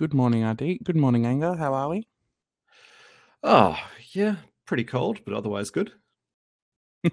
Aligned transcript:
Okay. 0.00 0.06
Good 0.06 0.14
morning, 0.14 0.44
Adi. 0.44 0.80
Good 0.82 0.96
morning, 0.96 1.26
Anger. 1.26 1.54
How 1.56 1.74
are 1.74 1.90
we? 1.90 2.06
Oh, 3.42 3.76
yeah, 4.12 4.36
pretty 4.66 4.84
cold, 4.84 5.20
but 5.26 5.34
otherwise 5.34 5.70
good. 5.70 5.92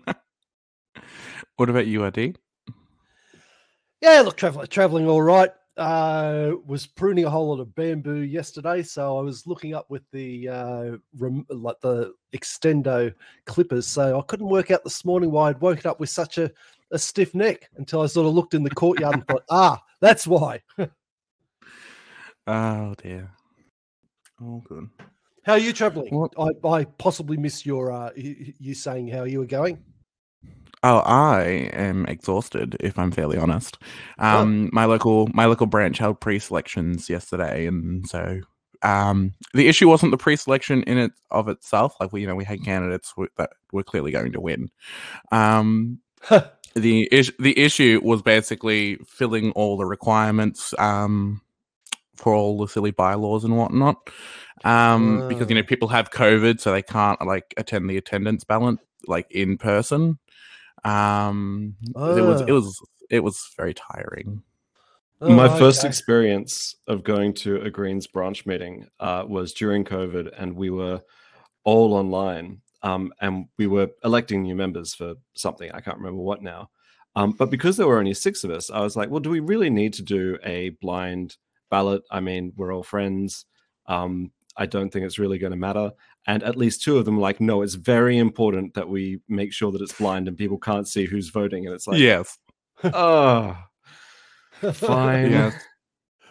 What 1.57 1.69
about 1.69 1.87
you, 1.87 2.03
Adi? 2.03 2.35
Yeah, 3.99 4.21
look, 4.21 4.37
traveling, 4.37 4.67
traveling 4.67 5.07
all 5.07 5.21
right. 5.21 5.49
Uh, 5.75 6.51
was 6.65 6.85
pruning 6.85 7.25
a 7.25 7.29
whole 7.29 7.49
lot 7.49 7.59
of 7.59 7.73
bamboo 7.75 8.21
yesterday, 8.21 8.83
so 8.83 9.17
I 9.17 9.21
was 9.21 9.47
looking 9.47 9.73
up 9.73 9.89
with 9.89 10.03
the 10.11 10.47
uh, 10.47 10.97
rem- 11.17 11.45
like 11.49 11.79
the 11.81 12.13
extendo 12.33 13.13
clippers. 13.45 13.87
So 13.87 14.19
I 14.19 14.21
couldn't 14.23 14.49
work 14.49 14.71
out 14.71 14.83
this 14.83 15.03
morning 15.03 15.31
why 15.31 15.49
I'd 15.49 15.61
woken 15.61 15.89
up 15.89 15.99
with 15.99 16.09
such 16.09 16.37
a, 16.37 16.51
a 16.91 16.99
stiff 16.99 17.33
neck 17.35 17.69
until 17.77 18.01
I 18.01 18.05
sort 18.05 18.27
of 18.27 18.33
looked 18.33 18.53
in 18.53 18.63
the 18.63 18.69
courtyard 18.69 19.15
and 19.15 19.27
thought, 19.27 19.43
ah, 19.49 19.81
that's 19.99 20.25
why. 20.27 20.61
Oh 22.47 22.95
dear. 23.01 23.31
All 24.41 24.63
good. 24.67 24.89
How 25.43 25.53
are 25.53 25.59
you 25.59 25.73
traveling? 25.73 26.13
What? 26.13 26.33
I, 26.37 26.67
I 26.67 26.83
possibly 26.83 27.37
missed 27.37 27.65
your 27.65 27.91
uh, 27.91 28.11
you 28.15 28.73
saying 28.73 29.09
how 29.09 29.23
you 29.23 29.39
were 29.39 29.45
going. 29.45 29.83
Oh, 30.83 30.99
I 30.99 31.69
am 31.73 32.05
exhausted, 32.05 32.77
if 32.79 32.99
I'm 32.99 33.11
fairly 33.11 33.37
honest. 33.37 33.77
Um, 34.19 34.69
my 34.71 34.85
local 34.85 35.27
my 35.33 35.45
local 35.45 35.65
branch 35.65 35.97
held 35.97 36.19
pre-selections 36.19 37.09
yesterday, 37.09 37.65
and 37.65 38.07
so 38.07 38.41
um, 38.83 39.33
the 39.53 39.67
issue 39.67 39.89
wasn't 39.89 40.11
the 40.11 40.17
pre-selection 40.17 40.83
in 40.83 40.97
it 40.99 41.11
of 41.31 41.47
itself. 41.47 41.95
Like 41.99 42.13
we, 42.13 42.21
you 42.21 42.27
know, 42.27 42.35
we 42.35 42.45
had 42.45 42.63
candidates 42.63 43.11
w- 43.13 43.29
that 43.37 43.49
were 43.71 43.83
clearly 43.83 44.11
going 44.11 44.33
to 44.33 44.41
win. 44.41 44.69
Um, 45.31 45.99
the 46.75 47.07
is- 47.11 47.33
the 47.39 47.57
issue 47.57 47.99
was 48.03 48.21
basically 48.21 48.97
filling 49.07 49.51
all 49.53 49.77
the 49.77 49.85
requirements 49.85 50.75
um, 50.77 51.41
for 52.17 52.33
all 52.33 52.57
the 52.57 52.67
silly 52.67 52.91
bylaws 52.91 53.43
and 53.43 53.57
whatnot. 53.57 54.09
Um, 54.63 55.27
because 55.29 55.49
you 55.49 55.55
know 55.55 55.61
Ah. 55.61 55.67
people 55.67 55.87
have 55.89 56.11
COVID, 56.11 56.59
so 56.59 56.71
they 56.71 56.81
can't 56.81 57.21
like 57.25 57.53
attend 57.57 57.89
the 57.89 57.97
attendance 57.97 58.43
balance 58.43 58.81
like 59.07 59.27
in 59.31 59.57
person. 59.57 60.17
Um, 60.83 61.75
it 61.95 62.25
was 62.25 62.41
it 62.41 62.49
Ah. 62.51 62.53
was 62.53 62.81
it 63.09 63.23
was 63.23 63.49
very 63.57 63.73
tiring. 63.73 64.41
My 65.21 65.47
Oh, 65.47 65.57
first 65.57 65.79
okay. 65.79 65.87
experience 65.87 66.75
of 66.87 67.03
going 67.03 67.33
to 67.35 67.61
a 67.61 67.71
Greens 67.71 68.05
branch 68.05 68.45
meeting 68.45 68.87
uh, 68.99 69.25
was 69.27 69.51
during 69.53 69.83
COVID, 69.83 70.31
and 70.37 70.55
we 70.55 70.69
were 70.69 71.01
all 71.63 71.93
online, 71.95 72.61
um, 72.83 73.11
and 73.19 73.47
we 73.57 73.65
were 73.65 73.89
electing 74.03 74.43
new 74.43 74.55
members 74.55 74.93
for 74.93 75.15
something 75.33 75.71
I 75.71 75.81
can't 75.81 75.97
remember 75.97 76.21
what 76.21 76.43
now. 76.43 76.69
Um, 77.15 77.31
but 77.31 77.49
because 77.49 77.77
there 77.77 77.87
were 77.87 77.97
only 77.97 78.13
six 78.13 78.43
of 78.43 78.51
us, 78.51 78.69
I 78.69 78.81
was 78.81 78.95
like, 78.95 79.09
"Well, 79.09 79.19
do 79.19 79.31
we 79.31 79.39
really 79.39 79.71
need 79.71 79.93
to 79.93 80.03
do 80.03 80.37
a 80.43 80.69
blind 80.81 81.35
ballot? 81.69 82.03
I 82.11 82.19
mean, 82.19 82.53
we're 82.55 82.73
all 82.73 82.83
friends. 82.83 83.45
Um, 83.87 84.31
I 84.55 84.65
don't 84.65 84.91
think 84.91 85.05
it's 85.05 85.19
really 85.19 85.37
going 85.37 85.51
to 85.51 85.57
matter." 85.57 85.91
And 86.25 86.43
at 86.43 86.55
least 86.55 86.81
two 86.81 86.97
of 86.97 87.05
them 87.05 87.15
were 87.15 87.21
like, 87.21 87.39
"No, 87.41 87.61
it's 87.61 87.75
very 87.75 88.17
important 88.17 88.73
that 88.73 88.89
we 88.89 89.21
make 89.27 89.53
sure 89.53 89.71
that 89.71 89.81
it's 89.81 89.97
blind 89.97 90.27
and 90.27 90.37
people 90.37 90.57
can't 90.57 90.87
see 90.87 91.05
who's 91.05 91.29
voting." 91.29 91.65
And 91.65 91.75
it's 91.75 91.87
like, 91.87 91.99
yes, 91.99 92.37
oh, 92.83 93.57
fine. 94.73 95.31
yes. 95.31 95.53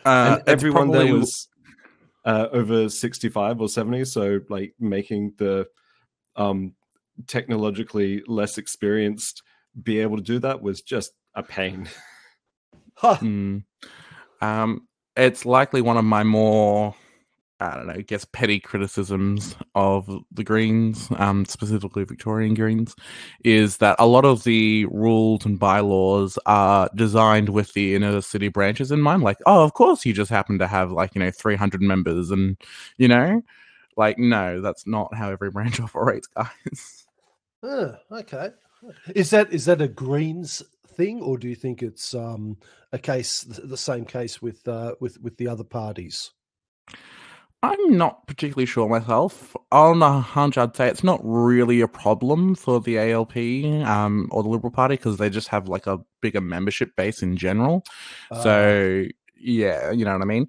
Uh, 0.05 0.09
and 0.09 0.41
it's 0.43 0.53
everyone 0.53 0.91
there 0.91 1.13
was 1.13 1.49
uh, 2.25 2.49
over 2.53 2.89
65 2.89 3.61
or 3.61 3.69
70 3.69 4.05
so 4.05 4.41
like 4.49 4.73
making 4.79 5.33
the 5.39 5.67
um 6.37 6.75
technologically 7.27 8.23
less 8.29 8.59
experienced 8.59 9.43
be 9.83 9.99
able 9.99 10.17
to 10.17 10.23
do 10.23 10.39
that 10.39 10.63
was 10.63 10.83
just 10.83 11.13
a 11.35 11.43
pain 11.43 11.89
Huh. 12.97 13.17
Mm. 13.17 13.65
Um, 14.41 14.89
it's 15.17 15.47
likely 15.47 15.81
one 15.81 15.97
of 15.97 16.05
my 16.05 16.23
more, 16.23 16.95
I 17.61 17.75
don't 17.75 17.87
know, 17.87 17.95
I 17.95 18.03
guess 18.03 18.25
petty 18.25 18.61
criticisms 18.61 19.57
of 19.75 20.09
the 20.31 20.45
Greens, 20.45 21.09
um, 21.17 21.45
specifically 21.47 22.05
Victorian 22.05 22.55
Greens, 22.55 22.95
is 23.45 23.79
that 23.79 23.97
a 23.99 24.07
lot 24.07 24.25
of 24.25 24.45
the 24.45 24.85
rules 24.87 25.47
and 25.47 25.59
bylaws 25.59 26.39
are 26.47 26.91
designed 26.95 27.49
with 27.49 27.73
the 27.73 27.95
inner 27.95 28.21
city 28.21 28.49
branches 28.49 28.93
in 28.93 29.01
mind. 29.01 29.23
Like, 29.23 29.39
oh, 29.47 29.65
of 29.65 29.73
course, 29.75 30.05
you 30.05 30.13
just 30.13 30.31
happen 30.31 30.59
to 30.59 30.67
have 30.67 30.93
like 30.93 31.15
you 31.15 31.21
know 31.21 31.31
three 31.31 31.57
hundred 31.57 31.83
members, 31.83 32.31
and 32.31 32.57
you 32.99 33.09
know, 33.09 33.43
like 33.97 34.19
no, 34.19 34.61
that's 34.61 34.87
not 34.87 35.15
how 35.15 35.31
every 35.31 35.51
branch 35.53 35.81
operates, 35.81 36.27
guys. 36.27 37.07
Okay. 38.13 38.51
Is 39.15 39.31
that 39.31 39.53
is 39.53 39.65
that 39.65 39.81
a 39.81 39.89
Greens 39.89 40.63
thing, 40.97 41.21
or 41.21 41.39
do 41.39 41.49
you 41.49 41.55
think 41.55 41.83
it's 41.83 42.15
um, 42.15 42.57
a 42.93 42.99
case 42.99 43.43
the 43.43 43.77
same 43.77 44.05
case 44.05 44.41
with 44.41 44.67
uh, 44.69 44.95
with 45.01 45.21
with 45.21 45.37
the 45.37 45.49
other 45.49 45.65
parties? 45.65 46.33
I'm 47.63 47.97
not 47.97 48.27
particularly 48.27 48.67
sure 48.67 48.89
myself. 48.89 49.57
On 49.73 50.03
a 50.03 50.21
hunch, 50.21 50.59
I'd 50.59 50.77
say 50.77 50.89
it's 50.89 51.03
not 51.03 51.21
really 51.23 51.81
a 51.81 51.89
problem 51.89 52.55
for 52.55 52.81
the 52.81 52.99
ALP 52.99 53.37
um, 53.87 54.29
or 54.31 54.43
the 54.43 54.49
Liberal 54.49 54.71
Party 54.71 54.97
because 54.97 55.17
they 55.17 55.31
just 55.31 55.49
have 55.49 55.69
like 55.69 55.87
a 55.87 55.99
bigger 56.21 56.41
membership 56.41 56.95
base 56.97 57.23
in 57.23 57.37
general. 57.37 57.85
Ah, 58.31 58.43
So 58.43 59.07
yeah, 59.37 59.91
you 59.91 60.05
know 60.05 60.13
what 60.13 60.23
I 60.23 60.27
mean. 60.27 60.47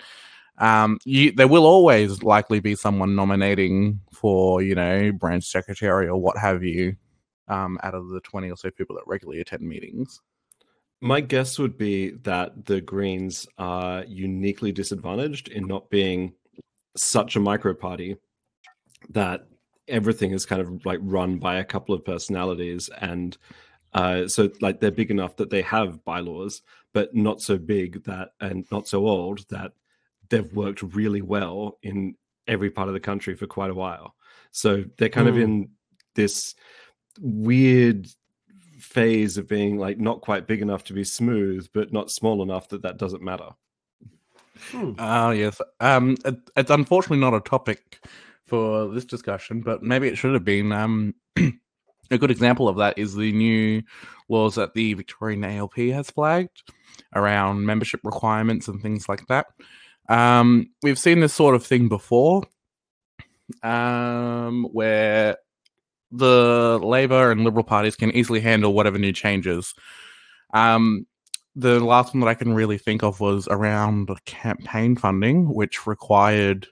Um, 0.60 1.00
you, 1.06 1.32
there 1.32 1.48
will 1.48 1.66
always 1.66 2.24
likely 2.24 2.60
be 2.60 2.76
someone 2.76 3.16
nominating 3.16 4.02
for 4.12 4.62
you 4.62 4.76
know 4.76 5.12
branch 5.12 5.46
secretary 5.46 6.08
or 6.08 6.18
what 6.18 6.38
have 6.38 6.64
you. 6.64 6.96
Um, 7.50 7.80
out 7.82 7.96
of 7.96 8.10
the 8.10 8.20
twenty 8.20 8.52
or 8.52 8.58
so 8.58 8.70
people 8.70 8.98
that 8.98 9.08
regularly 9.08 9.40
attend 9.40 9.62
meetings. 9.62 10.22
My 11.02 11.22
guess 11.22 11.60
would 11.60 11.78
be 11.78 12.12
that 12.24 12.66
the 12.66 12.82
greens 12.82 13.48
are 13.58 14.04
uniquely 14.06 14.72
disadvantaged 14.72 15.50
in 15.50 15.68
not 15.68 15.90
being 15.90 16.34
such 16.96 17.36
a 17.36 17.40
micro 17.40 17.74
party 17.74 18.18
that 19.10 19.48
everything 19.88 20.32
is 20.32 20.46
kind 20.46 20.62
of 20.62 20.86
like 20.86 21.00
run 21.04 21.38
by 21.38 21.58
a 21.58 21.64
couple 21.64 21.94
of 21.94 22.04
personalities 22.04 22.90
and 23.02 23.38
uh, 23.94 24.28
so 24.28 24.50
like 24.60 24.80
they're 24.80 24.92
big 24.92 25.12
enough 25.12 25.36
that 25.36 25.50
they 25.50 25.62
have 25.62 26.04
bylaws 26.04 26.62
but 26.94 27.14
not 27.16 27.42
so 27.42 27.58
big 27.58 28.04
that 28.04 28.30
and 28.42 28.66
not 28.72 28.88
so 28.88 29.08
old 29.08 29.48
that 29.50 29.72
they've 30.30 30.54
worked 30.54 30.82
really 30.82 31.22
well 31.22 31.78
in 31.84 32.16
every 32.48 32.70
part 32.70 32.88
of 32.88 32.94
the 32.94 33.00
country 33.00 33.36
for 33.36 33.48
quite 33.48 33.70
a 33.70 33.76
while 33.76 34.16
so 34.52 34.84
they're 34.98 35.10
kind 35.10 35.28
of 35.28 35.36
Hmm. 35.36 35.42
in 35.42 35.70
this 36.16 36.56
weird 37.22 38.08
phase 38.88 39.38
of 39.38 39.48
being 39.48 39.78
like 39.78 40.00
not 40.00 40.22
quite 40.22 40.48
big 40.48 40.62
enough 40.62 40.84
to 40.84 40.94
be 40.94 41.04
smooth 41.04 41.68
but 41.74 41.92
not 41.92 42.10
small 42.10 42.42
enough 42.42 42.70
that 42.70 42.82
that 42.82 42.98
doesn't 42.98 43.22
matter 43.22 43.50
hmm. 44.72 44.94
Oh 44.98 45.32
yes. 45.32 45.62
Um, 45.80 46.18
it, 46.26 46.36
it's 46.56 46.72
unfortunately 46.72 47.20
not 47.20 47.34
a 47.34 47.42
topic 47.42 48.00
for 48.48 48.88
this 48.88 49.06
discussion, 49.06 49.62
but 49.62 49.84
maybe 49.84 50.08
it 50.08 50.18
should 50.18 50.34
have 50.34 50.46
been. 50.46 50.72
Um, 50.72 51.14
a 52.12 52.18
good 52.18 52.32
example 52.32 52.68
of 52.68 52.78
that 52.78 52.98
is 52.98 53.14
the 53.14 53.32
new 53.32 53.84
laws 54.30 54.56
that 54.56 54.74
the 54.74 54.94
Victorian 54.94 55.44
ALP 55.44 55.76
has 55.76 56.10
flagged 56.10 56.64
around 57.16 57.66
membership 57.66 58.00
requirements 58.04 58.68
and 58.68 58.82
things 58.82 59.08
like 59.08 59.26
that. 59.28 59.48
Um, 60.10 60.70
we've 60.84 61.00
seen 61.00 61.20
this 61.20 61.34
sort 61.34 61.56
of 61.56 61.66
thing 61.66 61.90
before, 61.90 62.44
um, 63.62 64.68
where 64.72 65.38
the 66.12 66.80
Labor 66.82 67.32
and 67.32 67.44
Liberal 67.44 67.64
parties 67.64 67.96
can 67.96 68.12
easily 68.12 68.40
handle 68.40 68.74
whatever 68.74 68.98
new 68.98 69.14
changes. 69.14 69.74
Um, 70.54 71.06
the 71.56 71.80
last 71.80 72.14
one 72.14 72.22
that 72.22 72.28
I 72.28 72.36
can 72.36 72.54
really 72.54 72.78
think 72.78 73.04
of 73.04 73.20
was 73.20 73.48
around 73.48 74.10
campaign 74.26 74.96
funding, 74.96 75.54
which 75.54 75.88
required 75.88 76.68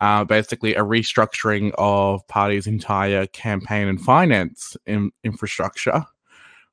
uh, 0.00 0.24
basically 0.24 0.74
a 0.74 0.82
restructuring 0.82 1.72
of 1.78 2.26
parties' 2.28 2.66
entire 2.66 3.26
campaign 3.26 3.88
and 3.88 4.00
finance 4.00 4.76
in- 4.86 5.12
infrastructure. 5.24 6.04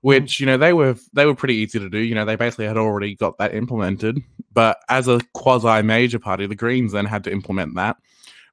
Which 0.01 0.39
you 0.39 0.45
know 0.45 0.57
they 0.57 0.71
were 0.71 0.95
they 1.12 1.25
were 1.25 1.36
pretty 1.36 1.56
easy 1.56 1.77
to 1.77 1.89
do. 1.89 1.97
You 1.97 2.15
know 2.15 2.24
they 2.24 2.38
basically 2.38 2.68
had 2.68 2.77
already 2.77 3.15
got 3.15 3.38
that 3.38 3.53
implemented, 3.53 4.18
but 4.53 4.77
as 4.88 5.09
a 5.09 5.19
quasi 5.33 5.81
major 5.81 6.19
party, 6.19 6.45
the 6.45 6.56
Greens 6.56 6.94
then 6.94 7.06
had 7.06 7.25
to 7.25 7.31
implement 7.31 7.75
that, 7.75 7.97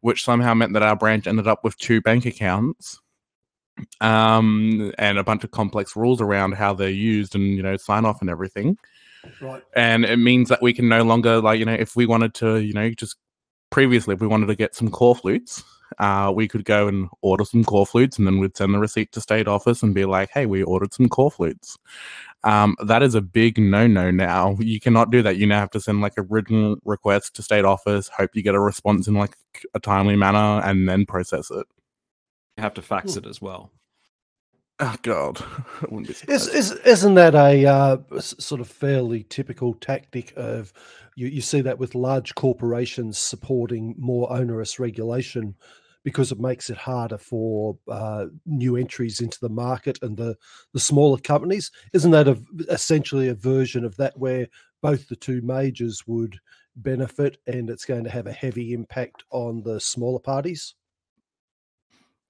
which 0.00 0.25
somehow 0.25 0.55
meant 0.55 0.73
that 0.73 0.83
our 0.83 0.97
branch 0.97 1.29
ended 1.29 1.47
up 1.47 1.62
with 1.62 1.79
two 1.79 2.00
bank 2.00 2.27
accounts 2.27 3.00
um, 4.00 4.93
and 4.99 5.19
a 5.19 5.25
bunch 5.25 5.44
of 5.44 5.50
complex 5.50 5.96
rules 5.96 6.20
around 6.20 6.52
how 6.52 6.75
they're 6.75 6.88
used 6.88 7.34
and 7.34 7.44
you 7.56 7.62
know 7.62 7.76
sign 7.76 8.05
off 8.05 8.20
and 8.20 8.31
everything. 8.31 8.78
Right. 9.40 9.62
And 9.75 10.05
it 10.05 10.19
means 10.19 10.49
that 10.50 10.62
we 10.62 10.73
can 10.73 10.88
no 10.88 11.02
longer 11.02 11.40
like 11.40 11.58
you 11.58 11.64
know 11.64 11.75
if 11.75 11.96
we 11.96 12.06
wanted 12.06 12.34
to 12.34 12.56
you 12.56 12.73
know 12.73 12.90
just 12.90 13.17
previously 13.70 14.14
if 14.14 14.20
we 14.20 14.26
wanted 14.26 14.46
to 14.46 14.55
get 14.55 14.75
some 14.75 14.88
corflutes, 14.88 15.62
uh, 15.99 16.32
we 16.34 16.49
could 16.49 16.64
go 16.64 16.88
and 16.88 17.08
order 17.23 17.44
some 17.44 17.64
corflutes 17.64 18.19
and 18.19 18.26
then 18.26 18.38
we'd 18.38 18.56
send 18.56 18.75
the 18.75 18.78
receipt 18.78 19.12
to 19.12 19.20
state 19.20 19.49
office 19.49 19.82
and 19.82 19.94
be 19.94 20.05
like, 20.05 20.31
hey, 20.31 20.46
we 20.46 20.62
ordered 20.62 20.93
some 20.93 21.08
corflutes. 21.08 21.76
Um, 22.44 22.76
that 22.84 23.02
is 23.02 23.14
a 23.14 23.20
big 23.20 23.58
no 23.58 23.87
no 23.87 24.11
now. 24.11 24.56
You 24.61 24.78
cannot 24.78 25.11
do 25.11 25.23
that. 25.23 25.37
You 25.37 25.46
now 25.46 25.58
have 25.58 25.70
to 25.70 25.81
send 25.81 26.00
like 26.00 26.17
a 26.17 26.23
written 26.23 26.76
request 26.84 27.34
to 27.37 27.43
state 27.43 27.64
office, 27.64 28.08
hope 28.08 28.31
you 28.34 28.43
get 28.43 28.55
a 28.55 28.61
response 28.61 29.08
in 29.08 29.14
like 29.14 29.37
a 29.75 29.81
timely 29.81 30.17
manner, 30.17 30.61
and 30.64 30.88
then 30.88 31.06
process 31.06 31.50
it. 31.50 31.67
You 32.56 32.62
have 32.62 32.75
to 32.75 32.82
fax 32.82 33.12
Hmm. 33.12 33.20
it 33.20 33.26
as 33.26 33.41
well 33.41 33.73
Oh 34.79 34.94
God, 35.00 35.43
wouldn't 35.88 36.08
be 36.08 36.32
is, 36.32 36.49
is, 36.49 36.73
isn't 36.73 37.14
that 37.14 37.35
a 37.35 37.64
uh, 37.64 37.97
sort 38.20 38.61
of 38.61 38.69
fairly 38.69 39.23
typical 39.23 39.73
tactic 39.73 40.35
of 40.37 40.70
you, 41.17 41.29
you 41.29 41.41
see 41.41 41.62
that 41.62 41.79
with 41.79 41.94
large 41.94 42.35
corporations 42.35 43.17
supporting 43.17 43.94
more 43.97 44.31
onerous 44.31 44.79
regulation 44.79 45.55
because 46.05 46.31
it 46.31 46.38
makes 46.38 46.69
it 46.69 46.76
harder 46.76 47.17
for 47.17 47.79
uh, 47.88 48.26
new 48.44 48.76
entries 48.76 49.20
into 49.20 49.38
the 49.41 49.49
market 49.49 49.99
and 50.02 50.14
the, 50.17 50.37
the 50.75 50.81
smaller 50.81 51.19
companies? 51.19 51.70
Isn't 51.94 52.11
that 52.11 52.29
a, 52.29 52.38
essentially 52.69 53.29
a 53.29 53.35
version 53.35 53.82
of 53.82 53.97
that 53.97 54.17
where 54.19 54.47
both 54.82 55.09
the 55.09 55.17
two 55.17 55.41
majors 55.41 56.06
would 56.06 56.38
benefit 56.76 57.38
and 57.47 57.70
it's 57.70 57.87
going 57.87 58.05
to 58.05 58.11
have 58.11 58.26
a 58.26 58.32
heavy 58.32 58.75
impact 58.75 59.25
on 59.31 59.62
the 59.62 59.81
smaller 59.81 60.20
parties? 60.20 60.75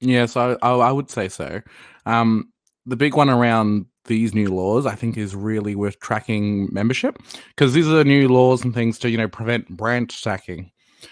Yes, 0.00 0.36
I, 0.36 0.56
I 0.62 0.70
I 0.70 0.92
would 0.92 1.10
say 1.10 1.28
so. 1.28 1.62
Um, 2.04 2.52
the 2.84 2.96
big 2.96 3.14
one 3.14 3.30
around 3.30 3.86
these 4.04 4.34
new 4.34 4.54
laws, 4.54 4.86
I 4.86 4.94
think, 4.94 5.16
is 5.16 5.34
really 5.34 5.74
worth 5.74 5.98
tracking 6.00 6.68
membership 6.72 7.18
because 7.48 7.72
these 7.72 7.88
are 7.88 8.04
new 8.04 8.28
laws 8.28 8.64
and 8.64 8.74
things 8.74 8.98
to 9.00 9.10
you 9.10 9.18
know 9.18 9.28
prevent 9.28 9.68
branch 9.68 10.16
stacking. 10.16 10.70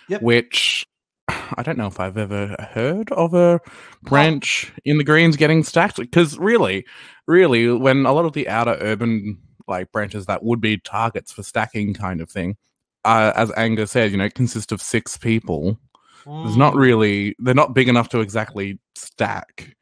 Yep. 0.09 0.23
Which 0.23 0.87
I 1.29 1.63
don't 1.63 1.79
know 1.79 1.87
if 1.87 2.01
I've 2.01 2.19
ever 2.19 2.57
heard 2.73 3.11
of 3.13 3.35
a 3.35 3.61
branch 4.03 4.73
in 4.85 4.99
the 4.99 5.05
greens 5.05 5.37
getting 5.37 5.63
stacked. 5.63 5.97
Because 5.97 6.39
really, 6.39 6.85
really, 7.27 7.69
when 7.69 8.07
a 8.07 8.13
lot 8.13 8.25
of 8.25 8.33
the 8.33 8.49
outer 8.49 8.77
urban 8.81 9.39
like 9.67 9.91
branches 9.93 10.27
that 10.27 10.45
would 10.45 10.61
be 10.61 10.77
targets 10.79 11.33
for 11.33 11.43
stacking 11.43 11.95
kind 11.95 12.21
of 12.21 12.31
thing, 12.31 12.57
uh, 13.05 13.33
as 13.35 13.53
Angus 13.57 13.91
said, 13.93 14.11
you 14.11 14.17
know, 14.17 14.29
consist 14.31 14.73
of 14.73 14.83
six 14.83 15.17
people. 15.17 15.79
There's 16.25 16.57
not 16.57 16.75
really 16.75 17.37
they're 17.39 17.55
not 17.55 17.75
big 17.75 17.89
enough 17.89 18.09
to 18.11 18.21
exactly 18.21 18.79
stack. 18.95 19.77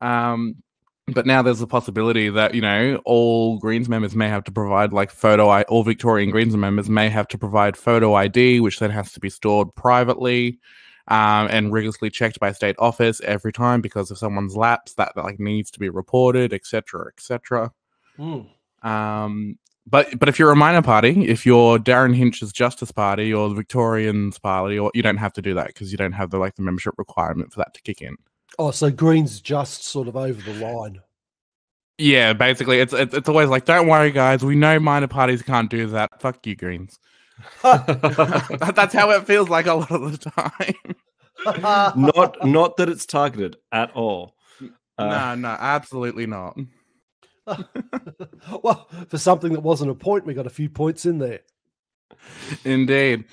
Um 0.00 0.56
but 1.08 1.26
now 1.26 1.42
there's 1.42 1.60
a 1.60 1.66
possibility 1.66 2.28
that, 2.28 2.54
you 2.54 2.60
know, 2.60 3.00
all 3.04 3.58
Greens 3.58 3.88
members 3.88 4.14
may 4.14 4.28
have 4.28 4.44
to 4.44 4.52
provide 4.52 4.92
like 4.92 5.10
photo 5.10 5.48
I 5.48 5.62
all 5.62 5.82
Victorian 5.82 6.30
Greens 6.30 6.56
members 6.56 6.88
may 6.88 7.08
have 7.08 7.28
to 7.28 7.38
provide 7.38 7.76
photo 7.76 8.14
ID, 8.14 8.60
which 8.60 8.78
then 8.78 8.90
has 8.90 9.12
to 9.12 9.20
be 9.20 9.30
stored 9.30 9.74
privately. 9.74 10.58
Um, 11.08 11.48
and 11.50 11.72
rigorously 11.72 12.10
checked 12.10 12.38
by 12.38 12.52
state 12.52 12.76
office 12.78 13.20
every 13.24 13.52
time 13.52 13.80
because 13.80 14.12
if 14.12 14.18
someone's 14.18 14.54
lapsed, 14.56 14.96
that 14.98 15.16
like 15.16 15.40
needs 15.40 15.68
to 15.72 15.80
be 15.80 15.88
reported, 15.88 16.52
etc., 16.52 17.08
etc. 17.08 17.72
Mm. 18.16 18.46
Um, 18.84 19.58
but 19.86 20.18
but 20.18 20.28
if 20.28 20.38
you're 20.38 20.50
a 20.52 20.56
minor 20.56 20.82
party, 20.82 21.26
if 21.28 21.44
you're 21.44 21.78
Derryn 21.78 22.14
Hinch's 22.14 22.52
Justice 22.52 22.92
Party 22.92 23.32
or 23.32 23.48
the 23.48 23.54
Victorians 23.54 24.38
Party, 24.38 24.78
or 24.78 24.90
you 24.94 25.02
don't 25.02 25.16
have 25.16 25.32
to 25.34 25.42
do 25.42 25.54
that 25.54 25.68
because 25.68 25.90
you 25.92 25.98
don't 25.98 26.12
have 26.12 26.30
the 26.30 26.38
like 26.38 26.54
the 26.56 26.62
membership 26.62 26.94
requirement 26.98 27.52
for 27.52 27.58
that 27.58 27.74
to 27.74 27.82
kick 27.82 28.00
in. 28.00 28.16
Oh, 28.58 28.70
so 28.70 28.90
Green's 28.90 29.40
just 29.40 29.84
sort 29.84 30.08
of 30.08 30.16
over 30.16 30.40
the 30.42 30.54
line. 30.64 31.00
Yeah, 31.98 32.32
basically, 32.32 32.80
it's 32.80 32.92
it's, 32.92 33.14
it's 33.14 33.28
always 33.28 33.48
like, 33.48 33.64
don't 33.64 33.86
worry, 33.88 34.10
guys, 34.10 34.44
we 34.44 34.56
know 34.56 34.78
minor 34.78 35.08
parties 35.08 35.42
can't 35.42 35.70
do 35.70 35.86
that. 35.88 36.20
Fuck 36.20 36.46
you, 36.46 36.56
Greens. 36.56 36.98
That- 37.62 38.72
That's 38.76 38.94
how 38.94 39.10
it 39.10 39.26
feels 39.26 39.48
like 39.48 39.66
a 39.66 39.74
lot 39.74 39.90
of 39.90 40.12
the 40.20 40.30
time. 40.30 41.96
not 41.96 42.44
not 42.46 42.76
that 42.76 42.88
it's 42.88 43.06
targeted 43.06 43.56
at 43.72 43.90
all. 43.92 44.34
Uh, 44.98 45.06
no, 45.06 45.34
no, 45.34 45.48
absolutely 45.58 46.26
not. 46.26 46.56
well, 48.62 48.88
for 49.08 49.18
something 49.18 49.52
that 49.52 49.60
wasn't 49.60 49.90
a 49.90 49.94
point, 49.94 50.26
we 50.26 50.34
got 50.34 50.46
a 50.46 50.50
few 50.50 50.68
points 50.68 51.06
in 51.06 51.18
there. 51.18 51.40
Indeed. 52.64 53.24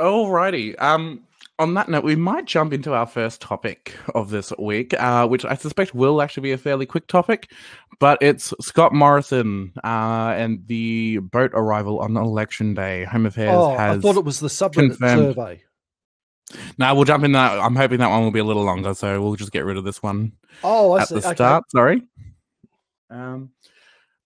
Alrighty. 0.00 0.80
Um, 0.80 1.24
on 1.58 1.74
that 1.74 1.88
note, 1.88 2.02
we 2.02 2.16
might 2.16 2.46
jump 2.46 2.72
into 2.72 2.92
our 2.92 3.06
first 3.06 3.40
topic 3.40 3.94
of 4.14 4.30
this 4.30 4.52
week, 4.58 4.94
uh, 5.00 5.28
which 5.28 5.44
I 5.44 5.54
suspect 5.54 5.94
will 5.94 6.20
actually 6.20 6.42
be 6.42 6.52
a 6.52 6.58
fairly 6.58 6.86
quick 6.86 7.06
topic, 7.06 7.52
but 8.00 8.18
it's 8.20 8.52
Scott 8.60 8.92
Morrison 8.92 9.72
uh, 9.84 10.34
and 10.36 10.66
the 10.66 11.18
boat 11.18 11.52
arrival 11.54 12.00
on 12.00 12.16
election 12.16 12.74
day. 12.74 13.04
Home 13.04 13.26
Affairs 13.26 13.54
oh, 13.54 13.76
has. 13.76 13.98
I 13.98 14.00
thought 14.00 14.16
it 14.16 14.24
was 14.24 14.40
the 14.40 14.48
subreddit 14.48 14.96
confirmed- 14.98 15.34
survey. 15.34 15.62
No, 16.76 16.94
we'll 16.94 17.04
jump 17.04 17.24
in 17.24 17.32
that. 17.32 17.58
I'm 17.58 17.76
hoping 17.76 17.98
that 18.00 18.10
one 18.10 18.22
will 18.24 18.30
be 18.30 18.40
a 18.40 18.44
little 18.44 18.64
longer, 18.64 18.92
so 18.92 19.22
we'll 19.22 19.36
just 19.36 19.52
get 19.52 19.64
rid 19.64 19.78
of 19.78 19.84
this 19.84 20.02
one 20.02 20.32
Oh, 20.62 20.92
I 20.92 21.02
at 21.02 21.08
see. 21.08 21.14
the 21.14 21.26
Okay. 21.26 21.34
start. 21.34 21.70
Sorry. 21.70 22.02
Um, 23.12 23.50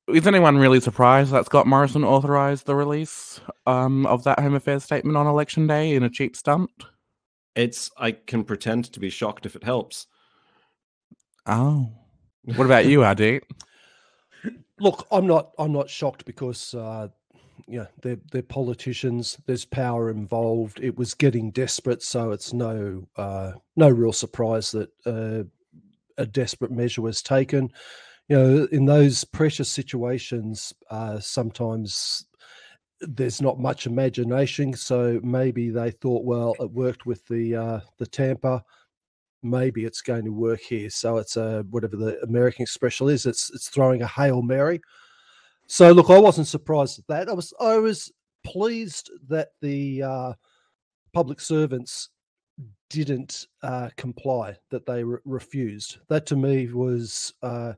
is 0.09 0.27
anyone 0.27 0.57
really 0.57 0.81
surprised 0.81 1.33
that 1.33 1.47
Scott 1.47 1.67
Morrison 1.67 2.05
authorized 2.05 2.67
the 2.67 2.77
release 2.77 3.41
um, 3.67 4.07
of 4.07 4.23
that 4.25 4.39
Home 4.39 4.55
Affairs 4.55 4.85
statement 4.85 5.17
on 5.17 5.27
election 5.27 5.67
day 5.67 5.95
in 5.95 6.05
a 6.05 6.11
cheap 6.11 6.37
stunt? 6.37 6.71
It's 7.57 7.91
I 7.99 8.13
can 8.13 8.45
pretend 8.45 8.93
to 8.93 9.01
be 9.01 9.11
shocked 9.11 9.47
if 9.47 9.57
it 9.57 9.65
helps. 9.65 10.07
Oh. 11.47 11.91
What 12.55 12.67
about 12.67 12.87
you, 12.87 13.03
Adi? 13.03 13.41
Look, 14.79 15.05
I'm 15.11 15.27
not. 15.27 15.51
I'm 15.59 15.73
not 15.73 15.91
shocked 15.91 16.25
because 16.27 16.75
uh, 16.75 17.09
yeah, 17.67 17.87
they're 18.03 18.21
they're 18.31 18.43
politicians. 18.43 19.37
There's 19.47 19.65
power 19.65 20.11
involved. 20.11 20.79
It 20.81 20.97
was 20.97 21.13
getting 21.13 21.51
desperate, 21.51 22.05
so 22.05 22.31
it's 22.31 22.53
no 22.53 23.09
uh, 23.17 23.55
no 23.75 23.89
real 23.89 24.13
surprise 24.13 24.71
that 24.71 24.91
uh, 25.05 25.43
a 26.19 26.25
desperate 26.25 26.71
measure 26.71 27.03
was 27.03 27.21
taken. 27.21 27.73
You 28.29 28.37
know, 28.37 28.69
in 28.73 28.85
those 28.85 29.23
precious 29.25 29.71
situations, 29.71 30.73
uh, 30.91 31.21
sometimes 31.21 32.27
there's 33.01 33.41
not 33.41 33.61
much 33.61 33.87
imagination. 33.87 34.73
So 34.75 35.21
maybe 35.23 35.71
they 35.71 35.93
thought, 35.93 36.25
well, 36.25 36.57
it 36.59 36.71
worked 36.71 37.07
with 37.07 37.25
the 37.27 37.55
uh, 37.55 37.81
the 37.99 38.07
Tampa. 38.07 38.65
Maybe 39.43 39.85
it's 39.85 40.01
going 40.01 40.25
to 40.25 40.33
work 40.33 40.61
here. 40.61 40.91
So 40.91 41.19
it's 41.19 41.37
a 41.37 41.65
whatever 41.71 41.97
the 41.97 42.21
American 42.23 42.63
expression 42.63 43.09
is. 43.09 43.27
It's 43.27 43.51
it's 43.55 43.69
throwing 43.69 44.03
a 44.03 44.07
hail 44.07 44.43
mary. 44.43 44.81
So 45.69 45.93
look, 45.93 46.11
I 46.11 46.19
wasn't 46.19 46.49
surprised 46.49 46.99
at 46.99 47.07
that. 47.09 47.29
I 47.29 47.33
was 47.33 47.53
I 47.61 47.79
was 47.79 48.11
pleased 48.45 49.11
that 49.29 49.49
the 49.61 50.03
uh, 50.03 50.33
public 51.13 51.41
servants 51.41 52.11
didn't 52.89 53.47
uh, 53.63 53.91
comply, 53.97 54.57
that 54.71 54.87
they 54.87 55.03
re- 55.03 55.19
refused. 55.25 55.99
That 56.09 56.27
to 56.27 56.37
me 56.37 56.69
was 56.73 57.35
uh, 57.43 57.73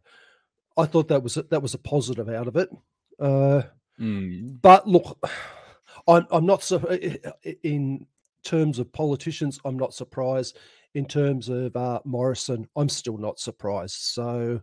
I 0.79 0.87
thought 0.87 1.09
that 1.09 1.23
was 1.23 1.37
a, 1.37 1.43
that 1.45 1.61
was 1.63 1.75
a 1.75 1.79
positive 1.79 2.29
out 2.29 2.49
of 2.49 2.57
it. 2.57 2.71
Uh, 3.19 3.63
Mm. 4.01 4.61
but 4.63 4.87
look, 4.89 5.19
I'm 6.09 6.27
I'm 6.31 6.47
not 6.47 6.63
so 6.63 6.79
in 7.63 8.07
terms 8.45 8.79
of 8.79 8.93
politicians. 8.93 9.61
I'm 9.65 9.79
not 9.79 9.95
surprised. 9.95 10.59
In 10.95 11.05
terms 11.05 11.49
of 11.49 11.77
uh, 11.77 12.01
Morrison, 12.05 12.67
I'm 12.75 12.89
still 12.89 13.19
not 13.19 13.39
surprised. 13.39 13.97
So, 13.97 14.61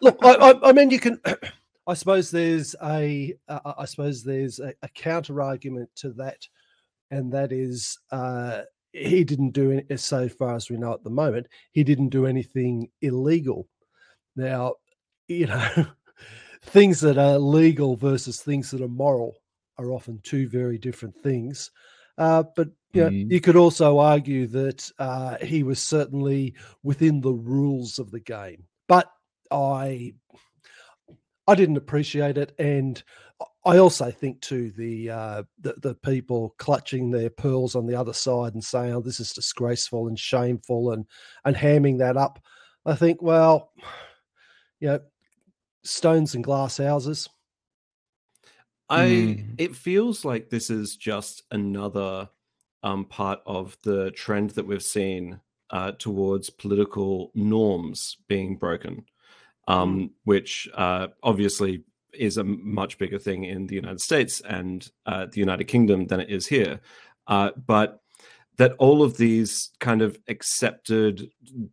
look, 0.00 0.18
I, 0.22 0.34
I, 0.34 0.68
I 0.70 0.72
mean, 0.72 0.90
you 0.90 0.98
can. 0.98 1.20
I 1.86 1.94
suppose 1.94 2.30
there's 2.30 2.74
a. 2.82 3.34
Uh, 3.46 3.74
I 3.78 3.84
suppose 3.84 4.22
there's 4.22 4.58
a, 4.58 4.72
a 4.82 4.88
counter 4.88 5.42
argument 5.42 5.90
to 5.96 6.10
that, 6.14 6.48
and 7.10 7.30
that 7.32 7.52
is 7.52 7.98
uh, 8.10 8.62
he 8.92 9.22
didn't 9.22 9.50
do 9.50 9.70
it. 9.70 10.00
So 10.00 10.28
far 10.28 10.54
as 10.54 10.70
we 10.70 10.78
know 10.78 10.94
at 10.94 11.04
the 11.04 11.10
moment, 11.10 11.48
he 11.72 11.84
didn't 11.84 12.08
do 12.08 12.26
anything 12.26 12.88
illegal. 13.02 13.68
Now, 14.34 14.74
you 15.28 15.46
know, 15.46 15.86
things 16.62 17.00
that 17.00 17.18
are 17.18 17.38
legal 17.38 17.96
versus 17.96 18.40
things 18.40 18.70
that 18.70 18.80
are 18.82 18.88
moral 18.88 19.36
are 19.78 19.90
often 19.92 20.20
two 20.22 20.48
very 20.48 20.78
different 20.78 21.16
things. 21.22 21.70
Uh, 22.16 22.44
but 22.54 22.68
you, 22.92 23.02
know, 23.02 23.10
Mhm. 23.10 23.30
you 23.30 23.40
could 23.40 23.56
also 23.56 23.98
argue 23.98 24.46
that 24.46 24.88
uh, 24.98 25.36
he 25.38 25.62
was 25.64 25.80
certainly 25.80 26.54
within 26.82 27.20
the 27.20 27.32
rules 27.32 27.98
of 27.98 28.10
the 28.12 28.20
game. 28.20 28.64
But 28.86 29.10
I, 29.50 30.14
I 31.46 31.54
didn't 31.54 31.76
appreciate 31.76 32.38
it, 32.38 32.54
and 32.58 33.02
I 33.66 33.78
also 33.78 34.10
think 34.10 34.40
too 34.40 34.70
the 34.70 35.10
uh, 35.10 35.42
the, 35.60 35.74
the 35.82 35.94
people 35.94 36.54
clutching 36.58 37.10
their 37.10 37.30
pearls 37.30 37.74
on 37.74 37.86
the 37.86 37.96
other 37.96 38.12
side 38.14 38.54
and 38.54 38.64
saying, 38.64 38.94
"Oh, 38.94 39.00
this 39.00 39.20
is 39.20 39.32
disgraceful 39.32 40.06
and 40.08 40.18
shameful," 40.18 40.92
and 40.92 41.04
and 41.44 41.56
hamming 41.56 41.98
that 41.98 42.16
up. 42.16 42.38
I 42.86 42.94
think, 42.94 43.20
well, 43.20 43.72
you 44.80 44.88
know, 44.88 45.00
stones 45.84 46.34
and 46.34 46.42
glass 46.42 46.78
houses. 46.78 47.28
I 48.88 49.06
Mm. 49.06 49.54
it 49.58 49.76
feels 49.76 50.24
like 50.24 50.50
this 50.50 50.70
is 50.70 50.96
just 50.96 51.42
another 51.50 52.28
um, 52.82 53.06
part 53.06 53.40
of 53.46 53.78
the 53.82 54.10
trend 54.10 54.50
that 54.50 54.66
we've 54.66 54.82
seen 54.82 55.40
uh, 55.70 55.92
towards 55.92 56.50
political 56.50 57.32
norms 57.34 58.18
being 58.28 58.56
broken, 58.56 59.06
um, 59.68 60.10
which 60.24 60.68
uh, 60.74 61.08
obviously 61.22 61.82
is 62.12 62.36
a 62.36 62.44
much 62.44 62.98
bigger 62.98 63.18
thing 63.18 63.44
in 63.44 63.66
the 63.66 63.74
United 63.74 64.00
States 64.00 64.40
and 64.42 64.90
uh, 65.06 65.26
the 65.26 65.40
United 65.40 65.64
Kingdom 65.64 66.06
than 66.06 66.20
it 66.20 66.28
is 66.28 66.46
here. 66.46 66.80
Uh, 67.26 67.50
but 67.66 68.00
that 68.56 68.74
all 68.78 69.02
of 69.02 69.16
these 69.16 69.70
kind 69.80 70.02
of 70.02 70.18
accepted, 70.28 71.30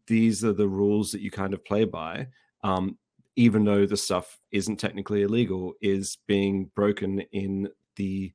these 0.08 0.44
are 0.44 0.53
the 0.53 0.68
rules 0.68 1.12
that 1.12 1.22
you 1.22 1.30
kind 1.30 1.53
of 1.53 1.63
play 1.63 1.84
by. 1.84 2.27
Um, 2.63 2.98
even 3.41 3.65
though 3.65 3.86
the 3.86 3.98
stuff 3.98 4.39
isn't 4.51 4.77
technically 4.77 5.21
illegal, 5.24 5.74
is 5.81 6.17
being 6.27 6.69
broken 6.75 7.21
in 7.31 7.69
the 7.95 8.33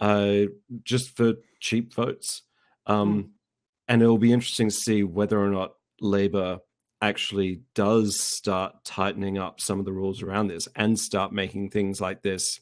uh, 0.00 0.42
just 0.82 1.16
for 1.16 1.34
cheap 1.60 1.94
votes. 1.94 2.42
Um, 2.86 3.32
And 3.88 4.02
it 4.02 4.06
will 4.08 4.18
be 4.18 4.32
interesting 4.32 4.68
to 4.68 4.74
see 4.74 5.04
whether 5.04 5.38
or 5.38 5.48
not 5.48 5.74
Labor 6.00 6.58
actually 7.00 7.60
does 7.74 8.18
start 8.18 8.84
tightening 8.84 9.38
up 9.38 9.60
some 9.60 9.78
of 9.78 9.84
the 9.84 9.92
rules 9.92 10.22
around 10.22 10.48
this 10.48 10.68
and 10.74 10.98
start 10.98 11.32
making 11.32 11.70
things 11.70 12.00
like 12.00 12.20
this 12.22 12.60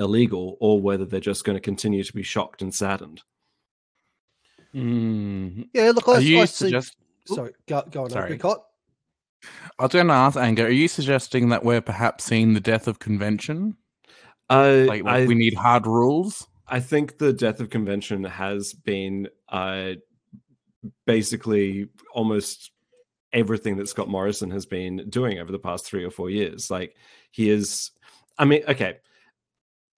illegal, 0.00 0.56
or 0.58 0.80
whether 0.80 1.04
they're 1.06 1.20
just 1.20 1.44
going 1.44 1.56
to 1.56 1.60
continue 1.60 2.02
to 2.02 2.12
be 2.12 2.24
shocked 2.24 2.60
and 2.60 2.74
saddened. 2.74 3.22
Mm. 4.74 5.68
Yeah, 5.72 5.92
look, 5.94 6.08
I, 6.08 6.14
Are 6.14 6.20
you 6.20 6.40
I 6.40 6.46
see. 6.46 6.66
suggest? 6.66 6.96
Sorry, 7.26 7.52
go, 7.68 7.84
go 7.88 8.04
on, 8.04 8.10
Sorry. 8.10 8.24
Apricot. 8.24 8.65
I 9.78 9.82
was 9.82 9.92
going 9.92 10.06
to 10.06 10.12
ask 10.14 10.36
Anger. 10.36 10.66
Are 10.66 10.70
you 10.70 10.88
suggesting 10.88 11.50
that 11.50 11.64
we're 11.64 11.80
perhaps 11.82 12.24
seeing 12.24 12.54
the 12.54 12.60
death 12.60 12.88
of 12.88 12.98
convention? 12.98 13.76
Uh, 14.48 14.84
Like, 14.86 15.04
like 15.04 15.14
I, 15.22 15.26
we 15.26 15.34
need 15.34 15.54
hard 15.54 15.86
rules? 15.86 16.46
I 16.68 16.80
think 16.80 17.18
the 17.18 17.32
death 17.32 17.60
of 17.60 17.70
convention 17.70 18.24
has 18.24 18.72
been 18.72 19.28
uh, 19.48 19.92
basically 21.06 21.88
almost 22.12 22.72
everything 23.32 23.76
that 23.76 23.88
Scott 23.88 24.08
Morrison 24.08 24.50
has 24.50 24.66
been 24.66 25.08
doing 25.08 25.38
over 25.38 25.52
the 25.52 25.58
past 25.58 25.84
three 25.84 26.04
or 26.04 26.10
four 26.10 26.30
years. 26.30 26.70
Like 26.70 26.96
he 27.30 27.50
is, 27.50 27.90
I 28.38 28.46
mean, 28.46 28.62
okay, 28.66 28.96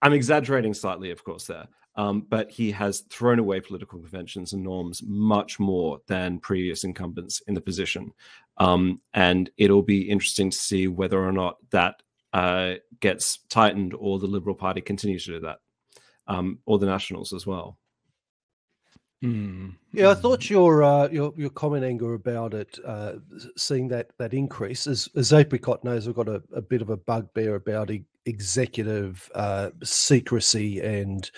I'm 0.02 0.12
exaggerating 0.12 0.74
slightly, 0.74 1.10
of 1.10 1.24
course, 1.24 1.46
there, 1.46 1.68
um, 1.98 2.24
but 2.30 2.48
he 2.48 2.70
has 2.70 3.00
thrown 3.10 3.40
away 3.40 3.60
political 3.60 3.98
conventions 3.98 4.52
and 4.52 4.62
norms 4.62 5.02
much 5.04 5.58
more 5.58 6.00
than 6.06 6.38
previous 6.38 6.84
incumbents 6.84 7.42
in 7.48 7.54
the 7.54 7.60
position. 7.60 8.12
Um, 8.56 9.00
and 9.14 9.50
it'll 9.56 9.82
be 9.82 10.08
interesting 10.08 10.50
to 10.50 10.56
see 10.56 10.86
whether 10.86 11.18
or 11.18 11.32
not 11.32 11.56
that 11.70 11.96
uh, 12.32 12.74
gets 13.00 13.40
tightened 13.50 13.94
or 13.98 14.20
the 14.20 14.28
Liberal 14.28 14.54
Party 14.54 14.80
continues 14.80 15.24
to 15.24 15.32
do 15.32 15.40
that 15.40 15.58
um, 16.28 16.60
or 16.66 16.78
the 16.78 16.86
Nationals 16.86 17.32
as 17.32 17.44
well. 17.46 17.76
Hmm. 19.20 19.70
Yeah, 19.92 20.10
I 20.10 20.14
Hmm. 20.14 20.20
thought 20.20 20.48
your 20.48 20.84
uh, 20.84 21.08
your 21.08 21.34
your 21.36 21.50
comment, 21.50 21.84
Anger, 21.84 22.14
about 22.14 22.54
it, 22.54 22.78
uh, 22.84 23.14
seeing 23.56 23.88
that 23.88 24.10
that 24.18 24.32
increase, 24.32 24.86
as 24.86 25.08
as 25.16 25.32
Apricot 25.32 25.82
knows, 25.82 26.06
I've 26.06 26.14
got 26.14 26.28
a, 26.28 26.40
a 26.54 26.62
bit 26.62 26.80
of 26.80 26.90
a 26.90 26.96
bugbear 26.96 27.56
about 27.56 27.90
e- 27.90 28.04
executive 28.26 29.28
uh, 29.34 29.70
secrecy 29.82 30.80
and 30.80 31.28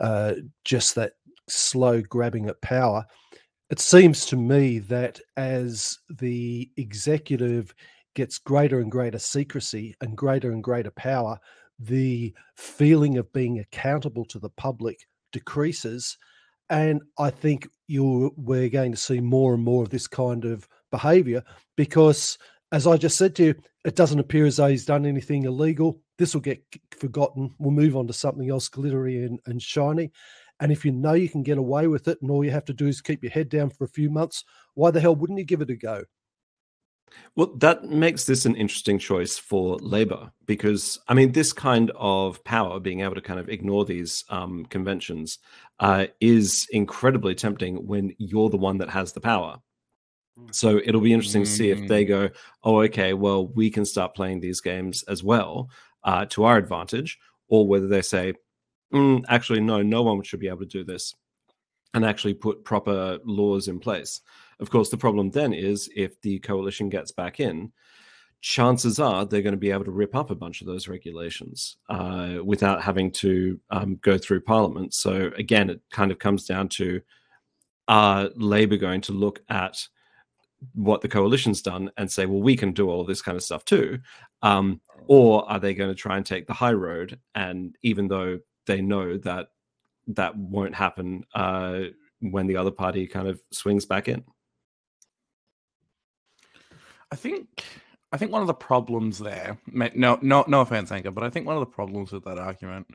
uh, 0.00 0.34
just 0.64 0.94
that 0.94 1.12
slow 1.48 2.00
grabbing 2.00 2.48
at 2.48 2.60
power. 2.60 3.04
It 3.70 3.80
seems 3.80 4.26
to 4.26 4.36
me 4.36 4.80
that 4.80 5.20
as 5.36 5.98
the 6.08 6.70
executive 6.76 7.74
gets 8.14 8.38
greater 8.38 8.80
and 8.80 8.90
greater 8.90 9.18
secrecy 9.18 9.94
and 10.00 10.16
greater 10.16 10.50
and 10.50 10.64
greater 10.64 10.90
power, 10.90 11.38
the 11.78 12.34
feeling 12.56 13.18
of 13.18 13.32
being 13.32 13.60
accountable 13.60 14.24
to 14.26 14.38
the 14.38 14.50
public 14.50 15.06
decreases 15.32 16.18
and 16.70 17.02
I 17.18 17.30
think 17.30 17.68
you 17.88 18.32
we're 18.36 18.68
going 18.68 18.92
to 18.92 18.96
see 18.96 19.20
more 19.20 19.54
and 19.54 19.62
more 19.62 19.82
of 19.82 19.90
this 19.90 20.06
kind 20.06 20.44
of 20.44 20.68
behavior 20.90 21.42
because, 21.76 22.38
as 22.72 22.86
I 22.86 22.96
just 22.96 23.18
said 23.18 23.34
to 23.36 23.44
you, 23.44 23.54
it 23.84 23.96
doesn't 23.96 24.20
appear 24.20 24.46
as 24.46 24.56
though 24.56 24.68
he's 24.68 24.86
done 24.86 25.04
anything 25.04 25.44
illegal. 25.44 26.00
This 26.20 26.34
will 26.34 26.42
get 26.42 26.62
forgotten. 26.90 27.54
We'll 27.58 27.70
move 27.70 27.96
on 27.96 28.06
to 28.06 28.12
something 28.12 28.50
else 28.50 28.68
glittery 28.68 29.24
and, 29.24 29.40
and 29.46 29.60
shiny. 29.60 30.12
And 30.60 30.70
if 30.70 30.84
you 30.84 30.92
know 30.92 31.14
you 31.14 31.30
can 31.30 31.42
get 31.42 31.56
away 31.56 31.86
with 31.86 32.08
it 32.08 32.18
and 32.20 32.30
all 32.30 32.44
you 32.44 32.50
have 32.50 32.66
to 32.66 32.74
do 32.74 32.88
is 32.88 33.00
keep 33.00 33.22
your 33.22 33.32
head 33.32 33.48
down 33.48 33.70
for 33.70 33.84
a 33.84 33.88
few 33.88 34.10
months, 34.10 34.44
why 34.74 34.90
the 34.90 35.00
hell 35.00 35.16
wouldn't 35.16 35.38
you 35.38 35.46
give 35.46 35.62
it 35.62 35.70
a 35.70 35.74
go? 35.76 36.04
Well, 37.36 37.56
that 37.56 37.84
makes 37.84 38.26
this 38.26 38.44
an 38.44 38.54
interesting 38.54 38.98
choice 38.98 39.38
for 39.38 39.78
Labor 39.78 40.30
because, 40.44 40.98
I 41.08 41.14
mean, 41.14 41.32
this 41.32 41.54
kind 41.54 41.90
of 41.96 42.44
power, 42.44 42.78
being 42.80 43.00
able 43.00 43.14
to 43.14 43.22
kind 43.22 43.40
of 43.40 43.48
ignore 43.48 43.86
these 43.86 44.22
um, 44.28 44.66
conventions, 44.66 45.38
uh, 45.78 46.08
is 46.20 46.66
incredibly 46.70 47.34
tempting 47.34 47.86
when 47.86 48.14
you're 48.18 48.50
the 48.50 48.58
one 48.58 48.76
that 48.76 48.90
has 48.90 49.14
the 49.14 49.22
power. 49.22 49.56
So 50.52 50.80
it'll 50.84 51.00
be 51.00 51.12
interesting 51.12 51.44
to 51.44 51.50
see 51.50 51.70
if 51.70 51.88
they 51.88 52.04
go, 52.04 52.30
oh, 52.62 52.82
okay, 52.82 53.12
well, 53.12 53.46
we 53.48 53.70
can 53.70 53.84
start 53.84 54.14
playing 54.14 54.40
these 54.40 54.60
games 54.60 55.02
as 55.04 55.22
well 55.22 55.70
uh, 56.04 56.26
to 56.26 56.44
our 56.44 56.56
advantage, 56.56 57.18
or 57.48 57.66
whether 57.66 57.86
they 57.86 58.02
say, 58.02 58.34
"Mm, 58.92 59.24
actually, 59.28 59.60
no, 59.60 59.82
no 59.82 60.02
one 60.02 60.22
should 60.22 60.40
be 60.40 60.48
able 60.48 60.60
to 60.60 60.66
do 60.66 60.84
this 60.84 61.14
and 61.94 62.04
actually 62.04 62.34
put 62.34 62.64
proper 62.64 63.18
laws 63.24 63.68
in 63.68 63.80
place. 63.80 64.20
Of 64.60 64.70
course, 64.70 64.90
the 64.90 64.96
problem 64.96 65.30
then 65.30 65.52
is 65.52 65.90
if 65.96 66.20
the 66.20 66.38
coalition 66.40 66.88
gets 66.88 67.10
back 67.10 67.40
in, 67.40 67.72
chances 68.42 68.98
are 68.98 69.24
they're 69.24 69.42
going 69.42 69.54
to 69.54 69.58
be 69.58 69.70
able 69.70 69.84
to 69.84 69.90
rip 69.90 70.14
up 70.14 70.30
a 70.30 70.34
bunch 70.34 70.60
of 70.60 70.66
those 70.66 70.88
regulations 70.88 71.76
uh, 71.88 72.38
without 72.44 72.82
having 72.82 73.10
to 73.10 73.58
um, 73.70 73.98
go 74.02 74.16
through 74.16 74.40
Parliament. 74.40 74.94
So 74.94 75.30
again, 75.36 75.68
it 75.70 75.80
kind 75.90 76.10
of 76.10 76.18
comes 76.18 76.46
down 76.46 76.68
to 76.70 77.00
are 77.88 78.30
Labor 78.36 78.76
going 78.76 79.00
to 79.02 79.12
look 79.12 79.42
at 79.48 79.86
what 80.74 81.00
the 81.00 81.08
coalition's 81.08 81.62
done 81.62 81.90
and 81.96 82.10
say, 82.10 82.26
well, 82.26 82.40
we 82.40 82.56
can 82.56 82.72
do 82.72 82.88
all 82.88 83.00
of 83.00 83.06
this 83.06 83.22
kind 83.22 83.36
of 83.36 83.42
stuff 83.42 83.64
too? 83.64 83.98
Um, 84.42 84.80
or 85.06 85.48
are 85.50 85.58
they 85.58 85.74
going 85.74 85.90
to 85.90 85.94
try 85.94 86.16
and 86.16 86.26
take 86.26 86.46
the 86.46 86.52
high 86.52 86.72
road? 86.72 87.18
And 87.34 87.76
even 87.82 88.08
though 88.08 88.38
they 88.66 88.80
know 88.80 89.18
that 89.18 89.48
that 90.08 90.36
won't 90.36 90.74
happen 90.74 91.24
uh, 91.34 91.80
when 92.20 92.46
the 92.46 92.56
other 92.56 92.70
party 92.70 93.06
kind 93.06 93.28
of 93.28 93.40
swings 93.52 93.86
back 93.86 94.08
in. 94.08 94.24
I 97.12 97.16
think 97.16 97.64
I 98.12 98.16
think 98.16 98.32
one 98.32 98.40
of 98.40 98.48
the 98.48 98.54
problems 98.54 99.18
there, 99.18 99.58
no, 99.72 100.18
no, 100.20 100.44
no 100.46 100.60
offense, 100.60 100.90
Anger, 100.90 101.10
but 101.10 101.24
I 101.24 101.30
think 101.30 101.46
one 101.46 101.56
of 101.56 101.60
the 101.60 101.66
problems 101.66 102.12
with 102.12 102.24
that 102.24 102.38
argument 102.38 102.88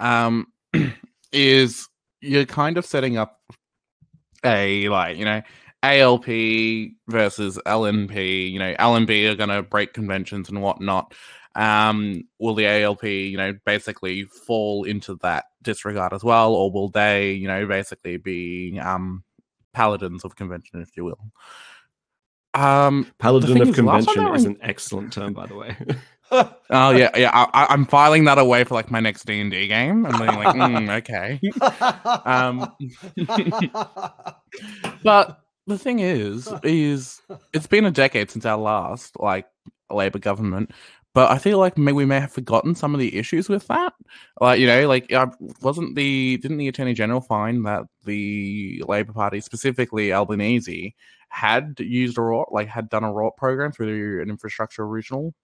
um, 0.00 0.46
is 1.32 1.88
you're 2.20 2.46
kind 2.46 2.78
of 2.78 2.86
setting 2.86 3.16
up 3.16 3.40
a 4.44 4.88
like 4.88 5.16
you 5.16 5.24
know 5.24 5.42
ALP 5.82 6.26
versus 7.08 7.58
LNP. 7.66 8.50
You 8.50 8.58
know, 8.58 8.74
LNP 8.74 9.30
are 9.30 9.34
going 9.34 9.50
to 9.50 9.62
break 9.62 9.92
conventions 9.92 10.48
and 10.48 10.62
whatnot. 10.62 11.14
Um, 11.54 12.24
will 12.38 12.54
the 12.54 12.66
ALP, 12.66 13.04
you 13.04 13.36
know, 13.36 13.54
basically 13.64 14.24
fall 14.24 14.84
into 14.84 15.16
that 15.22 15.44
disregard 15.62 16.12
as 16.12 16.24
well, 16.24 16.54
or 16.54 16.70
will 16.72 16.88
they, 16.88 17.32
you 17.32 17.48
know, 17.48 17.66
basically 17.66 18.16
be 18.16 18.78
um 18.82 19.24
paladins 19.72 20.24
of 20.24 20.36
convention, 20.36 20.80
if 20.80 20.96
you 20.96 21.04
will? 21.04 21.32
Um, 22.54 23.10
Paladin 23.18 23.62
of 23.62 23.68
is, 23.70 23.74
convention 23.74 24.34
is 24.34 24.44
an 24.44 24.58
excellent 24.60 25.12
term, 25.12 25.32
by 25.32 25.46
the 25.46 25.54
way. 25.54 25.76
Oh 26.70 26.92
yeah, 26.92 27.10
yeah. 27.14 27.30
I, 27.34 27.66
I'm 27.68 27.84
filing 27.84 28.24
that 28.24 28.38
away 28.38 28.64
for 28.64 28.72
like 28.72 28.90
my 28.90 29.00
next 29.00 29.26
D 29.26 29.38
and 29.38 29.50
D 29.50 29.68
game. 29.68 30.06
I'm 30.06 30.18
being 30.18 30.34
like, 30.34 30.56
mm, 30.56 30.88
okay. 30.96 31.38
Um, 32.24 32.74
but 35.04 35.42
the 35.66 35.76
thing 35.76 35.98
is, 35.98 36.50
is 36.62 37.20
it's 37.52 37.66
been 37.66 37.84
a 37.84 37.90
decade 37.90 38.30
since 38.30 38.46
our 38.46 38.56
last 38.56 39.20
like 39.20 39.46
Labor 39.90 40.20
government. 40.20 40.70
But 41.14 41.30
I 41.30 41.38
feel 41.38 41.58
like 41.58 41.76
may, 41.76 41.92
we 41.92 42.06
may 42.06 42.20
have 42.20 42.32
forgotten 42.32 42.74
some 42.74 42.94
of 42.94 43.00
the 43.00 43.16
issues 43.16 43.48
with 43.48 43.66
that. 43.66 43.92
Like 44.40 44.60
you 44.60 44.66
know, 44.66 44.88
like 44.88 45.12
uh, 45.12 45.26
wasn't 45.60 45.94
the 45.94 46.38
didn't 46.38 46.56
the 46.56 46.68
Attorney 46.68 46.94
General 46.94 47.20
find 47.20 47.66
that 47.66 47.84
the 48.04 48.82
Labor 48.86 49.12
Party, 49.12 49.40
specifically 49.40 50.12
Albanese, 50.12 50.94
had 51.28 51.74
used 51.78 52.16
a 52.16 52.20
rort, 52.22 52.50
like 52.50 52.68
had 52.68 52.88
done 52.88 53.04
a 53.04 53.12
rort 53.12 53.36
program 53.36 53.72
through 53.72 54.22
an 54.22 54.30
infrastructure 54.30 54.86
regional 54.86 55.34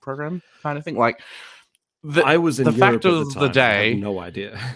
program 0.00 0.40
kind 0.62 0.78
of 0.78 0.84
thing. 0.84 0.96
Like 0.96 1.20
the, 2.04 2.22
I 2.24 2.36
was 2.36 2.60
in 2.60 2.66
the 2.66 2.72
Europe 2.72 3.02
fact 3.02 3.04
of 3.04 3.34
the, 3.34 3.40
the 3.40 3.48
day- 3.48 3.90
have 3.90 3.98
no 3.98 4.20
idea. 4.20 4.58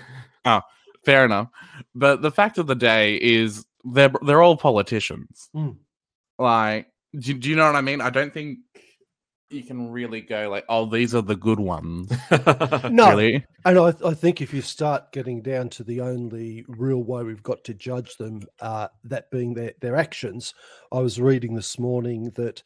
Oh, 0.44 0.60
fair 1.04 1.24
enough. 1.24 1.46
But 1.94 2.20
the 2.20 2.32
fact 2.32 2.58
of 2.58 2.66
the 2.66 2.74
day 2.74 3.14
is 3.14 3.64
they're 3.84 4.10
they're 4.26 4.42
all 4.42 4.56
politicians. 4.56 5.50
Mm. 5.54 5.76
Like, 6.36 6.88
do, 7.16 7.34
do 7.34 7.48
you 7.48 7.54
know 7.54 7.66
what 7.66 7.76
I 7.76 7.80
mean? 7.80 8.00
I 8.00 8.10
don't 8.10 8.34
think 8.34 8.58
you 9.52 9.62
can 9.62 9.90
really 9.90 10.20
go 10.20 10.48
like, 10.48 10.64
oh, 10.68 10.86
these 10.86 11.14
are 11.14 11.22
the 11.22 11.36
good 11.36 11.60
ones. 11.60 12.10
no, 12.90 13.10
Really? 13.10 13.44
And 13.64 13.78
I, 13.78 13.94
I 14.04 14.14
think 14.14 14.40
if 14.40 14.52
you 14.52 14.62
start 14.62 15.12
getting 15.12 15.42
down 15.42 15.68
to 15.70 15.84
the 15.84 16.00
only 16.00 16.64
real 16.68 17.02
way 17.02 17.22
we've 17.22 17.42
got 17.42 17.64
to 17.64 17.74
judge 17.74 18.16
them, 18.16 18.42
uh, 18.60 18.88
that 19.04 19.30
being 19.30 19.54
their, 19.54 19.72
their 19.80 19.96
actions, 19.96 20.54
I 20.90 21.00
was 21.00 21.20
reading 21.20 21.54
this 21.54 21.78
morning 21.78 22.32
that 22.36 22.62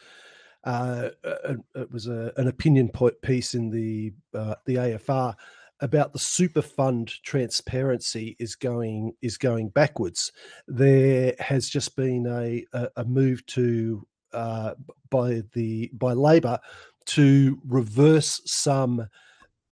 uh, 0.64 1.10
uh, 1.24 1.54
it 1.74 1.90
was 1.90 2.08
a, 2.08 2.32
an 2.36 2.48
opinion 2.48 2.88
po- 2.88 3.12
piece 3.22 3.54
in 3.54 3.70
the 3.70 4.12
uh, 4.34 4.56
the 4.64 4.74
AFR 4.74 5.34
about 5.80 6.12
the 6.12 6.18
super 6.18 6.62
fund 6.62 7.12
transparency 7.22 8.36
is 8.40 8.56
going 8.56 9.12
is 9.22 9.38
going 9.38 9.68
backwards. 9.68 10.32
There 10.66 11.34
has 11.38 11.68
just 11.68 11.94
been 11.94 12.26
a 12.26 12.64
a, 12.76 12.88
a 12.96 13.04
move 13.04 13.46
to 13.46 14.06
uh, 14.36 14.74
by 15.10 15.42
the 15.54 15.90
by 15.94 16.12
Labor 16.12 16.58
to 17.06 17.58
reverse 17.66 18.40
some 18.44 19.06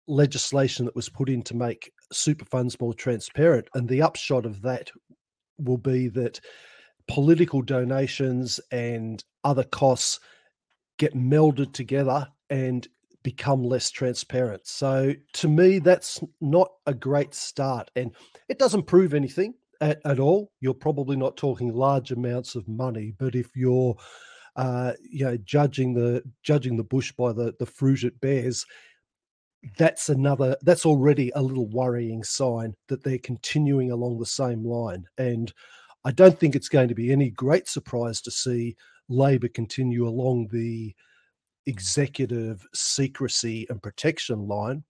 legislation 0.06 0.84
that 0.84 0.96
was 0.96 1.08
put 1.08 1.28
in 1.28 1.42
to 1.42 1.54
make 1.54 1.92
super 2.12 2.44
funds 2.44 2.78
more 2.80 2.94
transparent. 2.94 3.68
And 3.74 3.88
the 3.88 4.02
upshot 4.02 4.46
of 4.46 4.62
that 4.62 4.90
will 5.58 5.78
be 5.78 6.08
that 6.08 6.40
political 7.08 7.62
donations 7.62 8.60
and 8.70 9.22
other 9.44 9.64
costs 9.64 10.20
get 10.98 11.14
melded 11.14 11.72
together 11.72 12.28
and 12.50 12.86
become 13.22 13.62
less 13.62 13.90
transparent. 13.90 14.66
So 14.66 15.14
to 15.34 15.48
me, 15.48 15.78
that's 15.78 16.20
not 16.40 16.68
a 16.86 16.94
great 16.94 17.34
start. 17.34 17.90
And 17.96 18.14
it 18.48 18.58
doesn't 18.58 18.86
prove 18.86 19.14
anything 19.14 19.54
at, 19.80 20.00
at 20.04 20.20
all. 20.20 20.50
You're 20.60 20.74
probably 20.74 21.16
not 21.16 21.36
talking 21.36 21.72
large 21.72 22.12
amounts 22.12 22.54
of 22.54 22.68
money, 22.68 23.14
but 23.18 23.34
if 23.34 23.48
you're 23.54 23.96
uh, 24.56 24.92
you 25.02 25.24
know, 25.24 25.36
judging 25.38 25.94
the 25.94 26.22
judging 26.42 26.76
the 26.76 26.84
bush 26.84 27.12
by 27.12 27.32
the 27.32 27.54
the 27.58 27.66
fruit 27.66 28.04
it 28.04 28.20
bears. 28.20 28.66
That's 29.78 30.08
another. 30.08 30.56
That's 30.62 30.84
already 30.84 31.30
a 31.34 31.42
little 31.42 31.68
worrying 31.68 32.24
sign 32.24 32.74
that 32.88 33.04
they're 33.04 33.18
continuing 33.18 33.90
along 33.90 34.18
the 34.18 34.26
same 34.26 34.64
line. 34.64 35.06
And 35.18 35.52
I 36.04 36.10
don't 36.10 36.38
think 36.38 36.56
it's 36.56 36.68
going 36.68 36.88
to 36.88 36.94
be 36.94 37.12
any 37.12 37.30
great 37.30 37.68
surprise 37.68 38.20
to 38.22 38.30
see 38.30 38.76
Labor 39.08 39.48
continue 39.48 40.06
along 40.06 40.48
the 40.48 40.94
executive 41.66 42.66
secrecy 42.74 43.66
and 43.70 43.82
protection 43.82 44.48
line. 44.48 44.82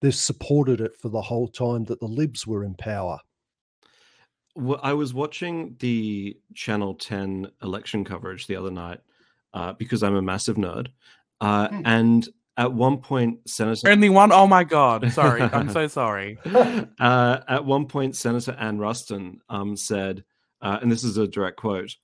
They've 0.00 0.14
supported 0.14 0.80
it 0.80 0.96
for 1.00 1.08
the 1.08 1.22
whole 1.22 1.48
time 1.48 1.84
that 1.84 2.00
the 2.00 2.06
Libs 2.06 2.46
were 2.46 2.64
in 2.64 2.74
power. 2.74 3.18
Well, 4.56 4.80
I 4.82 4.94
was 4.94 5.12
watching 5.12 5.76
the 5.80 6.36
Channel 6.54 6.94
10 6.94 7.48
election 7.62 8.04
coverage 8.04 8.46
the 8.46 8.56
other 8.56 8.70
night 8.70 9.00
uh, 9.52 9.74
because 9.74 10.02
I'm 10.02 10.16
a 10.16 10.22
massive 10.22 10.56
nerd. 10.56 10.88
Uh, 11.40 11.68
Hmm. 11.68 11.82
And 11.84 12.28
at 12.56 12.72
one 12.72 12.96
point, 12.98 13.48
Senator. 13.48 13.88
Only 13.88 14.08
one? 14.08 14.32
Oh 14.32 14.46
my 14.46 14.64
god. 14.64 15.12
Sorry. 15.12 15.42
I'm 15.42 15.68
so 15.78 15.86
sorry. 15.88 16.38
uh, 16.98 17.38
at 17.46 17.64
one 17.66 17.86
point, 17.86 18.16
Senator 18.16 18.56
Anne 18.58 18.78
Ruston 18.78 19.40
um, 19.50 19.76
said, 19.76 20.24
uh, 20.62 20.78
and 20.80 20.90
this 20.90 21.04
is 21.04 21.18
a 21.18 21.28
direct 21.28 21.58
quote 21.58 21.94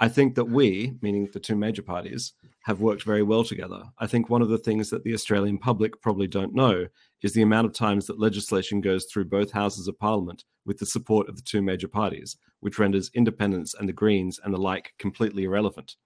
I 0.00 0.08
think 0.08 0.36
that 0.36 0.44
we, 0.44 0.94
meaning 1.02 1.28
the 1.32 1.40
two 1.40 1.56
major 1.56 1.82
parties, 1.82 2.32
have 2.62 2.80
worked 2.80 3.02
very 3.02 3.24
well 3.24 3.42
together. 3.42 3.82
I 3.98 4.06
think 4.06 4.28
one 4.28 4.42
of 4.42 4.48
the 4.48 4.58
things 4.58 4.90
that 4.90 5.02
the 5.02 5.14
Australian 5.14 5.58
public 5.58 6.00
probably 6.00 6.28
don't 6.28 6.54
know 6.54 6.86
is 7.22 7.32
the 7.32 7.42
amount 7.42 7.66
of 7.66 7.72
times 7.72 8.06
that 8.06 8.20
legislation 8.20 8.80
goes 8.80 9.06
through 9.06 9.24
both 9.24 9.50
houses 9.50 9.88
of 9.88 9.98
parliament 9.98 10.44
with 10.64 10.78
the 10.78 10.86
support 10.86 11.28
of 11.28 11.36
the 11.36 11.42
two 11.42 11.62
major 11.62 11.88
parties, 11.88 12.36
which 12.60 12.78
renders 12.78 13.10
independents 13.14 13.74
and 13.74 13.88
the 13.88 13.92
Greens 13.92 14.38
and 14.42 14.52
the 14.52 14.58
like 14.58 14.92
completely 14.98 15.44
irrelevant, 15.44 15.96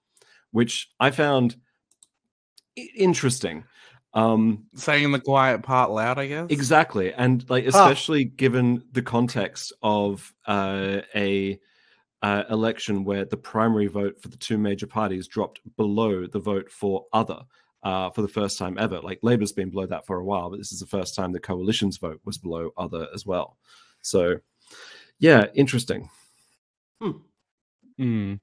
which 0.51 0.89
I 1.01 1.11
found 1.11 1.57
interesting. 2.97 3.65
Um, 4.15 4.67
Saying 4.75 5.11
the 5.13 5.21
quiet 5.21 5.63
part 5.63 5.91
loud, 5.91 6.19
I 6.19 6.27
guess. 6.27 6.47
Exactly, 6.51 7.13
and 7.15 7.49
like 7.49 7.67
especially 7.67 8.25
given 8.25 8.85
the 8.93 9.03
context 9.03 9.73
of 9.83 10.35
uh, 10.47 11.01
a 11.15 11.59
uh, 12.23 12.45
election 12.51 13.05
where 13.05 13.25
the 13.25 13.37
primary 13.37 13.87
vote 13.87 14.21
for 14.21 14.29
the 14.29 14.37
two 14.37 14.59
major 14.59 14.87
parties 14.87 15.27
dropped 15.27 15.61
below 15.77 16.27
the 16.27 16.39
vote 16.39 16.71
for 16.71 17.07
other 17.13 17.41
uh, 17.83 18.11
for 18.11 18.23
the 18.23 18.29
first 18.29 18.59
time 18.59 18.79
ever. 18.79 19.01
Like 19.01 19.21
Labor's 19.23 19.53
been 19.53 19.71
below 19.71 19.87
that 19.87 20.07
for 20.07 20.17
a 20.17 20.25
while, 20.25 20.51
but 20.51 20.59
this 20.59 20.73
is 20.73 20.81
the 20.81 20.87
first 20.87 21.15
time 21.15 21.33
the 21.33 21.41
coalition's 21.41 21.99
vote 21.99 22.21
was 22.25 22.39
below 22.39 22.71
other 22.77 23.09
as 23.15 23.27
well. 23.27 23.57
So, 24.03 24.37
yeah, 25.19 25.47
interesting. 25.55 26.09
Mm. 28.01 28.41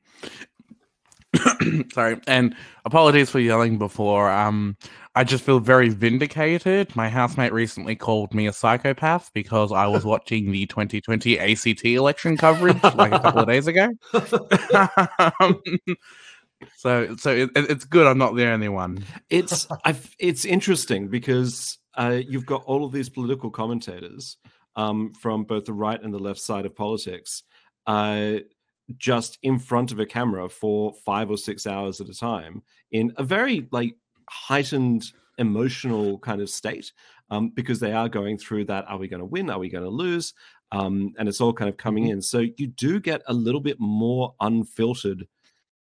Sorry, 1.93 2.19
and 2.27 2.55
apologies 2.85 3.29
for 3.29 3.39
yelling 3.39 3.77
before. 3.77 4.29
Um, 4.29 4.77
I 5.15 5.23
just 5.23 5.43
feel 5.43 5.59
very 5.59 5.89
vindicated. 5.89 6.95
My 6.95 7.09
housemate 7.09 7.51
recently 7.51 7.95
called 7.95 8.33
me 8.33 8.47
a 8.47 8.53
psychopath 8.53 9.31
because 9.33 9.71
I 9.71 9.87
was 9.87 10.05
watching 10.05 10.51
the 10.51 10.65
2020 10.65 11.39
ACT 11.39 11.85
election 11.85 12.37
coverage 12.37 12.81
like 12.95 13.11
a 13.11 13.19
couple 13.19 13.41
of 13.41 13.47
days 13.47 13.67
ago. 13.67 13.89
Um, 15.41 15.61
so, 16.75 17.15
so 17.17 17.31
it, 17.31 17.49
it- 17.55 17.69
it's 17.71 17.85
good. 17.85 18.07
I'm 18.07 18.17
not 18.17 18.35
the 18.35 18.45
only 18.47 18.69
one. 18.69 19.03
it's 19.29 19.67
I've, 19.85 20.15
it's 20.19 20.45
interesting 20.45 21.07
because 21.07 21.77
uh, 21.95 22.19
you've 22.27 22.45
got 22.45 22.63
all 22.65 22.85
of 22.85 22.91
these 22.91 23.09
political 23.09 23.49
commentators 23.49 24.37
um, 24.75 25.11
from 25.21 25.43
both 25.43 25.65
the 25.65 25.73
right 25.73 26.01
and 26.01 26.13
the 26.13 26.19
left 26.19 26.39
side 26.39 26.65
of 26.65 26.75
politics 26.75 27.43
uh, 27.87 28.35
just 28.97 29.37
in 29.43 29.59
front 29.59 29.91
of 29.91 29.99
a 29.99 30.05
camera 30.05 30.47
for 30.49 30.93
five 31.05 31.29
or 31.29 31.37
six 31.37 31.67
hours 31.67 31.99
at 32.01 32.09
a 32.09 32.13
time 32.13 32.63
in 32.91 33.11
a 33.17 33.23
very 33.23 33.67
like 33.71 33.95
heightened 34.29 35.03
emotional 35.37 36.17
kind 36.19 36.41
of 36.41 36.49
state 36.49 36.91
um, 37.31 37.49
because 37.49 37.79
they 37.79 37.93
are 37.93 38.09
going 38.09 38.37
through 38.37 38.65
that 38.65 38.85
are 38.87 38.97
we 38.97 39.07
going 39.07 39.19
to 39.19 39.25
win 39.25 39.49
are 39.49 39.59
we 39.59 39.69
going 39.69 39.83
to 39.83 39.89
lose 39.89 40.33
um, 40.71 41.13
and 41.17 41.27
it's 41.27 41.41
all 41.41 41.53
kind 41.53 41.69
of 41.69 41.77
coming 41.77 42.07
in 42.07 42.21
so 42.21 42.39
you 42.57 42.67
do 42.67 42.99
get 42.99 43.21
a 43.27 43.33
little 43.33 43.61
bit 43.61 43.77
more 43.79 44.33
unfiltered 44.41 45.27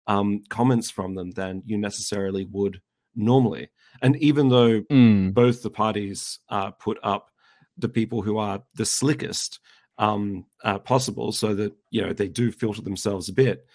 um, 0.07 0.43
comments 0.49 0.91
from 0.91 1.15
them 1.15 1.31
than 1.33 1.63
you 1.67 1.79
necessarily 1.79 2.45
would 2.45 2.81
normally. 3.15 3.71
And 4.03 4.17
even 4.17 4.49
though 4.49 4.81
Mm. 4.83 5.35
both 5.35 5.63
the 5.63 5.71
parties 5.71 6.39
uh, 6.49 6.73
put 6.73 6.99
up 7.03 7.31
the 7.79 7.89
people 7.89 8.23
who 8.23 8.39
are 8.39 8.63
the 8.75 8.87
slickest 8.87 9.61
um, 9.99 10.47
uh, 10.65 10.79
possible, 10.79 11.33
so 11.33 11.55
that 11.55 11.73
you 11.91 12.03
know 12.03 12.13
they 12.13 12.29
do 12.29 12.51
filter 12.51 12.83
themselves 12.83 13.29
a 13.29 13.33
bit. 13.33 13.67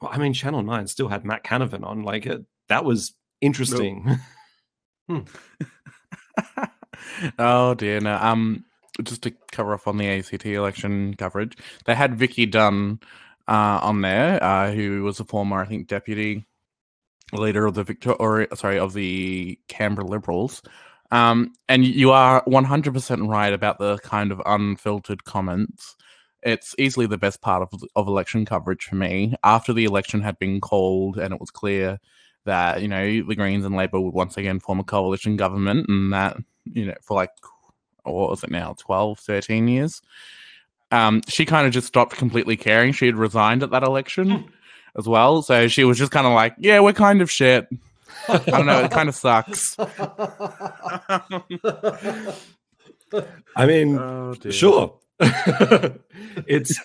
Well, 0.00 0.10
I 0.12 0.18
mean, 0.18 0.32
Channel 0.32 0.62
Nine 0.62 0.86
still 0.86 1.08
had 1.08 1.24
Matt 1.24 1.44
Canavan 1.44 1.84
on. 1.84 2.02
Like 2.02 2.26
it, 2.26 2.44
that 2.68 2.84
was 2.84 3.14
interesting. 3.40 4.18
oh 7.38 7.74
dear, 7.74 8.00
no. 8.00 8.16
Um, 8.16 8.64
just 9.02 9.22
to 9.22 9.32
cover 9.52 9.74
off 9.74 9.86
on 9.86 9.98
the 9.98 10.08
ACT 10.08 10.46
election 10.46 11.14
coverage, 11.14 11.56
they 11.84 11.94
had 11.94 12.18
Vicki 12.18 12.46
Dunne 12.46 13.00
uh, 13.48 13.80
on 13.82 14.00
there, 14.02 14.42
uh, 14.42 14.72
who 14.72 15.02
was 15.04 15.20
a 15.20 15.24
former, 15.24 15.60
I 15.60 15.66
think, 15.66 15.86
deputy 15.86 16.44
leader 17.32 17.66
of 17.66 17.74
the 17.74 17.84
Victor, 17.84 18.12
or 18.12 18.46
sorry, 18.54 18.78
of 18.78 18.92
the 18.92 19.58
Canberra 19.68 20.06
Liberals. 20.06 20.62
Um, 21.10 21.52
and 21.68 21.84
you 21.84 22.10
are 22.10 22.42
one 22.46 22.64
hundred 22.64 22.94
percent 22.94 23.22
right 23.28 23.52
about 23.52 23.78
the 23.78 23.98
kind 23.98 24.32
of 24.32 24.42
unfiltered 24.44 25.24
comments. 25.24 25.96
It's 26.42 26.74
easily 26.78 27.06
the 27.06 27.18
best 27.18 27.40
part 27.40 27.62
of 27.62 27.82
of 27.94 28.08
election 28.08 28.44
coverage 28.44 28.84
for 28.84 28.96
me. 28.96 29.34
After 29.44 29.72
the 29.72 29.84
election 29.84 30.20
had 30.20 30.38
been 30.38 30.60
called 30.60 31.18
and 31.18 31.32
it 31.32 31.40
was 31.40 31.50
clear 31.50 31.98
that 32.44 32.82
you 32.82 32.88
know 32.88 33.22
the 33.22 33.34
Greens 33.36 33.64
and 33.64 33.76
Labor 33.76 34.00
would 34.00 34.14
once 34.14 34.36
again 34.36 34.58
form 34.60 34.80
a 34.80 34.84
coalition 34.84 35.36
government, 35.36 35.88
and 35.88 36.12
that 36.12 36.36
you 36.64 36.86
know 36.86 36.94
for 37.02 37.14
like 37.14 37.30
what 38.02 38.30
was 38.30 38.44
it 38.44 38.50
now 38.50 38.74
12 38.78 39.18
13 39.18 39.66
years 39.66 40.00
um 40.92 41.22
she 41.28 41.44
kind 41.44 41.66
of 41.66 41.72
just 41.72 41.86
stopped 41.86 42.16
completely 42.16 42.56
caring. 42.56 42.92
She 42.92 43.06
had 43.06 43.16
resigned 43.16 43.62
at 43.62 43.70
that 43.70 43.82
election 43.82 44.50
as 44.96 45.06
well. 45.06 45.42
So 45.42 45.68
she 45.68 45.84
was 45.84 45.98
just 45.98 46.12
kind 46.12 46.26
of 46.26 46.32
like 46.32 46.54
yeah 46.58 46.80
we're 46.80 46.92
kind 46.92 47.20
of 47.20 47.30
shit. 47.30 47.68
I 48.28 48.38
don't 48.38 48.66
know 48.66 48.84
it 48.84 48.90
kind 48.90 49.08
of 49.08 49.14
sucks. 49.14 49.76
I 53.56 53.66
mean, 53.66 53.98
oh. 53.98 54.34
Sure. 54.50 54.98
it's 56.46 56.78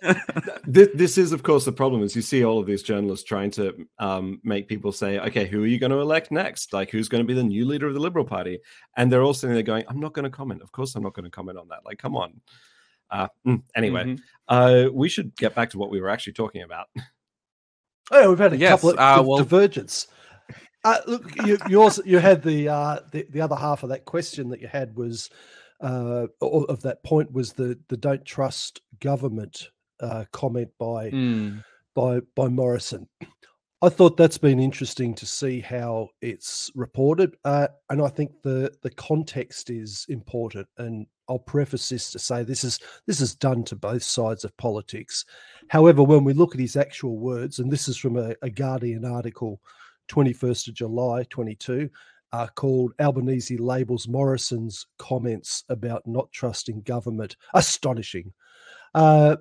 th- 0.74 0.92
this 0.94 1.18
is 1.18 1.34
of 1.34 1.44
course 1.44 1.66
the 1.66 1.72
problem 1.72 2.02
is 2.02 2.16
you 2.16 2.22
see 2.22 2.46
all 2.46 2.60
of 2.60 2.66
these 2.66 2.82
journalists 2.82 3.26
trying 3.26 3.52
to 3.52 3.86
um, 4.00 4.40
make 4.46 4.70
people 4.70 4.94
say 4.94 5.20
okay 5.20 5.46
who 5.46 5.62
are 5.62 5.68
you 5.68 5.78
going 5.78 5.92
to 5.92 6.00
elect 6.00 6.32
next? 6.32 6.72
Like 6.72 6.90
who's 6.90 7.10
going 7.10 7.22
to 7.22 7.28
be 7.28 7.34
the 7.34 7.44
new 7.44 7.66
leader 7.66 7.88
of 7.88 7.94
the 7.94 8.00
liberal 8.00 8.24
party? 8.24 8.60
And 8.96 9.12
they're 9.12 9.22
all 9.22 9.34
sitting 9.34 9.54
there 9.54 9.64
going 9.64 9.84
i'm 9.90 10.00
not 10.00 10.14
going 10.14 10.24
to 10.24 10.30
comment. 10.30 10.62
Of 10.62 10.72
course 10.72 10.96
i'm 10.96 11.04
not 11.04 11.14
going 11.14 11.26
to 11.26 11.30
comment 11.30 11.58
on 11.58 11.68
that. 11.70 11.86
Like 11.86 11.98
come 11.98 12.16
on 12.16 12.40
uh, 13.12 13.28
mm, 13.45 13.62
anyway 13.76 14.06
Mhm. 14.06 14.19
uh, 14.47 14.89
we 14.93 15.08
should 15.10 15.36
get 15.36 15.54
back 15.56 15.69
to 15.71 15.78
what 15.78 15.89
we 15.91 16.00
were 16.02 16.10
actually 16.10 16.34
talking 16.34 16.63
about 16.63 16.88
Oh, 18.13 18.30
we've 18.30 18.39
had 18.39 18.52
a 18.54 18.58
Yes, 18.58 18.71
couple 18.82 18.89
of 18.89 19.00
uh, 19.00 19.24
well- 19.26 19.38
divergence. 19.38 20.08
Uh, 20.84 20.97
look, 21.08 21.34
you, 21.45 21.58
you 21.69 21.82
also 21.82 22.02
you 22.04 22.17
had 22.17 22.41
the, 22.41 22.67
uh, 22.67 23.00
the 23.12 23.26
the 23.30 23.39
other 23.39 23.56
half 23.56 23.84
of 23.84 23.89
that 23.89 24.04
question 24.04 24.50
that 24.50 24.60
you 24.60 24.67
had 24.67 24.95
was 24.97 25.30
uh, 25.80 26.26
of 26.41 26.82
that 26.82 27.02
point 27.04 27.32
was 27.32 27.54
the 27.54 27.80
the 27.88 27.95
don't 27.95 28.26
trust 28.26 28.82
government 29.00 29.69
uh, 30.02 30.26
comment 30.34 30.69
by 30.80 31.12
Mm. 31.12 31.63
by 31.93 32.19
by 32.36 32.47
Morrison. 32.50 33.08
I 33.84 33.89
thought 33.89 34.15
that's 34.15 34.38
been 34.38 34.60
interesting 34.60 35.15
to 35.15 35.26
see 35.26 35.60
how 35.60 36.10
it's 36.22 36.70
reported, 36.76 37.36
uh, 37.46 37.67
and 37.89 38.00
I 38.00 38.10
think 38.10 38.32
the 38.44 38.72
the 38.84 38.91
context 38.91 39.72
is 39.72 40.06
important. 40.08 40.67
And 40.78 41.08
I'll 41.28 41.39
preface 41.39 41.89
this 41.89 42.12
to 42.12 42.20
say 42.20 42.44
this 42.44 42.63
is 42.63 42.80
this 43.08 43.22
is 43.22 43.34
done 43.34 43.63
to 43.65 43.76
both 43.76 44.04
sides 44.04 44.44
of 44.44 44.56
politics. 44.58 45.26
However, 45.70 46.04
when 46.04 46.24
we 46.24 46.34
look 46.34 46.54
at 46.54 46.62
his 46.62 46.76
actual 46.76 47.17
words, 47.17 47.58
and 47.58 47.72
this 47.72 47.88
is 47.88 47.98
from 47.98 48.17
a, 48.17 48.36
a 48.44 48.52
Guardian 48.52 49.04
article, 49.04 49.60
twenty 50.08 50.34
first 50.34 50.67
of 50.67 50.76
July, 50.76 51.24
twenty 51.30 51.56
two. 51.56 51.89
Uh, 52.34 52.48
called 52.56 52.94
Albanese 53.02 53.58
labels 53.58 54.08
Morrison's 54.08 54.88
comments 54.98 55.65
about 55.67 56.02
not 56.08 56.32
trusting 56.32 56.82
government 56.84 57.36
astonishing. 57.54 58.32
Uh, 58.94 59.36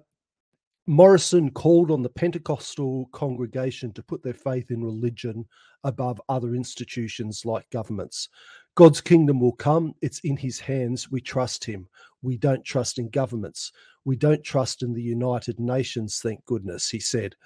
Morrison 0.90 1.52
called 1.52 1.92
on 1.92 2.02
the 2.02 2.08
Pentecostal 2.08 3.08
congregation 3.12 3.92
to 3.92 4.02
put 4.02 4.24
their 4.24 4.34
faith 4.34 4.72
in 4.72 4.82
religion 4.82 5.46
above 5.84 6.20
other 6.28 6.56
institutions 6.56 7.44
like 7.44 7.70
governments. 7.70 8.28
God's 8.74 9.00
kingdom 9.00 9.38
will 9.38 9.52
come. 9.52 9.94
It's 10.02 10.18
in 10.24 10.36
his 10.36 10.58
hands. 10.58 11.08
We 11.08 11.20
trust 11.20 11.64
him. 11.64 11.88
We 12.22 12.36
don't 12.36 12.64
trust 12.64 12.98
in 12.98 13.08
governments. 13.08 13.70
We 14.04 14.16
don't 14.16 14.42
trust 14.42 14.82
in 14.82 14.92
the 14.92 15.00
United 15.00 15.60
Nations, 15.60 16.18
thank 16.18 16.44
goodness, 16.44 16.90
he 16.90 16.98
said. 16.98 17.36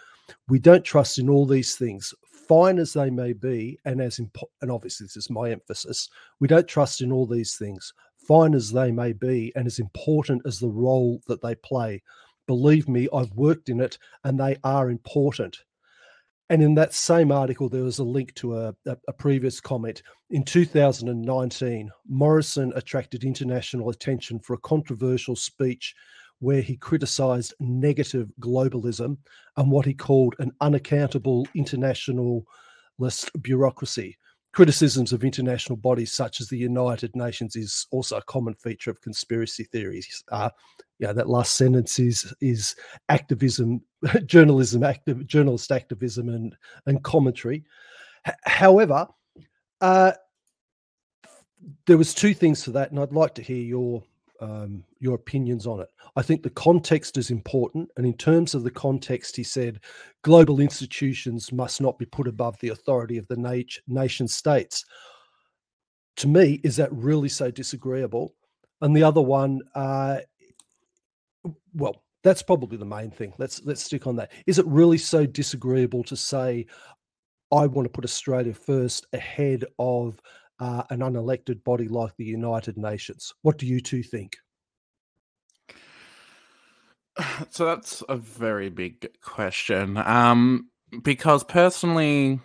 We 0.49 0.59
don't 0.59 0.83
trust 0.83 1.19
in 1.19 1.29
all 1.29 1.45
these 1.45 1.77
things, 1.77 2.15
fine 2.25 2.79
as 2.79 2.95
they 2.95 3.11
may 3.11 3.35
be, 3.35 3.79
and 3.85 4.01
as 4.01 4.21
impo- 4.21 4.49
and 4.63 4.71
obviously 4.71 5.05
this 5.05 5.19
is 5.19 5.29
my 5.29 5.51
emphasis. 5.51 6.09
We 6.41 6.49
don't 6.49 6.67
trust 6.67 7.03
in 7.03 7.13
all 7.13 7.27
these 7.27 7.57
things, 7.57 7.93
fine 8.17 8.55
as 8.55 8.73
they 8.73 8.91
may 8.91 9.13
be, 9.13 9.53
and 9.55 9.67
as 9.67 9.81
important 9.81 10.41
as 10.47 10.59
the 10.59 10.71
role 10.71 11.21
that 11.27 11.43
they 11.43 11.57
play. 11.57 12.03
Believe 12.47 12.89
me, 12.89 13.09
I've 13.13 13.33
worked 13.33 13.69
in 13.69 13.81
it 13.81 13.99
and 14.25 14.39
they 14.39 14.57
are 14.65 14.91
important. 14.91 15.59
And 16.51 16.63
in 16.63 16.75
that 16.75 16.93
same 16.93 17.33
article, 17.33 17.69
there 17.69 17.85
was 17.85 17.99
a 17.99 18.05
link 18.05 18.35
to 18.35 18.59
a, 18.59 18.75
a, 18.87 19.13
previous 19.15 19.61
comment. 19.61 20.03
In 20.29 20.45
2019, 20.45 21.91
Morrison 22.07 22.73
attracted 22.77 23.25
international 23.25 23.89
attention 23.89 24.39
for 24.39 24.53
a 24.53 24.59
controversial 24.59 25.37
speech 25.37 25.95
where 26.41 26.61
he 26.61 26.77
criticized 26.77 27.55
negative 27.61 28.31
globalism 28.41 29.17
and 29.57 29.71
what 29.71 29.87
he 29.87 29.95
called 29.95 30.35
an 30.39 30.53
unaccountable 30.61 31.49
internationalist 31.55 32.45
bureaucracy. 33.41 34.19
Criticisms 34.55 35.13
of 35.13 35.25
international 35.25 35.77
bodies 35.77 36.13
such 36.13 36.41
as 36.41 36.49
the 36.49 36.57
United 36.57 37.15
Nations 37.17 37.57
is 37.57 37.89
also 37.91 38.17
a 38.17 38.23
common 38.23 38.55
feature 38.55 38.91
of 38.91 39.01
conspiracy 39.01 39.65
theories. 39.65 40.23
Uh, 40.31 40.49
yeah, 41.01 41.13
that 41.13 41.29
last 41.29 41.57
sentence 41.57 41.99
is 41.99 42.33
is 42.41 42.77
activism, 43.09 43.83
journalism, 44.27 44.85
active 44.85 45.27
journalist 45.27 45.73
activism, 45.73 46.29
and 46.29 46.55
and 46.87 47.03
commentary. 47.03 47.65
H- 48.27 48.35
however, 48.45 49.09
uh, 49.81 50.13
there 51.87 51.99
was 51.99 52.15
two 52.15 52.33
things 52.33 52.63
to 52.63 52.71
that, 52.73 52.93
and 52.93 53.01
I'd 53.01 53.13
like 53.13 53.35
to 53.35 53.43
hear 53.43 53.63
your 53.63 54.05
um, 54.41 54.85
your 54.99 55.15
opinions 55.15 55.67
on 55.67 55.81
it. 55.81 55.89
I 56.17 56.23
think 56.23 56.43
the 56.43 56.51
context 56.51 57.17
is 57.17 57.31
important. 57.31 57.91
And 57.97 58.07
in 58.07 58.15
terms 58.15 58.55
of 58.55 58.65
the 58.65 58.71
context, 58.71 59.37
he 59.37 59.43
said 59.43 59.81
global 60.23 60.61
institutions 60.61 61.53
must 61.53 61.81
not 61.81 61.99
be 61.99 62.07
put 62.07 62.29
above 62.29 62.59
the 62.61 62.69
authority 62.69 63.19
of 63.19 63.27
the 63.29 63.37
nat- 63.37 63.79
nation 63.87 64.29
states. 64.29 64.85
To 66.17 66.29
me, 66.29 66.61
is 66.65 66.77
that 66.77 66.93
really 66.93 67.29
so 67.29 67.51
disagreeable? 67.51 68.35
And 68.81 68.97
the 68.97 69.03
other 69.03 69.23
one, 69.23 69.63
uh, 69.75 70.19
well, 71.75 72.03
that's 72.23 72.43
probably 72.43 72.79
the 72.79 72.85
main 72.85 73.11
thing. 73.11 73.35
Let's 73.39 73.63
let's 73.65 73.83
stick 73.83 74.07
on 74.07 74.17
that. 74.17 74.33
Is 74.47 74.59
it 74.59 74.67
really 74.67 74.99
so 74.99 75.27
disagreeable 75.27 76.03
to 76.05 76.17
say 76.17 76.67
I 77.53 77.67
want 77.67 77.87
to 77.87 77.91
put 77.91 78.05
Australia 78.05 78.55
first 78.55 79.07
ahead 79.13 79.65
of 79.79 80.21
uh, 80.61 80.85
an 80.91 81.01
unelected 81.01 81.65
body 81.65 81.89
like 81.89 82.17
the 82.17 82.25
United 82.25 82.77
Nations. 82.77 83.33
What 83.43 83.59
do 83.59 83.67
you 83.67 83.81
two 83.81 84.03
think? 84.03 84.37
So 87.51 87.65
that's 87.65 88.03
a 88.09 88.17
very 88.17 88.71
big 88.71 89.09
question. 89.23 89.97
Um, 89.97 90.69
because 91.03 91.45
personally, 91.45 92.41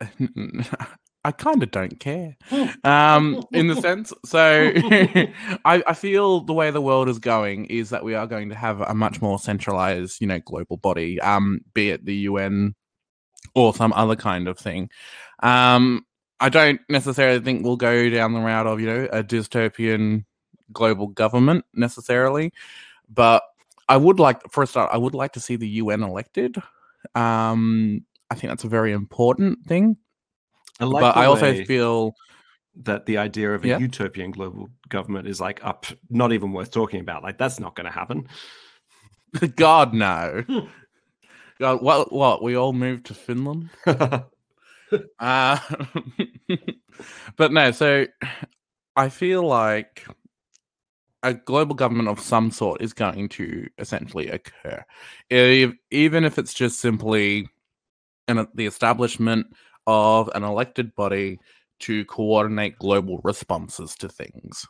I 1.24 1.32
kind 1.32 1.62
of 1.62 1.70
don't 1.70 2.00
care. 2.00 2.36
Um, 2.82 3.42
in 3.52 3.68
the 3.68 3.76
sense, 3.80 4.12
so 4.24 4.72
I, 5.64 5.82
I 5.86 5.94
feel 5.94 6.40
the 6.40 6.54
way 6.54 6.70
the 6.70 6.80
world 6.80 7.08
is 7.08 7.18
going 7.18 7.66
is 7.66 7.90
that 7.90 8.04
we 8.04 8.14
are 8.14 8.26
going 8.26 8.48
to 8.48 8.54
have 8.54 8.80
a 8.80 8.94
much 8.94 9.20
more 9.20 9.38
centralized, 9.38 10.20
you 10.20 10.26
know, 10.26 10.40
global 10.40 10.78
body, 10.78 11.20
um, 11.20 11.60
be 11.74 11.90
it 11.90 12.04
the 12.04 12.14
UN 12.14 12.74
or 13.54 13.74
some 13.74 13.92
other 13.92 14.16
kind 14.16 14.48
of 14.48 14.58
thing. 14.58 14.88
Um, 15.42 16.04
I 16.40 16.48
don't 16.48 16.80
necessarily 16.88 17.40
think 17.40 17.64
we'll 17.64 17.76
go 17.76 18.08
down 18.10 18.32
the 18.32 18.40
route 18.40 18.66
of 18.66 18.80
you 18.80 18.86
know 18.86 19.08
a 19.12 19.22
dystopian 19.22 20.24
global 20.72 21.08
government 21.08 21.64
necessarily, 21.74 22.52
but 23.08 23.42
I 23.88 23.96
would 23.96 24.18
like 24.18 24.40
for 24.50 24.62
a 24.62 24.66
start 24.66 24.90
I 24.92 24.98
would 24.98 25.14
like 25.14 25.32
to 25.32 25.40
see 25.40 25.56
the 25.56 25.68
UN 25.68 26.02
elected. 26.02 26.56
Um, 27.14 28.04
I 28.30 28.34
think 28.34 28.50
that's 28.50 28.64
a 28.64 28.68
very 28.68 28.92
important 28.92 29.66
thing. 29.66 29.96
I 30.78 30.84
like 30.84 31.02
but 31.02 31.16
I 31.16 31.26
also 31.26 31.64
feel 31.64 32.14
that 32.82 33.06
the 33.06 33.18
idea 33.18 33.52
of 33.52 33.64
a 33.64 33.68
yeah. 33.68 33.78
utopian 33.78 34.30
global 34.30 34.70
government 34.88 35.28
is 35.28 35.40
like 35.40 35.62
up, 35.64 35.86
not 36.08 36.32
even 36.32 36.52
worth 36.52 36.70
talking 36.70 37.00
about. 37.00 37.22
Like 37.22 37.36
that's 37.36 37.60
not 37.60 37.74
going 37.74 37.86
to 37.86 37.92
happen. 37.92 38.28
God 39.56 39.92
no. 39.92 40.44
God, 41.58 41.82
what? 41.82 42.10
What? 42.10 42.42
We 42.42 42.56
all 42.56 42.72
moved 42.72 43.06
to 43.06 43.14
Finland. 43.14 43.68
uh, 45.18 45.58
but 47.36 47.52
no, 47.52 47.70
so 47.70 48.06
I 48.96 49.08
feel 49.08 49.42
like 49.42 50.06
a 51.22 51.34
global 51.34 51.74
government 51.74 52.08
of 52.08 52.20
some 52.20 52.50
sort 52.50 52.80
is 52.80 52.92
going 52.92 53.28
to 53.30 53.68
essentially 53.78 54.28
occur, 54.28 54.84
if, 55.28 55.72
even 55.90 56.24
if 56.24 56.38
it's 56.38 56.54
just 56.54 56.80
simply 56.80 57.48
an, 58.28 58.46
the 58.54 58.66
establishment 58.66 59.46
of 59.86 60.30
an 60.34 60.44
elected 60.44 60.94
body 60.94 61.38
to 61.80 62.04
coordinate 62.06 62.78
global 62.78 63.20
responses 63.24 63.94
to 63.96 64.08
things. 64.08 64.66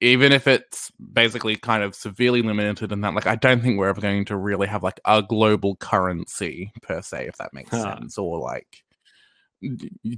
Even 0.00 0.32
if 0.32 0.46
it's 0.46 0.90
basically 1.12 1.56
kind 1.56 1.82
of 1.82 1.94
severely 1.94 2.42
limited 2.42 2.92
in 2.92 3.00
that, 3.00 3.14
like, 3.14 3.26
I 3.26 3.36
don't 3.36 3.62
think 3.62 3.78
we're 3.78 3.88
ever 3.88 4.00
going 4.00 4.24
to 4.26 4.36
really 4.36 4.66
have 4.66 4.82
like 4.82 5.00
a 5.04 5.22
global 5.22 5.76
currency 5.76 6.72
per 6.82 7.00
se, 7.00 7.26
if 7.28 7.36
that 7.36 7.54
makes 7.54 7.70
huh. 7.70 7.96
sense, 7.96 8.18
or 8.18 8.38
like 8.38 8.83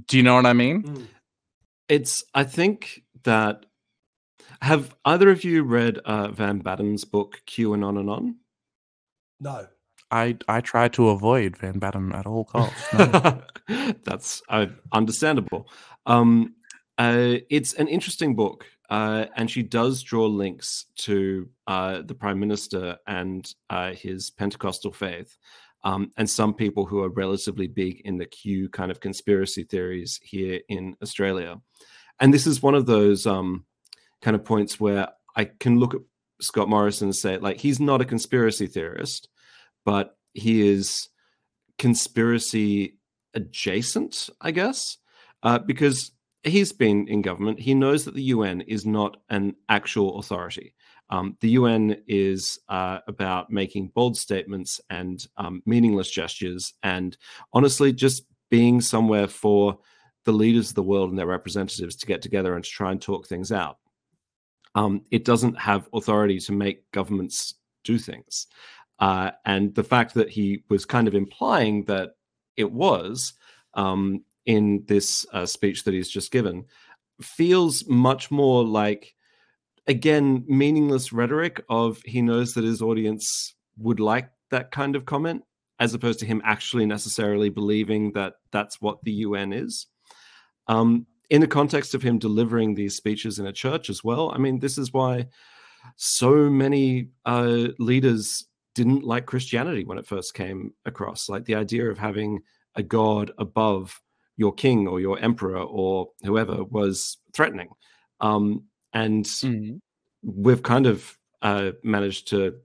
do 0.07 0.17
you 0.17 0.23
know 0.23 0.35
what 0.35 0.45
I 0.45 0.53
mean? 0.53 0.83
Mm. 0.83 1.07
It's. 1.89 2.23
I 2.33 2.43
think 2.43 3.03
that. 3.23 3.65
Have 4.61 4.95
either 5.05 5.29
of 5.29 5.43
you 5.43 5.61
read 5.61 5.99
uh, 5.99 6.29
Van 6.29 6.59
Badham's 6.59 7.05
book 7.05 7.41
QAnon? 7.45 7.99
And 7.99 8.09
On? 8.09 8.35
No. 9.39 9.67
I 10.09 10.37
I 10.47 10.61
try 10.61 10.87
to 10.89 11.09
avoid 11.09 11.57
Van 11.57 11.79
Badham 11.79 12.13
at 12.13 12.25
all 12.25 12.45
costs. 12.45 12.93
No. 12.93 13.41
That's 14.03 14.41
uh, 14.49 14.67
understandable. 14.91 15.69
Um, 16.05 16.55
uh, 16.97 17.37
it's 17.49 17.73
an 17.73 17.87
interesting 17.87 18.35
book, 18.35 18.65
uh, 18.89 19.25
and 19.35 19.51
she 19.51 19.63
does 19.63 20.01
draw 20.01 20.25
links 20.25 20.85
to 20.99 21.49
uh, 21.67 22.01
the 22.03 22.15
Prime 22.15 22.39
Minister 22.39 22.97
and 23.05 23.47
uh, 23.69 23.91
his 23.91 24.29
Pentecostal 24.31 24.93
faith 24.93 25.37
um, 25.87 26.11
and 26.17 26.29
some 26.29 26.53
people 26.53 26.85
who 26.85 27.01
are 27.01 27.07
relatively 27.07 27.65
big 27.65 28.01
in 28.03 28.17
the 28.17 28.25
Q 28.25 28.67
kind 28.67 28.91
of 28.91 28.99
conspiracy 28.99 29.63
theories 29.63 30.19
here 30.21 30.59
in 30.67 30.97
Australia. 31.01 31.61
And 32.19 32.33
this 32.33 32.45
is 32.45 32.61
one 32.61 32.75
of 32.75 32.85
those 32.85 33.25
um, 33.25 33.63
kind 34.21 34.35
of 34.35 34.43
points 34.43 34.81
where 34.81 35.07
I 35.33 35.45
can 35.45 35.79
look 35.79 35.93
at 35.93 36.01
Scott 36.41 36.67
Morrison 36.67 37.07
and 37.07 37.15
say, 37.15 37.37
like, 37.37 37.61
he's 37.61 37.79
not 37.79 38.01
a 38.01 38.05
conspiracy 38.05 38.67
theorist, 38.67 39.29
but 39.85 40.17
he 40.33 40.67
is 40.67 41.07
conspiracy 41.77 42.97
adjacent, 43.33 44.29
I 44.41 44.51
guess, 44.51 44.97
uh, 45.41 45.59
because 45.59 46.11
he's 46.43 46.73
been 46.73 47.07
in 47.07 47.21
government. 47.21 47.61
He 47.61 47.73
knows 47.73 48.03
that 48.03 48.13
the 48.13 48.23
UN 48.23 48.59
is 48.59 48.85
not 48.85 49.15
an 49.29 49.55
actual 49.69 50.19
authority. 50.19 50.73
Um, 51.09 51.37
the 51.39 51.51
UN 51.51 51.97
is 52.07 52.59
uh, 52.67 52.99
about 53.07 53.49
making 53.51 53.91
bold 53.95 54.17
statements 54.17 54.81
and 54.89 55.25
um, 55.37 55.61
meaningless 55.65 56.09
gestures, 56.09 56.73
and 56.83 57.17
honestly, 57.53 57.93
just 57.93 58.25
being 58.49 58.81
somewhere 58.81 59.27
for 59.27 59.77
the 60.25 60.33
leaders 60.33 60.69
of 60.69 60.75
the 60.75 60.83
world 60.83 61.09
and 61.09 61.17
their 61.17 61.25
representatives 61.25 61.95
to 61.95 62.05
get 62.05 62.21
together 62.21 62.55
and 62.55 62.63
to 62.63 62.69
try 62.69 62.91
and 62.91 63.01
talk 63.01 63.27
things 63.27 63.51
out. 63.51 63.77
Um, 64.75 65.03
it 65.09 65.23
doesn't 65.23 65.57
have 65.57 65.87
authority 65.93 66.39
to 66.41 66.51
make 66.51 66.89
governments 66.91 67.55
do 67.83 67.97
things. 67.97 68.47
Uh, 68.99 69.31
and 69.45 69.73
the 69.73 69.83
fact 69.83 70.13
that 70.15 70.29
he 70.29 70.63
was 70.69 70.85
kind 70.85 71.07
of 71.07 71.15
implying 71.15 71.85
that 71.85 72.11
it 72.57 72.69
was 72.69 73.33
um, 73.75 74.23
in 74.45 74.83
this 74.87 75.25
uh, 75.33 75.45
speech 75.45 75.83
that 75.83 75.93
he's 75.93 76.09
just 76.09 76.31
given 76.31 76.65
feels 77.21 77.87
much 77.87 78.29
more 78.29 78.63
like 78.63 79.15
again 79.87 80.43
meaningless 80.47 81.13
rhetoric 81.13 81.63
of 81.69 82.01
he 82.05 82.21
knows 82.21 82.53
that 82.53 82.63
his 82.63 82.81
audience 82.81 83.55
would 83.77 83.99
like 83.99 84.29
that 84.51 84.71
kind 84.71 84.95
of 84.95 85.05
comment 85.05 85.43
as 85.79 85.93
opposed 85.93 86.19
to 86.19 86.25
him 86.25 86.41
actually 86.43 86.85
necessarily 86.85 87.49
believing 87.49 88.11
that 88.13 88.33
that's 88.51 88.81
what 88.81 89.03
the 89.03 89.11
UN 89.11 89.53
is. 89.53 89.87
Um, 90.67 91.05
in 91.29 91.41
the 91.41 91.47
context 91.47 91.93
of 91.93 92.01
him 92.01 92.17
delivering 92.17 92.73
these 92.73 92.95
speeches 92.95 93.37
in 93.39 93.47
a 93.47 93.53
church 93.53 93.89
as 93.89 94.03
well, 94.03 94.31
I 94.33 94.37
mean, 94.37 94.59
this 94.59 94.77
is 94.77 94.93
why 94.93 95.27
so 95.95 96.49
many 96.49 97.09
uh, 97.25 97.67
leaders 97.79 98.45
didn't 98.75 99.03
like 99.03 99.25
Christianity 99.25 99.83
when 99.83 99.97
it 99.97 100.07
first 100.07 100.33
came 100.33 100.73
across. 100.85 101.29
Like 101.29 101.45
the 101.45 101.55
idea 101.55 101.89
of 101.89 101.97
having 101.97 102.39
a 102.75 102.83
god 102.83 103.31
above 103.37 104.01
your 104.35 104.53
king 104.53 104.87
or 104.87 104.99
your 104.99 105.19
emperor 105.19 105.61
or 105.61 106.09
whoever 106.23 106.63
was 106.63 107.17
threatening. 107.33 107.69
Um, 108.21 108.63
and 108.97 109.25
mm-hmm. 109.25 109.77
we've 110.23 110.63
kind 110.63 110.87
of 110.87 111.17
uh, 111.43 111.71
managed 111.83 112.27
to 112.29 112.55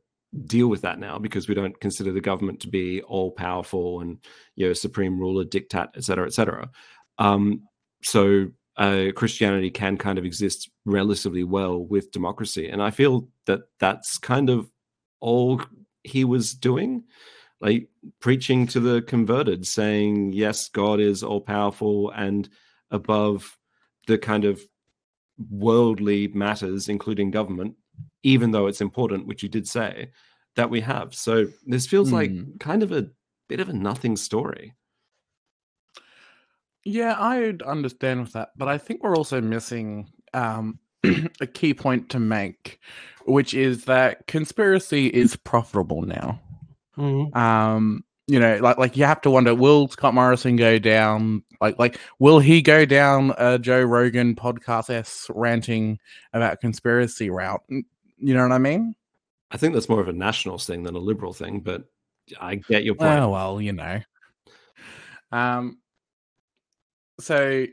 deal 0.47 0.68
with 0.68 0.81
that 0.81 0.99
now 0.99 1.18
because 1.18 1.47
we 1.47 1.55
don't 1.55 1.79
consider 1.81 2.11
the 2.11 2.21
government 2.21 2.61
to 2.61 2.68
be 2.68 3.03
all 3.03 3.31
powerful 3.31 4.01
and 4.01 4.18
you 4.57 4.66
know 4.66 4.73
supreme 4.73 5.21
ruler 5.21 5.45
diktat 5.45 5.88
et 5.95 6.05
cetera 6.05 6.27
et 6.27 6.33
cetera 6.33 6.71
um, 7.18 7.62
so 8.03 8.49
uh, 8.79 9.09
christianity 9.14 9.71
can 9.71 9.99
kind 9.99 10.18
of 10.18 10.25
exist 10.25 10.71
relatively 10.87 11.45
well 11.45 11.85
with 11.85 12.11
democracy 12.12 12.66
and 12.66 12.83
i 12.83 12.90
feel 12.90 13.29
that 13.45 13.61
that's 13.79 14.16
kind 14.16 14.49
of 14.49 14.71
all 15.21 15.61
he 16.03 16.25
was 16.25 16.55
doing 16.55 17.05
like 17.61 17.88
preaching 18.21 18.66
to 18.66 18.81
the 18.81 19.03
converted 19.03 19.66
saying 19.66 20.33
yes 20.33 20.71
god 20.71 20.99
is 20.99 21.23
all 21.23 21.42
powerful 21.42 22.11
and 22.12 22.49
above 22.90 23.59
the 24.07 24.16
kind 24.16 24.47
of 24.47 24.62
worldly 25.51 26.29
matters, 26.29 26.88
including 26.88 27.31
government, 27.31 27.75
even 28.23 28.51
though 28.51 28.66
it's 28.66 28.81
important, 28.81 29.27
which 29.27 29.42
you 29.42 29.49
did 29.49 29.66
say, 29.66 30.11
that 30.57 30.71
we 30.71 30.81
have. 30.81 31.14
So 31.14 31.47
this 31.66 31.87
feels 31.87 32.11
mm. 32.11 32.12
like 32.12 32.31
hmm. 32.31 32.57
kind 32.59 32.83
of 32.83 32.92
a 32.92 33.09
bit 33.49 33.61
of 33.61 33.68
a 33.68 33.73
nothing 33.73 34.16
story. 34.16 34.75
Yeah, 36.85 37.16
I'd 37.18 37.62
understand 37.62 38.23
with 38.23 38.33
that, 38.33 38.51
but 38.57 38.68
I 38.68 38.77
think 38.77 39.03
we're 39.03 39.16
also 39.16 39.40
missing 39.40 40.09
um, 40.35 40.79
a 41.40 41.47
key 41.47 41.75
point 41.75 42.11
to 42.11 42.18
make, 42.18 42.81
which 43.25 43.55
is 43.55 43.85
that 43.85 44.27
conspiracy 44.27 45.07
is 45.07 45.37
profitable 45.37 46.03
now. 46.03 46.40
Mhm. 46.97 47.35
Um, 47.37 48.05
you 48.33 48.40
know, 48.40 48.57
like 48.62 48.79
like 48.79 48.97
you 48.97 49.05
have 49.05 49.21
to 49.21 49.31
wonder, 49.31 49.55
will 49.55 49.88
Scott 49.88 50.14
Morrison 50.14 50.57
go 50.57 50.79
down? 50.79 51.42
Like 51.61 51.79
like 51.79 51.99
will 52.18 52.38
he 52.38 52.62
go 52.62 52.87
down 52.87 53.35
a 53.37 53.59
Joe 53.59 53.83
Rogan 53.83 54.35
podcast 54.35 54.88
s 54.88 55.27
ranting 55.35 55.99
about 56.33 56.59
conspiracy 56.59 57.29
route? 57.29 57.61
You 57.68 57.85
know 58.35 58.42
what 58.42 58.53
I 58.53 58.57
mean? 58.59 58.95
I 59.51 59.59
think 59.59 59.75
that's 59.75 59.90
more 59.90 60.01
of 60.01 60.09
a 60.09 60.14
nationals 60.14 60.64
thing 60.66 60.83
than 60.83 60.95
a 60.97 60.99
liberal 60.99 61.35
thing, 61.35 61.61
but 61.61 61.85
I 62.40 62.55
get 62.55 62.85
your 62.85 62.95
point. 62.95 63.21
Oh 63.21 63.29
well, 63.29 63.61
you 63.61 63.73
know. 63.75 64.01
Um. 65.31 65.77
So, 67.21 67.66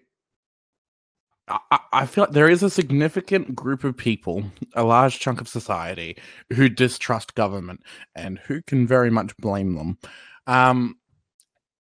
I, 1.47 1.59
I- 1.71 1.79
I 1.93 2.05
feel 2.05 2.25
like 2.25 2.33
there 2.33 2.49
is 2.49 2.63
a 2.63 2.69
significant 2.69 3.55
group 3.55 3.85
of 3.85 3.95
people, 3.95 4.43
a 4.73 4.83
large 4.83 5.19
chunk 5.19 5.39
of 5.39 5.47
society, 5.47 6.17
who 6.53 6.67
distrust 6.67 7.33
government, 7.35 7.81
and 8.13 8.39
who 8.39 8.61
can 8.63 8.85
very 8.85 9.09
much 9.09 9.35
blame 9.37 9.75
them. 9.75 9.97
Um, 10.47 10.95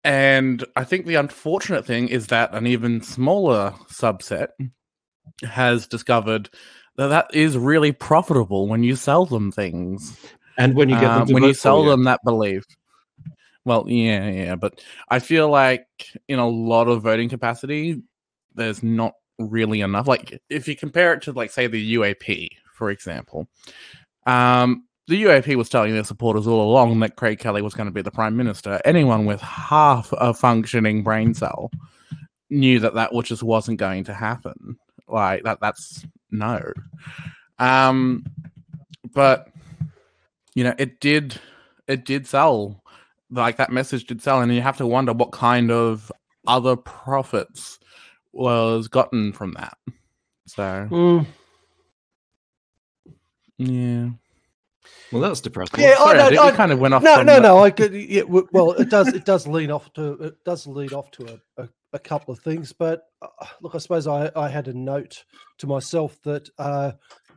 and 0.05 0.64
I 0.77 0.85
think 0.85 1.07
the 1.07 1.16
unfortunate 1.16 1.85
thing 1.85 2.09
is 2.09 2.29
that 2.29 2.55
an 2.55 2.66
even 2.66 3.03
smaller 3.03 3.75
subset 3.88 4.49
has 5.42 5.87
discovered 5.87 6.49
that 6.97 7.09
that 7.09 7.35
is 7.35 7.59
really 7.59 7.92
profitable 7.92 8.69
when 8.69 8.83
you 8.83 8.97
sell 8.97 9.27
them 9.27 9.51
things 9.51 10.16
and 10.57 10.75
when 10.75 10.88
you 10.88 10.95
get 10.95 11.09
them 11.09 11.23
um, 11.23 11.29
when 11.29 11.42
you 11.42 11.55
sell 11.55 11.85
them 11.85 12.05
that 12.05 12.21
belief. 12.25 12.64
Well, 13.64 13.87
yeah, 13.88 14.29
yeah, 14.29 14.55
but 14.55 14.81
I 15.09 15.19
feel 15.19 15.49
like 15.51 15.88
in 16.29 16.38
a 16.38 16.49
lot 16.49 16.87
of 16.87 17.03
voting 17.03 17.29
capacity, 17.29 18.01
there's 18.55 18.83
not 18.83 19.14
really 19.40 19.81
enough. 19.81 20.07
Like 20.07 20.40
if 20.49 20.69
you 20.69 20.77
compare 20.77 21.14
it 21.14 21.23
to, 21.23 21.33
like, 21.33 21.51
say, 21.51 21.66
the 21.66 21.97
UAP, 21.97 22.49
for 22.75 22.90
example, 22.90 23.49
um, 24.25 24.86
the 25.09 25.23
UAP 25.23 25.55
was 25.57 25.69
telling 25.69 25.92
their 25.95 26.05
supporters 26.05 26.47
all 26.47 26.62
along 26.62 26.99
that 27.01 27.16
Craig 27.16 27.38
Kelly 27.38 27.62
was 27.62 27.75
going 27.75 27.87
to 27.87 27.92
be 27.92 28.03
the 28.03 28.11
prime 28.11 28.37
minister. 28.37 28.81
Anyone 28.85 29.25
with 29.27 29.40
half 29.40 30.12
a 30.12 30.35
functioning 30.35 31.03
brain 31.03 31.33
cell 31.35 31.71
knew 32.51 32.81
that 32.81 32.95
that 32.95 33.11
just 33.25 33.42
wasn't 33.42 33.79
going 33.79 34.05
to 34.05 34.14
happen. 34.14 34.77
Like 35.09 35.45
that, 35.45 35.59
that's 35.61 36.05
no. 36.31 36.61
Um, 37.59 38.25
but 39.14 39.49
you 40.55 40.64
know, 40.64 40.75
it 40.79 41.01
did, 41.01 41.38
it 41.87 42.05
did 42.05 42.27
sell. 42.27 42.83
Like 43.31 43.57
that 43.59 43.73
message 43.73 44.07
did 44.07 44.23
sell, 44.23 44.40
and 44.40 44.55
you 44.55 44.61
have 44.62 44.77
to 44.79 44.87
wonder 44.87 45.12
what 45.12 45.33
kind 45.33 45.71
of 45.71 46.11
other 46.47 46.77
profits 46.77 47.79
was 48.33 48.88
gotten 48.88 49.33
from 49.33 49.53
that. 49.55 49.77
So 50.47 50.88
Mm. 50.90 51.27
yeah, 53.59 54.09
Well, 55.12 55.23
that's 55.23 55.40
depressing. 55.40 55.81
Yeah, 55.81 55.90
I 55.92 55.95
sorry, 55.97 56.19
I, 56.19 56.23
know- 56.25 56.31
did- 56.31 56.38
I- 56.38 56.51
kind 56.57 56.73
of 56.73 56.79
went 56.81 56.95
off. 56.95 57.03
No, 57.03 57.23
no, 57.23 57.35
the- 57.37 57.40
no. 57.40 57.59
I 57.62 57.71
could. 57.71 57.92
Yeah, 57.95 58.23
well, 58.23 58.73
it 58.73 58.90
does. 58.90 59.09
It 59.09 59.25
does 59.25 59.47
lead 59.47 59.71
off 59.71 59.92
to. 59.95 60.12
It 60.14 60.45
does 60.45 60.66
lead 60.66 60.92
off 60.92 61.11
to 61.12 61.40
a, 61.59 61.62
a, 61.62 61.69
a 61.95 61.99
couple 61.99 62.33
of 62.33 62.40
things. 62.40 62.73
But 62.73 63.05
uh, 63.23 63.29
look, 63.62 63.75
I 63.75 63.79
suppose 63.79 64.07
I, 64.07 64.31
I 64.35 64.49
had 64.49 64.69
a 64.69 64.75
note 64.75 65.25
to 65.59 65.66
myself 65.66 66.19
that, 66.25 66.49
uh, 66.59 66.92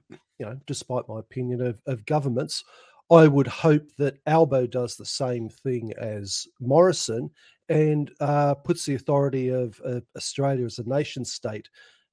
you 0.09 0.45
know, 0.45 0.57
despite 0.65 1.07
my 1.07 1.19
opinion 1.19 1.61
of, 1.61 1.79
of 1.85 2.05
governments, 2.05 2.63
I 3.11 3.27
would 3.27 3.47
hope 3.47 3.83
that 3.97 4.19
Albo 4.25 4.67
does 4.67 4.95
the 4.95 5.05
same 5.05 5.49
thing 5.49 5.93
as 5.97 6.47
Morrison 6.59 7.29
and 7.69 8.11
uh, 8.19 8.55
puts 8.55 8.85
the 8.85 8.95
authority 8.95 9.49
of, 9.49 9.79
of 9.81 10.03
Australia 10.15 10.65
as 10.65 10.79
a 10.79 10.89
nation 10.89 11.23
state 11.25 11.69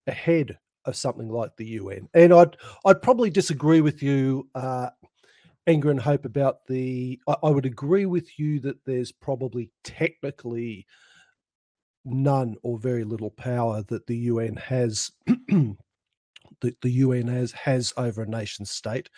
ahead 0.07 0.59
of 0.85 0.95
something 0.97 1.29
like 1.29 1.51
the 1.57 1.65
UN. 1.67 2.09
And 2.15 2.33
I'd 2.33 2.57
I'd 2.85 3.03
probably 3.03 3.31
disagree 3.31 3.81
with 3.81 4.03
you. 4.03 4.49
Uh, 4.55 4.91
anger 5.67 5.91
and 5.91 6.01
hope 6.01 6.25
about 6.25 6.67
the 6.67 7.21
I, 7.29 7.37
I 7.43 7.51
would 7.51 7.67
agree 7.67 8.07
with 8.07 8.39
you 8.39 8.61
that 8.61 8.85
there's 8.85 9.13
probably 9.13 9.71
technically 9.85 10.87
none 12.05 12.55
or 12.63 12.79
very 12.79 13.05
little 13.05 13.31
power 13.31 13.83
that 13.89 14.07
the 14.07 14.17
UN 14.17 14.57
has 14.57 15.11
that 16.61 16.81
the 16.83 16.91
UN 16.91 17.27
has 17.29 17.53
has 17.53 17.93
over 17.97 18.23
a 18.23 18.29
nation 18.29 18.65
state. 18.65 19.11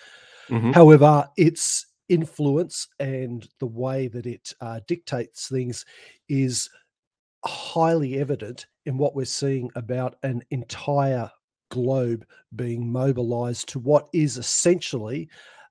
Mhm. 0.49 0.73
However, 0.73 1.29
its 1.37 1.87
influence 2.09 2.89
and 2.99 3.47
the 3.61 3.67
way 3.67 4.09
that 4.09 4.27
it 4.27 4.53
uh, 4.61 4.81
dictates 4.87 5.49
things 5.49 5.85
is 6.29 6.71
highly 7.45 8.19
evident 8.19 8.67
in 8.87 8.99
what 8.99 9.15
we're 9.15 9.25
seeing 9.25 9.71
about 9.77 10.17
an 10.23 10.43
entire 10.51 11.31
globe 11.71 12.27
being 12.57 12.91
mobilized 12.91 13.69
to 13.69 13.79
what 13.79 14.09
is 14.13 14.39
essentially 14.39 15.29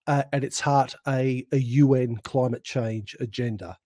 uh, 0.08 0.24
at 0.34 0.44
its 0.44 0.60
heart 0.60 0.96
a, 1.08 1.46
a 1.52 1.58
UN 1.58 2.18
climate 2.24 2.64
change 2.64 3.16
agenda. 3.20 3.78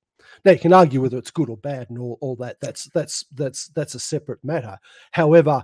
Now 0.45 0.51
you 0.51 0.59
can 0.59 0.73
argue 0.73 1.01
whether 1.01 1.17
it's 1.17 1.31
good 1.31 1.49
or 1.49 1.57
bad 1.57 1.89
and 1.89 1.99
all, 1.99 2.17
all 2.21 2.35
that. 2.37 2.57
That's 2.61 2.85
that's 2.93 3.25
that's 3.33 3.67
that's 3.69 3.95
a 3.95 3.99
separate 3.99 4.43
matter. 4.43 4.77
However, 5.11 5.63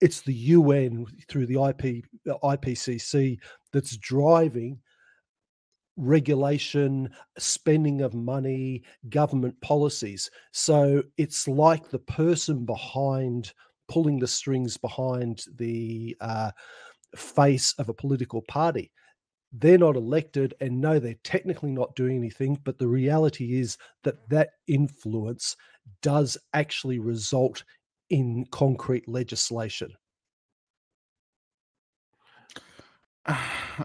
it's 0.00 0.22
the 0.22 0.34
UN 0.34 1.06
through 1.28 1.46
the 1.46 1.62
IP 1.62 2.04
uh, 2.28 2.38
IPCC 2.42 3.38
that's 3.72 3.96
driving 3.96 4.78
regulation, 5.96 7.10
spending 7.38 8.00
of 8.00 8.14
money, 8.14 8.82
government 9.10 9.60
policies. 9.60 10.30
So 10.52 11.02
it's 11.18 11.46
like 11.46 11.90
the 11.90 11.98
person 11.98 12.64
behind 12.64 13.52
pulling 13.88 14.18
the 14.18 14.26
strings 14.26 14.76
behind 14.76 15.44
the 15.56 16.16
uh, 16.20 16.52
face 17.16 17.74
of 17.78 17.88
a 17.88 17.94
political 17.94 18.40
party. 18.42 18.90
They're 19.52 19.78
not 19.78 19.96
elected, 19.96 20.54
and 20.60 20.80
no, 20.80 20.98
they're 20.98 21.14
technically 21.24 21.72
not 21.72 21.96
doing 21.96 22.16
anything. 22.16 22.58
But 22.64 22.78
the 22.78 22.88
reality 22.88 23.58
is 23.58 23.76
that 24.04 24.28
that 24.28 24.50
influence 24.68 25.56
does 26.02 26.38
actually 26.54 26.98
result 26.98 27.64
in 28.10 28.46
concrete 28.50 29.08
legislation. 29.08 29.92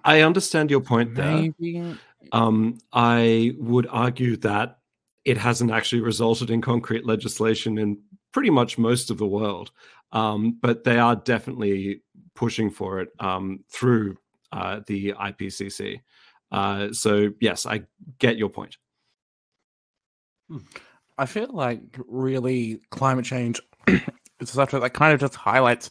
I 0.04 0.22
understand 0.22 0.72
your 0.72 0.82
point 0.82 1.16
there. 1.16 1.50
Um, 2.32 2.80
I 2.94 3.54
would 3.60 3.88
argue 3.88 4.38
that 4.38 4.80
it 5.26 5.38
hasn't 5.38 5.72
actually 5.72 6.02
resulted 6.02 6.50
in 6.50 6.62
concrete 6.62 7.06
legislation 7.06 7.78
in 7.78 8.00
pretty 8.32 8.50
much 8.50 8.78
most 8.78 9.10
of 9.10 9.18
the 9.18 9.26
world, 9.26 9.72
um, 10.12 10.58
but 10.62 10.84
they 10.84 10.98
are 10.98 11.16
definitely 11.16 12.02
pushing 12.36 12.70
for 12.70 13.00
it 13.02 13.10
um, 13.20 13.64
through 13.72 14.18
uh, 14.52 14.82
the 14.88 15.14
IPCC. 15.14 16.02
Uh, 16.52 16.92
so 16.94 17.32
yes, 17.40 17.66
I 17.66 17.84
get 18.20 18.38
your 18.38 18.50
point. 18.50 18.78
I 21.18 21.26
feel 21.26 21.50
like 21.52 21.82
really 22.08 22.82
climate 22.92 23.26
change 23.26 23.60
is 23.88 24.50
such 24.50 24.74
a 24.74 24.80
that 24.80 24.94
kind 24.94 25.14
of 25.14 25.20
just 25.20 25.36
highlights 25.36 25.90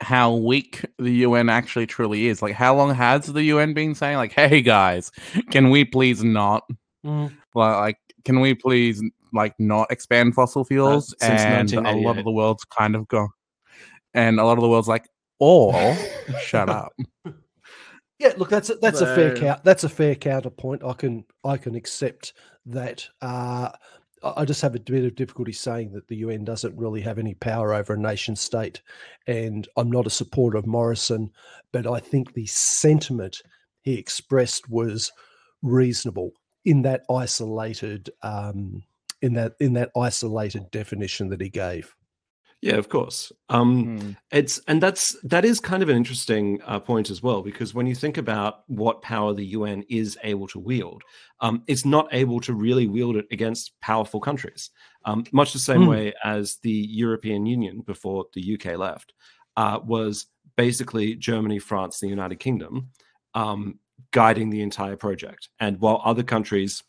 how 0.00 0.34
weak 0.34 0.84
the 0.98 1.10
UN 1.10 1.48
actually 1.48 1.86
truly 1.86 2.26
is. 2.26 2.42
Like, 2.42 2.54
how 2.54 2.76
long 2.76 2.94
has 2.94 3.26
the 3.26 3.42
UN 3.44 3.74
been 3.74 3.94
saying, 3.94 4.16
like, 4.16 4.32
"Hey 4.32 4.60
guys, 4.60 5.10
can 5.50 5.70
we 5.70 5.84
please 5.84 6.22
not 6.22 6.64
like, 7.02 7.32
like 7.54 7.98
can 8.24 8.40
we 8.40 8.54
please 8.54 9.02
like 9.32 9.54
not 9.58 9.90
expand 9.90 10.34
fossil 10.34 10.64
fuels?" 10.64 11.14
Uh, 11.22 11.26
and 11.26 11.72
a 11.72 11.92
lot 11.92 12.18
of 12.18 12.24
the 12.24 12.32
world's 12.32 12.64
kind 12.64 12.94
of 12.94 13.08
gone, 13.08 13.30
and 14.14 14.38
a 14.38 14.44
lot 14.44 14.58
of 14.58 14.62
the 14.62 14.68
world's 14.68 14.88
like, 14.88 15.08
"Or 15.40 15.96
shut 16.40 16.68
up." 16.68 16.92
Yeah, 18.18 18.32
look, 18.36 18.48
that's 18.48 18.70
a, 18.70 18.76
that's 18.76 19.00
a 19.02 19.14
fair 19.14 19.36
count. 19.36 19.62
That's 19.64 19.84
a 19.84 19.88
fair 19.88 20.14
counterpoint. 20.14 20.82
I 20.82 20.94
can 20.94 21.24
I 21.44 21.56
can 21.56 21.74
accept 21.74 22.32
that. 22.66 23.08
Uh, 23.20 23.70
I 24.22 24.32
I 24.38 24.44
just 24.44 24.62
have 24.62 24.74
a 24.74 24.80
bit 24.80 25.04
of 25.04 25.14
difficulty 25.14 25.52
saying 25.52 25.92
that 25.92 26.08
the 26.08 26.16
UN 26.16 26.44
doesn't 26.44 26.76
really 26.76 27.02
have 27.02 27.18
any 27.18 27.34
power 27.34 27.74
over 27.74 27.94
a 27.94 27.98
nation 27.98 28.34
state, 28.34 28.80
and 29.26 29.68
I'm 29.76 29.90
not 29.90 30.06
a 30.06 30.10
supporter 30.10 30.56
of 30.56 30.66
Morrison, 30.66 31.30
but 31.72 31.86
I 31.86 32.00
think 32.00 32.32
the 32.32 32.46
sentiment 32.46 33.42
he 33.82 33.98
expressed 33.98 34.68
was 34.70 35.12
reasonable 35.62 36.32
in 36.64 36.82
that 36.82 37.02
isolated 37.10 38.10
um, 38.22 38.82
in 39.22 39.34
that 39.34 39.54
in 39.60 39.74
that 39.74 39.90
isolated 39.96 40.70
definition 40.70 41.28
that 41.28 41.40
he 41.40 41.50
gave. 41.50 41.94
Yeah, 42.62 42.76
of 42.76 42.88
course. 42.88 43.32
Um, 43.48 43.84
Hmm. 43.84 44.10
it's 44.32 44.60
and 44.66 44.82
that's 44.82 45.14
that 45.24 45.44
is 45.44 45.60
kind 45.60 45.82
of 45.82 45.88
an 45.88 45.96
interesting 45.96 46.60
uh, 46.64 46.80
point 46.80 47.10
as 47.10 47.22
well 47.22 47.42
because 47.42 47.74
when 47.74 47.86
you 47.86 47.94
think 47.94 48.16
about 48.16 48.64
what 48.66 49.02
power 49.02 49.34
the 49.34 49.44
UN 49.46 49.84
is 49.88 50.18
able 50.24 50.48
to 50.48 50.58
wield, 50.58 51.02
um, 51.40 51.62
it's 51.66 51.84
not 51.84 52.08
able 52.12 52.40
to 52.40 52.54
really 52.54 52.86
wield 52.86 53.16
it 53.16 53.26
against 53.30 53.72
powerful 53.80 54.20
countries. 54.20 54.70
Um, 55.04 55.24
much 55.32 55.52
the 55.52 55.58
same 55.58 55.82
Hmm. 55.82 55.88
way 55.88 56.14
as 56.24 56.56
the 56.62 56.72
European 56.72 57.46
Union 57.46 57.82
before 57.82 58.26
the 58.34 58.54
UK 58.54 58.76
left 58.76 59.12
uh, 59.56 59.78
was 59.84 60.26
basically 60.56 61.14
Germany, 61.14 61.58
France, 61.58 62.00
the 62.00 62.08
United 62.08 62.36
Kingdom 62.40 62.88
um, 63.34 63.78
guiding 64.12 64.50
the 64.50 64.62
entire 64.62 64.96
project, 64.96 65.50
and 65.60 65.78
while 65.78 66.00
other 66.04 66.22
countries 66.22 66.82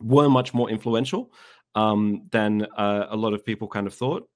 were 0.00 0.28
much 0.28 0.54
more 0.54 0.70
influential 0.70 1.32
um, 1.74 2.26
than 2.32 2.66
uh, 2.76 3.06
a 3.10 3.16
lot 3.16 3.34
of 3.34 3.44
people 3.44 3.68
kind 3.68 3.86
of 3.86 3.94
thought 3.94 4.26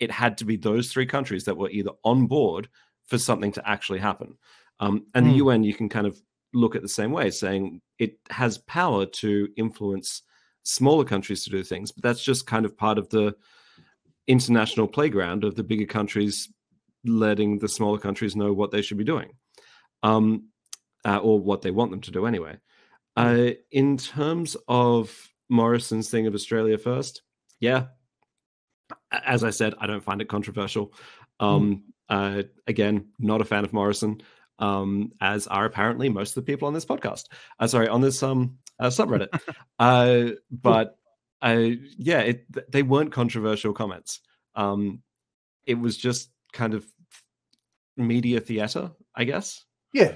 it 0.00 0.10
had 0.10 0.38
to 0.38 0.44
be 0.44 0.56
those 0.56 0.90
three 0.92 1.06
countries 1.06 1.44
that 1.44 1.56
were 1.56 1.70
either 1.70 1.92
on 2.04 2.26
board 2.26 2.68
for 3.06 3.18
something 3.18 3.52
to 3.52 3.68
actually 3.68 3.98
happen. 3.98 4.36
Um, 4.80 5.06
and 5.14 5.26
the 5.26 5.32
Mm. 5.32 5.36
UN, 5.36 5.64
you 5.64 5.74
can 5.74 5.88
kind 5.88 6.06
of 6.06 6.20
look 6.52 6.74
at 6.74 6.82
the 6.82 6.88
same 6.88 7.12
way, 7.12 7.30
saying 7.30 7.80
it 7.98 8.18
has 8.30 8.58
power 8.58 9.06
to 9.06 9.48
influence 9.56 10.22
smaller 10.62 11.04
countries 11.04 11.44
to 11.44 11.50
do 11.50 11.62
things, 11.62 11.92
but 11.92 12.02
that's 12.02 12.24
just 12.24 12.46
kind 12.46 12.64
of 12.64 12.76
part 12.76 12.98
of 12.98 13.08
the 13.10 13.34
international 14.26 14.86
playground 14.88 15.44
of 15.44 15.54
the 15.54 15.62
bigger 15.64 15.86
countries 15.86 16.48
letting 17.04 17.58
the 17.58 17.68
smaller 17.68 17.98
countries 17.98 18.36
know 18.36 18.52
what 18.52 18.70
they 18.70 18.82
should 18.82 18.98
be 18.98 19.04
doing, 19.04 19.30
um, 20.02 20.48
uh, 21.04 21.18
or 21.18 21.38
what 21.38 21.62
they 21.62 21.70
want 21.70 21.90
them 21.90 22.00
to 22.00 22.10
do 22.10 22.26
anyway. 22.26 22.58
Uh, 23.16 23.50
in 23.70 23.96
terms 23.96 24.56
of 24.68 25.28
Morrison's 25.48 26.10
thing 26.10 26.26
of 26.26 26.34
Australia 26.34 26.78
first, 26.78 27.22
yeah, 27.58 27.86
as 29.10 29.44
I 29.44 29.50
said, 29.50 29.74
I 29.78 29.86
don't 29.86 30.02
find 30.04 30.20
it 30.20 30.28
controversial. 30.28 30.92
Um, 31.38 31.84
uh, 32.08 32.42
again, 32.66 33.08
not 33.18 33.40
a 33.40 33.44
fan 33.44 33.64
of 33.64 33.72
Morrison, 33.72 34.20
um, 34.58 35.12
as 35.20 35.46
are 35.46 35.64
apparently 35.64 36.08
most 36.08 36.30
of 36.36 36.44
the 36.44 36.52
people 36.52 36.68
on 36.68 36.74
this 36.74 36.84
podcast. 36.84 37.24
Uh, 37.58 37.66
sorry, 37.66 37.88
on 37.88 38.00
this 38.00 38.22
um 38.22 38.58
uh, 38.78 38.88
subreddit. 38.88 39.28
uh, 39.78 40.34
but 40.50 40.98
uh, 41.42 41.70
yeah, 41.96 42.20
it, 42.20 42.70
they 42.70 42.82
weren't 42.82 43.12
controversial 43.12 43.72
comments. 43.72 44.20
Um, 44.54 45.02
it 45.64 45.78
was 45.78 45.96
just 45.96 46.30
kind 46.52 46.74
of 46.74 46.84
media 47.96 48.40
theater, 48.40 48.90
I 49.14 49.24
guess. 49.24 49.64
Yeah, 49.92 50.14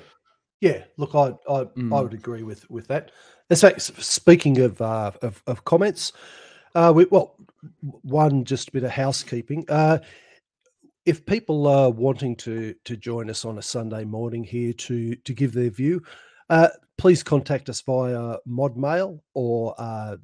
yeah. 0.61 0.85
Look, 0.97 1.15
I 1.15 1.35
I, 1.49 1.61
I 1.61 1.65
Mm. 1.65 2.03
would 2.03 2.15
agree 2.15 2.43
with 2.43 2.69
with 2.71 2.89
that. 2.89 3.11
In 3.51 3.57
fact, 3.57 3.81
speaking 3.83 4.59
of 4.61 4.81
uh, 4.81 5.13
of, 5.23 5.43
of 5.47 5.65
comments, 5.65 6.13
uh, 6.75 6.93
we, 6.95 7.05
well, 7.07 7.37
one 8.03 8.45
just 8.45 8.69
a 8.69 8.73
bit 8.73 8.85
of 8.85 8.91
housekeeping. 8.91 9.65
Uh, 9.69 9.99
if 11.07 11.25
people 11.27 11.67
are 11.67 11.91
wanting 11.91 12.35
to 12.37 12.75
to 12.85 12.97
join 12.97 13.29
us 13.29 13.45
on 13.45 13.59
a 13.59 13.63
Sunday 13.63 14.05
morning 14.05 14.43
here 14.43 14.73
to 14.73 15.15
to 15.17 15.35
give 15.35 15.53
their 15.53 15.71
view, 15.71 16.03
uh, 16.51 16.69
please 16.99 17.23
contact 17.23 17.69
us 17.69 17.81
via 17.83 18.37
Modmail 18.49 19.21
or 19.35 19.75
uh, 19.79 20.17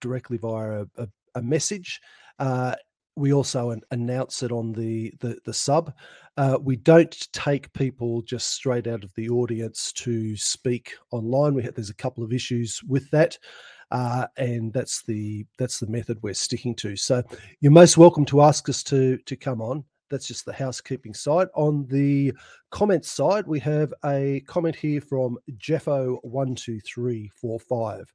directly 0.00 0.36
via 0.36 0.82
a, 0.82 0.86
a, 0.98 1.08
a 1.36 1.42
message. 1.42 2.00
Uh, 2.38 2.74
we 3.14 3.32
also 3.32 3.70
an- 3.70 3.82
announce 3.92 4.42
it 4.42 4.52
on 4.52 4.72
the 4.72 5.12
the, 5.20 5.38
the 5.44 5.54
sub. 5.54 5.94
Uh, 6.36 6.58
we 6.60 6.76
don't 6.76 7.32
take 7.32 7.72
people 7.72 8.20
just 8.22 8.50
straight 8.50 8.86
out 8.86 9.04
of 9.04 9.14
the 9.14 9.28
audience 9.28 9.92
to 9.92 10.36
speak 10.36 10.94
online. 11.10 11.54
We 11.54 11.62
have, 11.62 11.74
there's 11.74 11.88
a 11.88 11.94
couple 11.94 12.22
of 12.22 12.32
issues 12.32 12.82
with 12.86 13.10
that, 13.12 13.38
uh, 13.90 14.26
and 14.36 14.72
that's 14.72 15.02
the 15.02 15.46
that's 15.58 15.78
the 15.78 15.86
method 15.86 16.18
we're 16.22 16.34
sticking 16.34 16.74
to. 16.76 16.96
So 16.96 17.22
you're 17.60 17.72
most 17.72 17.96
welcome 17.96 18.24
to 18.26 18.42
ask 18.42 18.68
us 18.68 18.82
to 18.84 19.18
to 19.18 19.36
come 19.36 19.60
on. 19.60 19.84
That's 20.08 20.28
just 20.28 20.44
the 20.44 20.52
housekeeping 20.52 21.14
side. 21.14 21.48
On 21.54 21.86
the 21.86 22.32
comments 22.70 23.10
side, 23.10 23.46
we 23.46 23.58
have 23.60 23.92
a 24.04 24.40
comment 24.46 24.76
here 24.76 25.00
from 25.00 25.38
Jeffo 25.56 26.16
one 26.22 26.54
two 26.54 26.80
three 26.80 27.30
four 27.40 27.58
five. 27.60 28.12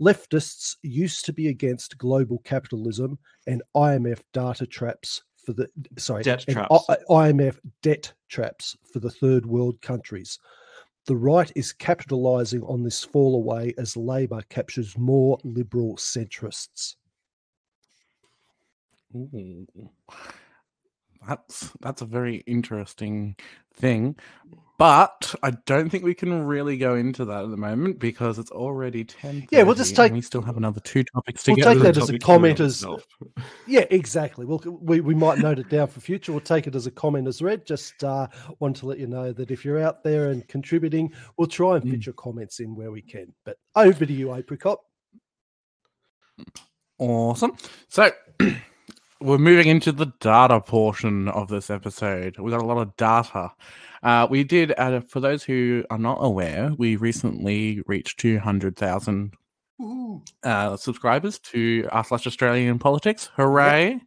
Leftists 0.00 0.76
used 0.82 1.24
to 1.26 1.32
be 1.32 1.48
against 1.48 1.98
global 1.98 2.38
capitalism 2.38 3.18
and 3.46 3.62
IMF 3.76 4.20
data 4.32 4.66
traps 4.66 5.22
for 5.44 5.52
the 5.52 5.68
sorry 5.98 6.22
Debt 6.22 6.44
traps. 6.48 6.84
I- 6.88 6.96
IMF 7.10 7.58
debt 7.82 8.12
traps 8.28 8.76
for 8.92 9.00
the 9.00 9.10
third 9.10 9.44
world 9.46 9.80
countries. 9.82 10.38
The 11.10 11.16
right 11.16 11.50
is 11.56 11.72
capitalizing 11.72 12.62
on 12.62 12.84
this 12.84 13.02
fall 13.02 13.34
away 13.34 13.74
as 13.76 13.96
Labor 13.96 14.42
captures 14.48 14.96
more 14.96 15.40
liberal 15.42 15.96
centrists. 15.96 16.94
Ooh. 19.16 19.66
That's 21.26 21.72
that's 21.80 22.00
a 22.00 22.06
very 22.06 22.44
interesting 22.46 23.34
thing, 23.74 24.14
but 24.80 25.34
I 25.42 25.50
don't 25.66 25.90
think 25.90 26.04
we 26.04 26.14
can 26.14 26.46
really 26.46 26.78
go 26.78 26.94
into 26.94 27.26
that 27.26 27.44
at 27.44 27.50
the 27.50 27.56
moment 27.58 27.98
because 27.98 28.38
it's 28.38 28.50
already 28.50 29.04
ten. 29.04 29.46
Yeah, 29.50 29.62
we'll 29.64 29.74
just 29.74 29.94
take- 29.94 30.10
We 30.10 30.22
still 30.22 30.40
have 30.40 30.56
another 30.56 30.80
two 30.80 31.04
topics 31.04 31.42
to 31.42 31.52
We'll 31.52 31.62
take 31.74 31.80
that 31.82 31.98
as 31.98 32.08
a 32.08 32.18
comment 32.18 32.60
as- 32.60 32.82
Yeah, 33.66 33.84
exactly. 33.90 34.46
Well, 34.46 34.62
we, 34.80 35.02
we 35.02 35.14
might 35.14 35.36
note 35.36 35.58
it 35.58 35.68
down 35.68 35.88
for 35.88 36.00
future. 36.00 36.32
We'll 36.32 36.40
take 36.40 36.66
it 36.66 36.74
as 36.74 36.86
a 36.86 36.90
comment 36.90 37.28
as 37.28 37.42
read. 37.42 37.66
Just 37.66 38.02
uh, 38.02 38.26
want 38.58 38.74
to 38.76 38.86
let 38.86 38.98
you 38.98 39.06
know 39.06 39.32
that 39.34 39.50
if 39.50 39.66
you're 39.66 39.78
out 39.78 40.02
there 40.02 40.30
and 40.30 40.48
contributing, 40.48 41.12
we'll 41.36 41.46
try 41.46 41.76
and 41.76 41.84
fit 41.84 42.00
Mm. 42.00 42.06
your 42.06 42.14
comments 42.14 42.60
in 42.60 42.74
where 42.74 42.90
we 42.90 43.02
can. 43.02 43.34
But 43.44 43.58
over 43.76 44.06
to 44.06 44.12
you, 44.14 44.34
Apricot. 44.34 44.78
Awesome. 46.98 47.54
So 47.90 48.10
we're 49.20 49.36
moving 49.36 49.68
into 49.68 49.92
the 49.92 50.06
data 50.20 50.58
portion 50.62 51.28
of 51.28 51.48
this 51.48 51.68
episode. 51.68 52.38
We 52.38 52.50
got 52.50 52.62
a 52.62 52.66
lot 52.66 52.78
of 52.78 52.96
data. 52.96 53.52
Uh, 54.02 54.26
we 54.30 54.44
did, 54.44 54.72
uh, 54.78 55.00
for 55.00 55.20
those 55.20 55.42
who 55.44 55.84
are 55.90 55.98
not 55.98 56.18
aware, 56.20 56.72
we 56.78 56.96
recently 56.96 57.82
reached 57.86 58.18
200,000 58.20 59.32
uh, 60.42 60.76
subscribers 60.76 61.38
to 61.38 61.88
r 61.92 62.04
slash 62.04 62.26
Australian 62.26 62.78
politics. 62.78 63.30
Hooray! 63.36 64.00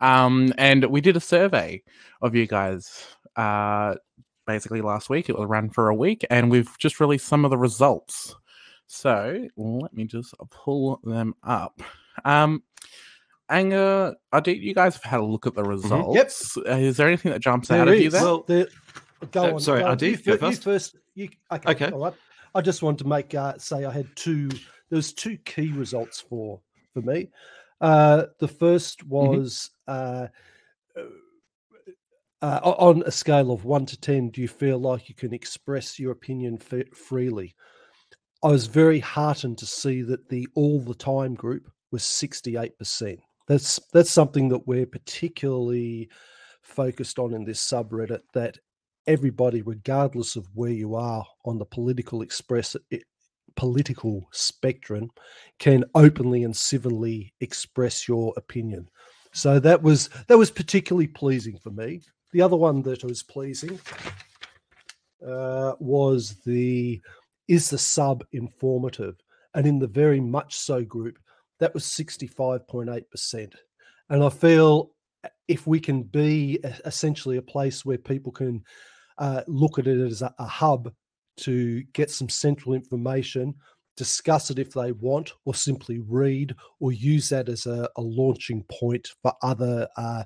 Um, 0.00 0.52
and 0.58 0.84
we 0.86 1.00
did 1.00 1.16
a 1.16 1.20
survey 1.20 1.82
of 2.22 2.34
you 2.34 2.46
guys 2.46 3.06
uh, 3.36 3.94
basically 4.46 4.80
last 4.80 5.08
week. 5.10 5.28
It 5.28 5.38
was 5.38 5.48
ran 5.48 5.70
for 5.70 5.88
a 5.88 5.94
week, 5.94 6.24
and 6.30 6.50
we've 6.50 6.76
just 6.78 7.00
released 7.00 7.26
some 7.26 7.44
of 7.44 7.50
the 7.50 7.58
results. 7.58 8.34
So 8.86 9.48
let 9.56 9.92
me 9.92 10.04
just 10.04 10.34
pull 10.50 11.00
them 11.02 11.34
up. 11.42 11.80
Um, 12.24 12.62
Anger, 13.48 14.14
Ardeet, 14.32 14.60
you 14.60 14.74
guys 14.74 14.94
have 14.94 15.04
had 15.04 15.20
a 15.20 15.24
look 15.24 15.46
at 15.46 15.54
the 15.54 15.62
results. 15.62 16.16
Uh, 16.56 16.72
is 16.76 16.96
there 16.96 17.06
anything 17.06 17.32
that 17.32 17.40
jumps 17.40 17.70
out 17.70 17.84
There 17.86 17.94
of 17.94 18.00
you 18.00 18.10
there? 18.10 18.22
Well, 18.22 18.44
There- 18.46 18.68
go 19.32 19.44
uh, 19.44 19.52
on. 19.54 19.60
sorry, 19.60 19.80
go 19.80 19.86
on. 19.86 19.92
Adi, 19.92 20.10
you, 20.10 20.16
go 20.16 20.32
you 20.32 20.38
first. 20.38 20.64
first. 20.64 20.96
You, 21.14 21.28
okay, 21.52 21.70
Okay. 21.70 21.90
All 21.90 22.00
right. 22.00 22.14
I 22.54 22.60
just 22.60 22.82
wanted 22.82 22.98
to 22.98 23.08
make 23.08 23.34
uh, 23.34 23.58
say 23.58 23.84
I 23.84 23.92
had 23.92 24.08
two. 24.16 24.48
There 24.48 24.96
was 24.96 25.12
two 25.12 25.36
key 25.38 25.72
results 25.72 26.20
for 26.20 26.60
for 26.94 27.02
me. 27.02 27.28
Uh, 27.80 28.26
the 28.38 28.48
first 28.48 29.00
Mm-hmm. 29.00 29.10
was 29.10 29.70
uh, 29.86 30.28
uh, 32.42 32.60
on 32.64 33.02
a 33.04 33.10
scale 33.10 33.50
of 33.50 33.64
one 33.64 33.86
to 33.86 34.00
ten. 34.00 34.30
Do 34.30 34.40
you 34.40 34.48
feel 34.48 34.78
like 34.78 35.08
you 35.08 35.14
can 35.14 35.32
express 35.34 35.98
your 35.98 36.12
opinion 36.12 36.58
f- 36.60 36.88
freely? 36.96 37.54
I 38.42 38.48
was 38.48 38.66
very 38.66 39.00
heartened 39.00 39.58
to 39.58 39.66
see 39.66 40.02
that 40.02 40.28
the 40.28 40.46
all 40.54 40.80
the 40.80 40.94
time 40.94 41.34
group 41.34 41.70
was 41.90 42.04
sixty 42.04 42.56
eight 42.56 42.78
percent. 42.78 43.20
That's 43.48 43.80
that's 43.92 44.10
something 44.10 44.48
that 44.50 44.66
we're 44.66 44.86
particularly 44.86 46.08
focused 46.62 47.18
on 47.18 47.32
in 47.34 47.44
this 47.44 47.62
subreddit. 47.66 48.20
That 48.34 48.58
everybody, 49.06 49.62
regardless 49.62 50.36
of 50.36 50.46
where 50.54 50.70
you 50.70 50.94
are 50.94 51.24
on 51.44 51.58
the 51.58 51.64
political 51.64 52.22
express 52.22 52.76
political 53.54 54.28
spectrum, 54.32 55.10
can 55.58 55.84
openly 55.94 56.44
and 56.44 56.54
civilly 56.54 57.32
express 57.40 58.06
your 58.06 58.34
opinion. 58.36 58.88
So 59.32 59.58
that 59.60 59.82
was 59.82 60.10
that 60.28 60.38
was 60.38 60.50
particularly 60.50 61.06
pleasing 61.06 61.58
for 61.58 61.70
me. 61.70 62.02
The 62.32 62.42
other 62.42 62.56
one 62.56 62.82
that 62.82 63.04
was 63.04 63.22
pleasing 63.22 63.78
uh, 65.26 65.74
was 65.78 66.36
the 66.44 67.00
is 67.48 67.70
the 67.70 67.78
sub 67.78 68.24
informative, 68.32 69.16
and 69.54 69.66
in 69.66 69.78
the 69.78 69.86
very 69.86 70.20
much 70.20 70.56
so 70.56 70.82
group, 70.84 71.18
that 71.60 71.72
was 71.72 71.84
sixty 71.84 72.26
five 72.26 72.66
point 72.68 72.90
eight 72.90 73.10
percent. 73.10 73.54
And 74.10 74.22
I 74.22 74.28
feel 74.28 74.90
uh, 75.24 75.28
if 75.48 75.66
we 75.66 75.80
can 75.80 76.02
be 76.02 76.60
e- 76.64 76.68
essentially 76.84 77.38
a 77.38 77.42
place 77.42 77.84
where 77.84 77.98
people 77.98 78.32
can 78.32 78.64
uh, 79.18 79.42
look 79.46 79.78
at 79.78 79.86
it 79.86 80.00
as 80.00 80.22
a, 80.22 80.34
a 80.38 80.46
hub 80.46 80.92
to 81.38 81.82
get 81.92 82.10
some 82.10 82.28
central 82.28 82.74
information, 82.74 83.54
discuss 83.96 84.50
it 84.50 84.58
if 84.58 84.72
they 84.72 84.92
want, 84.92 85.32
or 85.44 85.54
simply 85.54 86.00
read, 86.00 86.54
or 86.80 86.92
use 86.92 87.28
that 87.28 87.48
as 87.48 87.66
a, 87.66 87.88
a 87.96 88.00
launching 88.00 88.64
point 88.70 89.08
for 89.22 89.32
other 89.42 89.88
uh, 89.96 90.24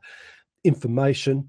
information. 0.65 1.49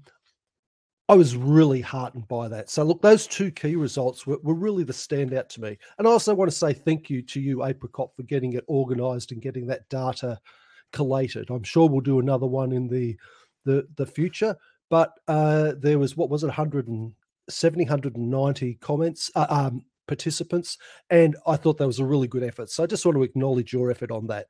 I 1.08 1.14
was 1.14 1.36
really 1.36 1.80
heartened 1.80 2.28
by 2.28 2.48
that. 2.48 2.70
So, 2.70 2.84
look, 2.84 3.02
those 3.02 3.26
two 3.26 3.50
key 3.50 3.76
results 3.76 4.26
were, 4.26 4.38
were 4.42 4.54
really 4.54 4.84
the 4.84 4.92
standout 4.92 5.48
to 5.50 5.60
me. 5.60 5.76
And 5.98 6.06
I 6.06 6.10
also 6.10 6.34
want 6.34 6.50
to 6.50 6.56
say 6.56 6.72
thank 6.72 7.10
you 7.10 7.22
to 7.22 7.40
you, 7.40 7.64
Apricot, 7.64 8.10
for 8.16 8.22
getting 8.22 8.54
it 8.54 8.64
organized 8.66 9.32
and 9.32 9.42
getting 9.42 9.66
that 9.66 9.88
data 9.90 10.38
collated. 10.92 11.50
I'm 11.50 11.64
sure 11.64 11.88
we'll 11.88 12.00
do 12.00 12.20
another 12.20 12.46
one 12.46 12.72
in 12.72 12.88
the 12.88 13.16
the, 13.64 13.86
the 13.96 14.06
future. 14.06 14.56
But 14.90 15.12
uh, 15.26 15.72
there 15.78 15.98
was, 15.98 16.16
what 16.16 16.28
was 16.28 16.42
it, 16.42 16.48
170, 16.48 17.14
190 17.48 18.74
comments, 18.74 19.30
uh, 19.34 19.46
um, 19.48 19.84
participants. 20.06 20.78
And 21.10 21.36
I 21.46 21.56
thought 21.56 21.78
that 21.78 21.86
was 21.86 21.98
a 21.98 22.04
really 22.04 22.28
good 22.28 22.42
effort. 22.42 22.70
So 22.70 22.82
I 22.82 22.86
just 22.86 23.04
want 23.04 23.16
to 23.16 23.22
acknowledge 23.22 23.72
your 23.72 23.90
effort 23.90 24.10
on 24.10 24.26
that. 24.28 24.46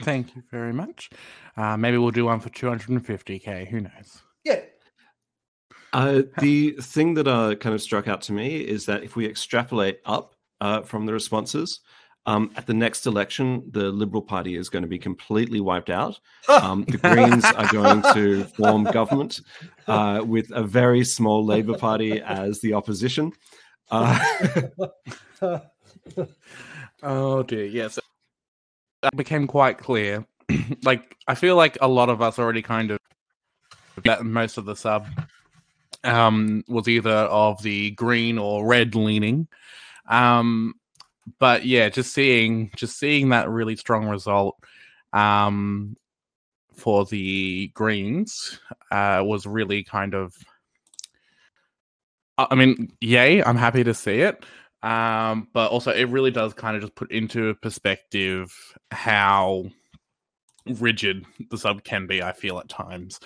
Thank 0.00 0.36
you 0.36 0.42
very 0.50 0.72
much. 0.72 1.10
Uh, 1.56 1.76
maybe 1.76 1.96
we'll 1.98 2.10
do 2.10 2.26
one 2.26 2.40
for 2.40 2.50
250k. 2.50 3.66
Who 3.68 3.80
knows? 3.80 4.22
Yeah. 4.44 4.60
Uh, 5.92 6.22
the 6.40 6.72
thing 6.72 7.14
that 7.14 7.26
uh, 7.26 7.54
kind 7.54 7.74
of 7.74 7.80
struck 7.80 8.08
out 8.08 8.20
to 8.22 8.32
me 8.32 8.58
is 8.58 8.84
that 8.86 9.02
if 9.02 9.16
we 9.16 9.26
extrapolate 9.26 10.00
up 10.04 10.34
uh, 10.60 10.82
from 10.82 11.06
the 11.06 11.12
responses, 11.12 11.80
Um, 12.26 12.50
at 12.56 12.66
the 12.66 12.74
next 12.74 13.06
election, 13.06 13.62
the 13.70 13.84
Liberal 13.84 14.20
Party 14.20 14.56
is 14.56 14.68
going 14.68 14.82
to 14.82 14.88
be 14.88 14.98
completely 14.98 15.60
wiped 15.60 15.90
out. 15.90 16.18
Um, 16.48 16.84
the 16.88 16.98
Greens 16.98 17.44
are 17.44 17.70
going 17.70 18.02
to 18.14 18.44
form 18.44 18.84
government 18.84 19.40
uh, 19.86 20.22
with 20.26 20.50
a 20.50 20.62
very 20.62 21.04
small 21.04 21.44
Labour 21.44 21.78
Party 21.78 22.20
as 22.20 22.60
the 22.60 22.74
opposition. 22.74 23.32
Uh, 23.90 24.18
oh 27.02 27.42
dear, 27.42 27.64
yes. 27.64 27.98
That 29.02 29.16
became 29.16 29.46
quite 29.46 29.78
clear. 29.78 30.26
like 30.84 31.16
I 31.26 31.34
feel 31.34 31.56
like 31.56 31.78
a 31.80 31.88
lot 31.88 32.08
of 32.08 32.22
us 32.22 32.38
already 32.38 32.62
kind 32.62 32.90
of 32.90 32.98
that 34.04 34.24
most 34.24 34.58
of 34.58 34.64
the 34.64 34.76
sub 34.76 35.06
um 36.04 36.64
was 36.68 36.88
either 36.88 37.10
of 37.10 37.62
the 37.62 37.90
green 37.92 38.38
or 38.38 38.66
red 38.66 38.94
leaning. 38.94 39.48
Um 40.08 40.74
but 41.38 41.64
yeah, 41.66 41.88
just 41.88 42.12
seeing 42.12 42.70
just 42.76 42.98
seeing 42.98 43.30
that 43.30 43.48
really 43.48 43.76
strong 43.76 44.08
result 44.08 44.56
um 45.12 45.96
for 46.74 47.04
the 47.06 47.68
Greens 47.74 48.60
uh 48.90 49.22
was 49.24 49.46
really 49.46 49.82
kind 49.84 50.14
of 50.14 50.34
I 52.38 52.54
mean, 52.54 52.92
yay, 53.00 53.42
I'm 53.42 53.56
happy 53.56 53.82
to 53.82 53.92
see 53.94 54.20
it. 54.20 54.44
Um, 54.84 55.48
but 55.52 55.72
also 55.72 55.90
it 55.90 56.08
really 56.08 56.30
does 56.30 56.54
kind 56.54 56.76
of 56.76 56.82
just 56.82 56.94
put 56.94 57.10
into 57.10 57.54
perspective 57.56 58.52
how 58.92 59.64
rigid 60.66 61.24
the 61.50 61.58
sub 61.58 61.82
can 61.82 62.06
be, 62.06 62.22
I 62.22 62.32
feel 62.32 62.58
at 62.58 62.68
times. 62.68 63.18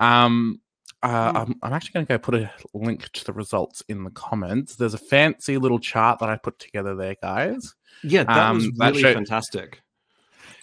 Um 0.00 0.60
uh, 1.02 1.32
I'm, 1.34 1.58
I'm, 1.62 1.72
actually 1.72 1.92
going 1.94 2.06
to 2.06 2.12
go 2.12 2.18
put 2.18 2.34
a 2.34 2.50
link 2.74 3.10
to 3.10 3.24
the 3.24 3.32
results 3.32 3.82
in 3.88 4.04
the 4.04 4.10
comments. 4.10 4.76
There's 4.76 4.94
a 4.94 4.98
fancy 4.98 5.58
little 5.58 5.80
chart 5.80 6.20
that 6.20 6.28
I 6.28 6.36
put 6.36 6.58
together 6.60 6.94
there, 6.94 7.16
guys. 7.20 7.74
Yeah, 8.04 8.24
that 8.24 8.38
um, 8.38 8.56
was 8.56 8.70
really 8.78 9.02
that 9.02 9.14
fantastic. 9.14 9.82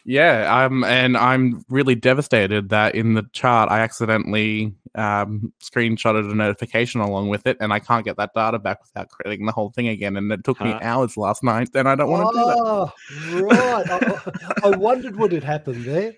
Yeah, 0.05 0.65
um, 0.65 0.85
and 0.85 1.17
I'm 1.17 1.63
really 1.69 1.95
devastated 1.95 2.69
that 2.69 2.95
in 2.95 3.15
the 3.15 3.23
chart 3.33 3.69
I 3.69 3.81
accidentally 3.81 4.73
um, 4.95 5.51
screenshotted 5.61 6.31
a 6.31 6.35
notification 6.35 7.01
along 7.01 7.27
with 7.27 7.45
it, 7.45 7.57
and 7.59 7.73
I 7.73 7.79
can't 7.79 8.05
get 8.05 8.15
that 8.15 8.33
data 8.33 8.59
back 8.59 8.81
without 8.81 9.09
creating 9.09 9.45
the 9.45 9.51
whole 9.51 9.71
thing 9.71 9.89
again. 9.89 10.15
And 10.15 10.31
it 10.31 10.43
took 10.45 10.57
huh? 10.57 10.65
me 10.65 10.73
hours 10.81 11.17
last 11.17 11.43
night, 11.43 11.69
and 11.75 11.87
I 11.87 11.95
don't 11.95 12.09
want 12.09 12.33
to 12.33 12.41
oh, 12.41 12.91
do 13.29 13.41
that. 13.41 13.43
right. 13.43 14.63
I, 14.63 14.69
I 14.69 14.77
wondered 14.77 15.17
what 15.17 15.33
had 15.33 15.43
happened 15.43 15.83
there. 15.83 16.13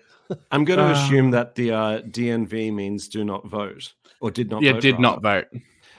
I'm 0.52 0.64
going 0.64 0.78
to 0.78 0.86
uh, 0.86 0.92
assume 0.92 1.32
that 1.32 1.56
the 1.56 1.72
uh, 1.72 2.00
DNV 2.02 2.72
means 2.72 3.08
do 3.08 3.24
not 3.24 3.46
vote 3.46 3.92
or 4.22 4.30
did 4.30 4.48
not 4.48 4.62
vote. 4.62 4.64
yeah 4.64 4.72
vote, 4.72 4.80
did 4.80 4.92
rather. 4.92 5.02
not 5.02 5.22
vote 5.22 5.46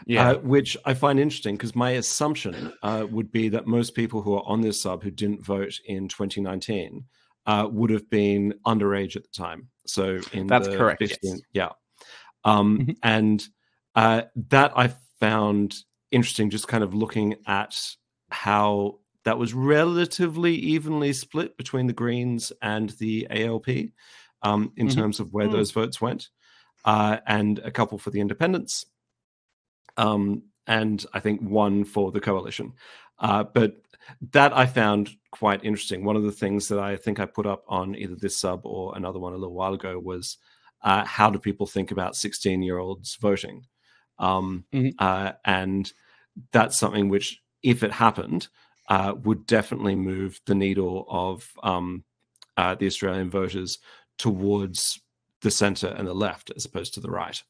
yeah 0.07 0.31
uh, 0.31 0.37
which 0.39 0.75
i 0.85 0.93
find 0.93 1.19
interesting 1.19 1.55
because 1.55 1.75
my 1.75 1.91
assumption 1.91 2.73
uh, 2.81 3.05
would 3.11 3.31
be 3.31 3.49
that 3.49 3.67
most 3.67 3.93
people 3.93 4.21
who 4.21 4.33
are 4.33 4.43
on 4.45 4.61
this 4.61 4.81
sub 4.81 5.03
who 5.03 5.11
didn't 5.11 5.45
vote 5.45 5.79
in 5.85 6.07
2019 6.07 7.03
uh, 7.45 7.67
would 7.69 7.89
have 7.89 8.09
been 8.09 8.53
underage 8.65 9.15
at 9.15 9.23
the 9.23 9.29
time 9.35 9.67
so 9.85 10.19
in 10.31 10.47
that's 10.47 10.67
correct 10.67 10.99
15, 10.99 11.17
yes. 11.31 11.41
yeah 11.53 11.69
um, 12.45 12.79
mm-hmm. 12.79 12.91
and 13.03 13.45
uh, 13.95 14.23
that 14.49 14.71
i 14.75 14.91
found 15.19 15.75
interesting 16.11 16.49
just 16.49 16.67
kind 16.67 16.83
of 16.83 16.93
looking 16.93 17.35
at 17.45 17.79
how 18.29 18.97
that 19.25 19.37
was 19.37 19.53
relatively 19.53 20.53
evenly 20.55 21.13
split 21.13 21.55
between 21.57 21.87
the 21.87 21.93
greens 21.93 22.51
and 22.61 22.89
the 22.91 23.27
alp 23.29 23.67
um, 24.41 24.71
in 24.75 24.87
mm-hmm. 24.87 24.99
terms 24.99 25.19
of 25.19 25.31
where 25.31 25.47
mm. 25.47 25.51
those 25.53 25.71
votes 25.71 26.01
went 26.01 26.29
uh, 26.85 27.17
and 27.25 27.59
a 27.59 27.71
couple 27.71 27.97
for 27.97 28.09
the 28.09 28.21
independents, 28.21 28.85
um, 29.97 30.43
and 30.67 31.05
I 31.13 31.19
think 31.19 31.41
one 31.41 31.85
for 31.85 32.11
the 32.11 32.21
coalition. 32.21 32.73
Uh, 33.19 33.43
but 33.43 33.81
that 34.31 34.55
I 34.55 34.65
found 34.65 35.11
quite 35.31 35.63
interesting. 35.63 36.03
One 36.03 36.15
of 36.15 36.23
the 36.23 36.31
things 36.31 36.67
that 36.67 36.79
I 36.79 36.95
think 36.95 37.19
I 37.19 37.25
put 37.25 37.45
up 37.45 37.63
on 37.67 37.95
either 37.95 38.15
this 38.15 38.37
sub 38.37 38.65
or 38.65 38.95
another 38.95 39.19
one 39.19 39.33
a 39.33 39.37
little 39.37 39.55
while 39.55 39.73
ago 39.73 39.99
was 39.99 40.37
uh, 40.81 41.05
how 41.05 41.29
do 41.29 41.39
people 41.39 41.65
think 41.65 41.91
about 41.91 42.15
16 42.15 42.61
year 42.61 42.77
olds 42.77 43.15
voting? 43.15 43.65
Um, 44.19 44.65
mm-hmm. 44.73 44.89
uh, 44.99 45.33
and 45.45 45.91
that's 46.51 46.77
something 46.77 47.09
which, 47.09 47.41
if 47.61 47.83
it 47.83 47.91
happened, 47.91 48.47
uh, 48.89 49.13
would 49.23 49.45
definitely 49.45 49.95
move 49.95 50.39
the 50.45 50.55
needle 50.55 51.05
of 51.09 51.49
um, 51.63 52.03
uh, 52.57 52.75
the 52.75 52.85
Australian 52.85 53.29
voters 53.29 53.79
towards 54.17 54.99
the 55.43 55.51
center 55.51 55.87
and 55.87 56.07
the 56.07 56.13
left 56.13 56.51
as 56.55 56.65
opposed 56.65 56.93
to 56.95 56.99
the 56.99 57.11
right. 57.11 57.43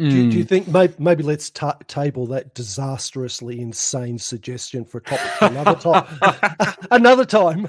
Mm. 0.00 0.10
Do, 0.10 0.30
do, 0.30 0.36
you 0.38 0.42
hmm. 0.42 0.48
think 0.48 0.68
maybe, 0.68 0.94
maybe 0.98 1.22
let's 1.22 1.50
ta- 1.50 1.78
table 1.86 2.26
that 2.26 2.52
disastrously 2.54 3.60
insane 3.60 4.18
suggestion 4.18 4.84
for 4.84 4.98
a 4.98 5.02
topic 5.02 5.30
for 5.38 5.44
another 5.44 5.74
time? 5.80 6.76
another 6.90 7.24
time. 7.24 7.68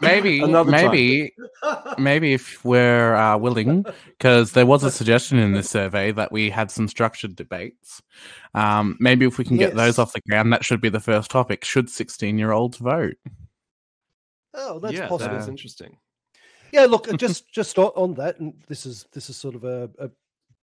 maybe, 0.00 0.40
another 0.40 0.70
maybe, 0.70 1.32
time. 1.64 1.94
maybe 1.98 2.34
if 2.34 2.64
we're 2.64 3.16
uh, 3.16 3.36
willing, 3.36 3.84
because 4.06 4.52
there 4.52 4.66
was 4.66 4.84
a 4.84 4.92
suggestion 4.92 5.40
in 5.40 5.52
this 5.52 5.68
survey 5.68 6.12
that 6.12 6.30
we 6.30 6.50
had 6.50 6.70
some 6.70 6.86
structured 6.86 7.34
debates. 7.34 8.00
Um, 8.54 8.96
maybe 9.00 9.26
if 9.26 9.36
we 9.36 9.44
can 9.44 9.56
yes. 9.56 9.70
get 9.70 9.76
those 9.76 9.98
off 9.98 10.12
the 10.12 10.20
ground, 10.28 10.52
that 10.52 10.64
should 10.64 10.80
be 10.80 10.88
the 10.88 11.00
first 11.00 11.32
topic. 11.32 11.64
Should 11.64 11.90
sixteen-year-olds 11.90 12.78
vote? 12.78 13.16
Oh, 14.54 14.78
that's 14.78 14.94
yeah, 14.94 15.08
possible. 15.08 15.34
That's 15.34 15.48
interesting. 15.48 15.96
Yeah, 16.72 16.86
look, 16.86 17.16
just 17.18 17.50
just 17.50 17.78
on 17.78 18.14
that, 18.14 18.38
and 18.40 18.54
this 18.68 18.86
is 18.86 19.06
this 19.12 19.30
is 19.30 19.36
sort 19.36 19.54
of 19.54 19.64
a, 19.64 19.90
a 19.98 20.10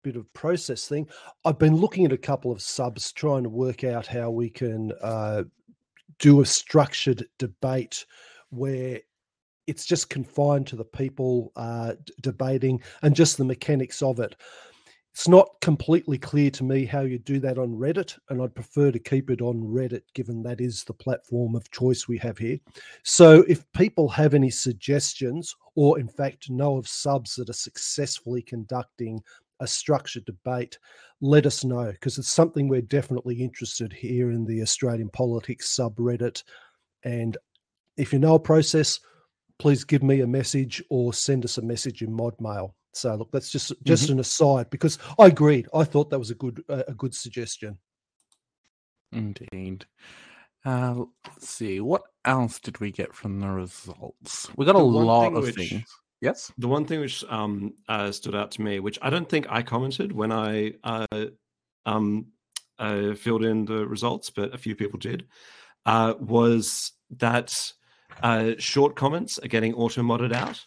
bit 0.03 0.15
of 0.15 0.31
process 0.33 0.87
thing. 0.87 1.07
I've 1.45 1.59
been 1.59 1.75
looking 1.75 2.05
at 2.05 2.13
a 2.13 2.17
couple 2.17 2.51
of 2.51 2.61
subs, 2.61 3.11
trying 3.11 3.43
to 3.43 3.49
work 3.49 3.83
out 3.83 4.07
how 4.07 4.29
we 4.29 4.49
can 4.49 4.93
uh, 5.01 5.43
do 6.19 6.41
a 6.41 6.45
structured 6.45 7.25
debate 7.37 8.05
where 8.49 8.99
it's 9.67 9.85
just 9.85 10.09
confined 10.09 10.65
to 10.67 10.77
the 10.77 10.85
people 10.85 11.51
uh, 11.57 11.93
d- 12.05 12.13
debating 12.21 12.81
and 13.01 13.15
just 13.15 13.37
the 13.37 13.43
mechanics 13.43 14.01
of 14.01 14.19
it. 14.19 14.35
It's 15.17 15.27
not 15.27 15.59
completely 15.61 16.19
clear 16.19 16.51
to 16.51 16.63
me 16.63 16.85
how 16.85 17.01
you 17.01 17.17
do 17.17 17.39
that 17.39 17.57
on 17.57 17.73
Reddit, 17.73 18.19
and 18.29 18.39
I'd 18.39 18.53
prefer 18.53 18.91
to 18.91 18.99
keep 18.99 19.31
it 19.31 19.41
on 19.41 19.63
Reddit 19.63 20.03
given 20.13 20.43
that 20.43 20.61
is 20.61 20.83
the 20.83 20.93
platform 20.93 21.55
of 21.55 21.71
choice 21.71 22.07
we 22.07 22.19
have 22.19 22.37
here. 22.37 22.59
So, 23.01 23.43
if 23.47 23.65
people 23.71 24.09
have 24.09 24.35
any 24.35 24.51
suggestions, 24.51 25.55
or 25.73 25.97
in 25.97 26.07
fact 26.07 26.51
know 26.51 26.77
of 26.77 26.87
subs 26.87 27.33
that 27.33 27.49
are 27.49 27.53
successfully 27.53 28.43
conducting 28.43 29.19
a 29.59 29.65
structured 29.65 30.25
debate, 30.25 30.77
let 31.19 31.47
us 31.47 31.63
know 31.63 31.91
because 31.93 32.19
it's 32.19 32.29
something 32.29 32.67
we're 32.67 32.83
definitely 32.83 33.41
interested 33.41 33.91
here 33.91 34.29
in 34.29 34.45
the 34.45 34.61
Australian 34.61 35.09
politics 35.09 35.75
subreddit. 35.75 36.43
And 37.05 37.37
if 37.97 38.13
you 38.13 38.19
know 38.19 38.35
a 38.35 38.39
process, 38.39 38.99
please 39.57 39.83
give 39.83 40.03
me 40.03 40.21
a 40.21 40.27
message 40.27 40.83
or 40.91 41.11
send 41.11 41.43
us 41.43 41.57
a 41.57 41.63
message 41.63 42.03
in 42.03 42.13
mod 42.13 42.35
mail. 42.39 42.75
So 42.97 43.15
look, 43.15 43.31
that's 43.31 43.49
just 43.49 43.73
just 43.83 44.05
mm-hmm. 44.05 44.13
an 44.13 44.19
aside 44.19 44.69
because 44.69 44.97
I 45.19 45.27
agreed. 45.27 45.67
I 45.73 45.83
thought 45.83 46.09
that 46.09 46.19
was 46.19 46.31
a 46.31 46.35
good 46.35 46.63
uh, 46.69 46.83
a 46.87 46.93
good 46.93 47.13
suggestion. 47.13 47.77
Indeed. 49.11 49.85
Uh, 50.65 51.05
let's 51.25 51.49
see. 51.49 51.79
What 51.79 52.03
else 52.25 52.59
did 52.59 52.79
we 52.79 52.91
get 52.91 53.13
from 53.13 53.39
the 53.39 53.47
results? 53.47 54.49
We 54.57 54.65
got 54.65 54.73
the 54.73 54.79
a 54.79 54.81
lot 54.81 55.33
of 55.33 55.43
which, 55.43 55.55
things. 55.55 55.85
Yes. 56.19 56.51
The 56.57 56.67
one 56.67 56.85
thing 56.85 56.99
which 56.99 57.23
um, 57.29 57.73
uh, 57.87 58.11
stood 58.11 58.35
out 58.35 58.51
to 58.51 58.61
me, 58.61 58.79
which 58.79 58.99
I 59.01 59.09
don't 59.09 59.29
think 59.29 59.45
I 59.49 59.61
commented 59.61 60.11
when 60.11 60.31
I 60.31 60.73
uh, 60.83 61.27
um, 61.85 62.27
uh, 62.79 63.13
filled 63.13 63.43
in 63.43 63.65
the 63.65 63.87
results, 63.87 64.29
but 64.29 64.53
a 64.53 64.57
few 64.57 64.75
people 64.75 64.99
did, 64.99 65.27
uh, 65.85 66.15
was 66.19 66.91
that 67.17 67.55
uh, 68.21 68.51
short 68.57 68.95
comments 68.95 69.39
are 69.39 69.47
getting 69.47 69.73
auto 69.73 70.01
modded 70.01 70.33
out. 70.33 70.65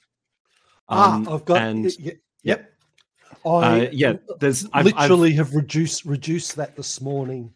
Ah, 0.90 1.14
um, 1.14 1.28
ah, 1.28 1.34
I've 1.34 1.44
got 1.44 1.62
and 1.62 1.84
y- 2.00 2.18
yep. 2.42 2.72
I 3.46 3.48
uh, 3.86 3.90
yeah, 3.92 4.14
there's 4.40 4.66
I've, 4.72 4.84
literally 4.84 5.30
I've, 5.30 5.36
have 5.36 5.54
reduced 5.54 6.04
reduced 6.04 6.56
that 6.56 6.76
this 6.76 7.00
morning. 7.00 7.54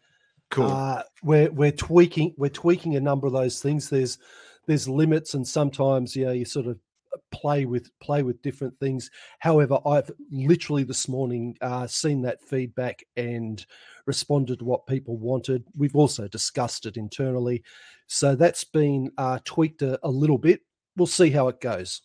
Cool. 0.51 0.71
Uh, 0.71 1.03
we're 1.23 1.51
we're 1.51 1.73
tweaking 1.73 2.35
we're 2.39 2.49
tweaking 2.49 2.97
a 2.97 3.01
number 3.01 3.27
of 3.27 3.33
those 3.33 3.61
things. 3.61 3.91
There's 3.91 4.19
there's 4.67 4.89
limits, 4.89 5.35
and 5.35 5.47
sometimes 5.47 6.15
yeah, 6.17 6.31
you 6.31 6.45
sort 6.45 6.67
of 6.67 6.79
play 7.31 7.65
with 7.65 7.91
play 8.01 8.23
with 8.23 8.41
different 8.41 8.79
things. 8.79 9.11
However, 9.41 9.79
I've 9.85 10.11
literally 10.31 10.85
this 10.85 11.09
morning 11.09 11.57
uh, 11.61 11.87
seen 11.87 12.23
that 12.23 12.43
feedback 12.43 13.03
and 13.17 13.65
responded 14.07 14.61
to 14.61 14.65
what 14.65 14.87
people 14.87 15.17
wanted. 15.17 15.65
We've 15.77 15.97
also 15.97 16.29
discussed 16.29 16.87
it 16.87 16.97
internally, 16.97 17.63
so 18.07 18.37
that's 18.37 18.65
been 18.65 19.11
uh, 19.19 19.41
tweaked 19.45 19.83
a, 19.83 19.99
a 20.03 20.11
little 20.11 20.39
bit. 20.39 20.61
We'll 20.97 21.07
see 21.07 21.31
how 21.31 21.49
it 21.49 21.61
goes. 21.61 22.03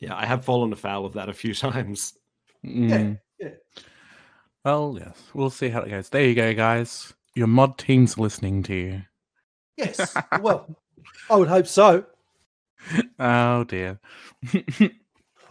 Yeah, 0.00 0.16
I 0.16 0.24
have 0.26 0.44
fallen 0.44 0.72
afoul 0.72 1.06
of 1.06 1.12
that 1.12 1.28
a 1.28 1.34
few 1.34 1.54
times. 1.54 2.14
Mm. 2.64 3.18
Yeah, 3.38 3.48
yeah. 3.48 3.86
Well, 4.64 4.98
yes, 4.98 5.16
we'll 5.32 5.50
see 5.50 5.68
how 5.68 5.82
it 5.82 5.90
goes. 5.90 6.08
There 6.08 6.24
you 6.24 6.34
go, 6.34 6.52
guys. 6.52 7.14
Your 7.34 7.46
mod 7.46 7.78
team's 7.78 8.18
listening 8.18 8.62
to 8.64 8.74
you. 8.74 9.02
Yes. 9.76 10.14
well, 10.40 10.76
I 11.30 11.36
would 11.36 11.48
hope 11.48 11.66
so. 11.66 12.04
Oh 13.18 13.64
dear. 13.64 14.00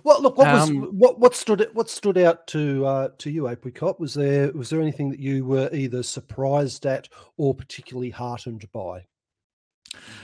well, 0.04 0.22
look, 0.22 0.38
what 0.38 0.48
was 0.48 0.70
um, 0.70 0.84
what 0.98 1.20
what 1.20 1.36
stood 1.36 1.68
what 1.74 1.90
stood 1.90 2.18
out 2.18 2.48
to 2.48 2.86
uh, 2.86 3.10
to 3.20 3.32
you, 3.32 3.48
Apricot? 3.48 4.00
Was 4.00 4.14
there 4.14 4.52
was 4.52 4.70
there 4.70 4.82
anything 4.82 5.10
that 5.10 5.20
you 5.20 5.46
were 5.46 5.70
either 5.74 6.04
surprised 6.04 6.86
at 6.86 7.08
or 7.38 7.54
particularly 7.54 8.10
heartened 8.10 8.66
by? 8.72 9.06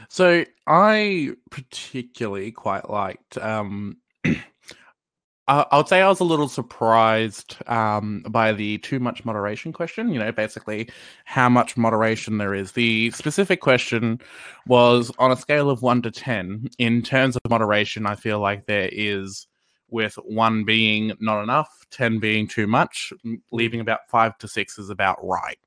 So 0.09 0.45
I 0.67 1.31
particularly 1.49 2.51
quite 2.51 2.89
liked. 2.89 3.37
Um, 3.37 3.97
I 5.47 5.65
I 5.71 5.77
would 5.77 5.87
say 5.87 6.01
I 6.01 6.07
was 6.07 6.19
a 6.19 6.25
little 6.25 6.47
surprised 6.47 7.57
um, 7.67 8.23
by 8.29 8.51
the 8.51 8.79
too 8.79 8.99
much 8.99 9.25
moderation 9.25 9.71
question. 9.73 10.11
You 10.11 10.19
know, 10.19 10.31
basically 10.31 10.89
how 11.25 11.49
much 11.49 11.77
moderation 11.77 12.37
there 12.37 12.53
is. 12.53 12.71
The 12.71 13.11
specific 13.11 13.61
question 13.61 14.19
was 14.67 15.11
on 15.19 15.31
a 15.31 15.35
scale 15.35 15.69
of 15.69 15.81
one 15.81 16.01
to 16.03 16.11
ten. 16.11 16.69
In 16.77 17.01
terms 17.01 17.35
of 17.35 17.49
moderation, 17.49 18.05
I 18.05 18.15
feel 18.15 18.39
like 18.39 18.65
there 18.65 18.89
is, 18.91 19.47
with 19.89 20.15
one 20.15 20.63
being 20.65 21.13
not 21.19 21.43
enough, 21.43 21.85
ten 21.91 22.19
being 22.19 22.47
too 22.47 22.67
much, 22.67 23.13
leaving 23.51 23.79
about 23.79 24.09
five 24.09 24.37
to 24.39 24.47
six 24.47 24.79
is 24.79 24.89
about 24.89 25.17
right. 25.23 25.59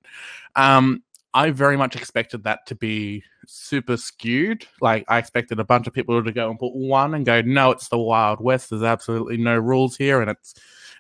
Um, 0.56 1.02
I 1.39 1.51
very 1.53 1.76
much 1.76 1.95
expected 1.95 2.43
that 2.43 2.66
to 2.66 2.74
be 2.74 3.22
super 3.47 3.97
skewed. 3.97 4.66
Like 4.80 5.05
I 5.07 5.18
expected 5.18 5.61
a 5.61 5.64
bunch 5.64 5.86
of 5.86 5.93
people 5.93 6.20
to 6.20 6.32
go 6.32 6.51
and 6.51 6.59
put 6.59 6.74
one 6.74 7.14
and 7.14 7.24
go, 7.24 7.43
no, 7.43 7.70
it's 7.70 7.89
the 7.91 7.99
Wild 7.99 8.41
West. 8.41 8.70
There's 8.70 8.82
absolutely 8.82 9.36
no 9.36 9.57
rules 9.57 9.97
here, 9.97 10.20
and 10.20 10.28
it's 10.28 10.55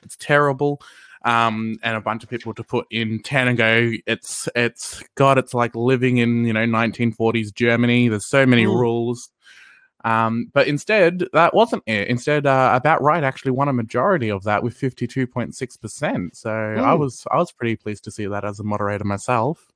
it's 0.04 0.16
terrible. 0.16 0.80
Um, 1.24 1.76
and 1.82 1.96
a 1.96 2.00
bunch 2.00 2.22
of 2.22 2.30
people 2.30 2.54
to 2.54 2.62
put 2.62 2.86
in 2.92 3.20
ten 3.24 3.48
and 3.48 3.58
go, 3.58 3.90
it's 4.06 4.48
it's 4.54 5.02
God, 5.16 5.38
it's 5.38 5.54
like 5.54 5.74
living 5.74 6.18
in 6.18 6.44
you 6.44 6.52
know 6.52 6.64
1940s 6.66 7.52
Germany. 7.52 8.06
There's 8.08 8.26
so 8.26 8.46
many 8.46 8.64
Mm. 8.64 8.78
rules. 8.78 9.30
Um, 10.04 10.52
but 10.54 10.68
instead, 10.68 11.24
that 11.32 11.52
wasn't 11.52 11.82
it. 11.86 12.06
Instead, 12.06 12.46
uh, 12.46 12.70
about 12.74 13.02
right 13.02 13.24
actually 13.24 13.50
won 13.50 13.66
a 13.68 13.72
majority 13.72 14.30
of 14.30 14.44
that 14.44 14.62
with 14.62 14.76
52.6%. 14.76 16.36
So 16.36 16.50
I 16.52 16.94
Mm. 16.94 16.98
was 17.00 17.26
I 17.32 17.38
was 17.38 17.50
pretty 17.50 17.74
pleased 17.74 18.04
to 18.04 18.12
see 18.12 18.26
that 18.28 18.44
as 18.44 18.60
a 18.60 18.64
moderator 18.64 19.02
myself. 19.04 19.66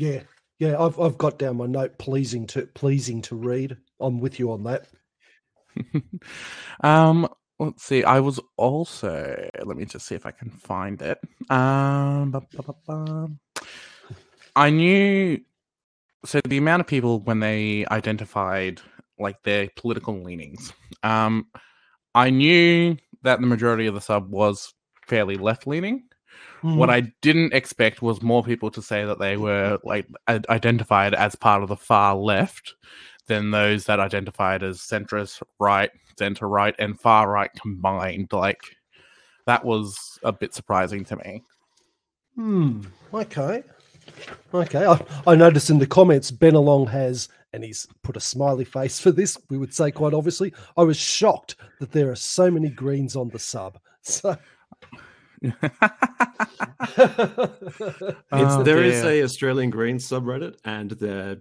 Yeah, 0.00 0.22
yeah. 0.58 0.82
I've 0.82 0.98
I've 0.98 1.18
got 1.18 1.38
down 1.38 1.58
my 1.58 1.66
note. 1.66 1.98
Pleasing 1.98 2.46
to 2.48 2.62
pleasing 2.68 3.20
to 3.22 3.36
read. 3.36 3.76
I'm 4.00 4.18
with 4.18 4.38
you 4.38 4.50
on 4.50 4.64
that. 4.64 4.86
um, 6.82 7.28
let's 7.58 7.82
see. 7.84 8.02
I 8.02 8.20
was 8.20 8.40
also. 8.56 9.50
Let 9.62 9.76
me 9.76 9.84
just 9.84 10.06
see 10.06 10.14
if 10.14 10.24
I 10.24 10.30
can 10.30 10.48
find 10.48 11.02
it. 11.02 11.18
Um, 11.50 12.30
ba- 12.30 12.46
ba- 12.56 12.74
ba-. 12.86 13.28
I 14.56 14.70
knew. 14.70 15.38
So 16.24 16.40
the 16.48 16.56
amount 16.56 16.80
of 16.80 16.86
people 16.86 17.20
when 17.20 17.40
they 17.40 17.84
identified 17.90 18.80
like 19.18 19.42
their 19.42 19.68
political 19.76 20.22
leanings, 20.22 20.72
um, 21.02 21.46
I 22.14 22.30
knew 22.30 22.96
that 23.20 23.42
the 23.42 23.46
majority 23.46 23.86
of 23.86 23.94
the 23.94 24.00
sub 24.00 24.30
was 24.30 24.72
fairly 25.06 25.36
left 25.36 25.66
leaning. 25.66 26.04
What 26.62 26.90
I 26.90 27.00
didn't 27.22 27.54
expect 27.54 28.02
was 28.02 28.20
more 28.22 28.42
people 28.44 28.70
to 28.72 28.82
say 28.82 29.04
that 29.04 29.18
they 29.18 29.36
were 29.38 29.78
like 29.82 30.06
i- 30.28 30.40
identified 30.50 31.14
as 31.14 31.34
part 31.34 31.62
of 31.62 31.68
the 31.68 31.76
far 31.76 32.14
left 32.14 32.74
than 33.28 33.50
those 33.50 33.84
that 33.84 34.00
identified 34.00 34.62
as 34.62 34.78
centrist 34.78 35.42
right, 35.58 35.90
center 36.18 36.48
right, 36.48 36.74
and 36.78 37.00
far 37.00 37.30
right 37.30 37.50
combined. 37.54 38.32
Like 38.32 38.60
that 39.46 39.64
was 39.64 40.18
a 40.22 40.32
bit 40.32 40.52
surprising 40.54 41.04
to 41.06 41.16
me. 41.16 41.42
Hmm. 42.34 42.82
Okay. 43.14 43.62
Okay. 44.52 44.84
I, 44.84 45.04
I 45.26 45.34
noticed 45.34 45.70
in 45.70 45.78
the 45.78 45.86
comments 45.86 46.30
Ben 46.30 46.54
Along 46.54 46.86
has, 46.88 47.28
and 47.52 47.64
he's 47.64 47.86
put 48.02 48.16
a 48.16 48.20
smiley 48.20 48.64
face 48.64 49.00
for 49.00 49.10
this. 49.12 49.38
We 49.48 49.56
would 49.58 49.72
say 49.74 49.90
quite 49.90 50.14
obviously. 50.14 50.52
I 50.76 50.82
was 50.82 50.96
shocked 50.96 51.56
that 51.80 51.92
there 51.92 52.10
are 52.10 52.16
so 52.16 52.50
many 52.50 52.68
greens 52.68 53.16
on 53.16 53.28
the 53.30 53.38
sub. 53.38 53.78
So 54.02 54.30
It's, 54.30 55.00
Oh, 58.32 58.62
there 58.62 58.82
is 58.82 59.02
dear. 59.02 59.10
a 59.10 59.22
Australian 59.22 59.70
Greens 59.70 60.06
subreddit, 60.08 60.56
and 60.64 60.90
there 60.92 61.38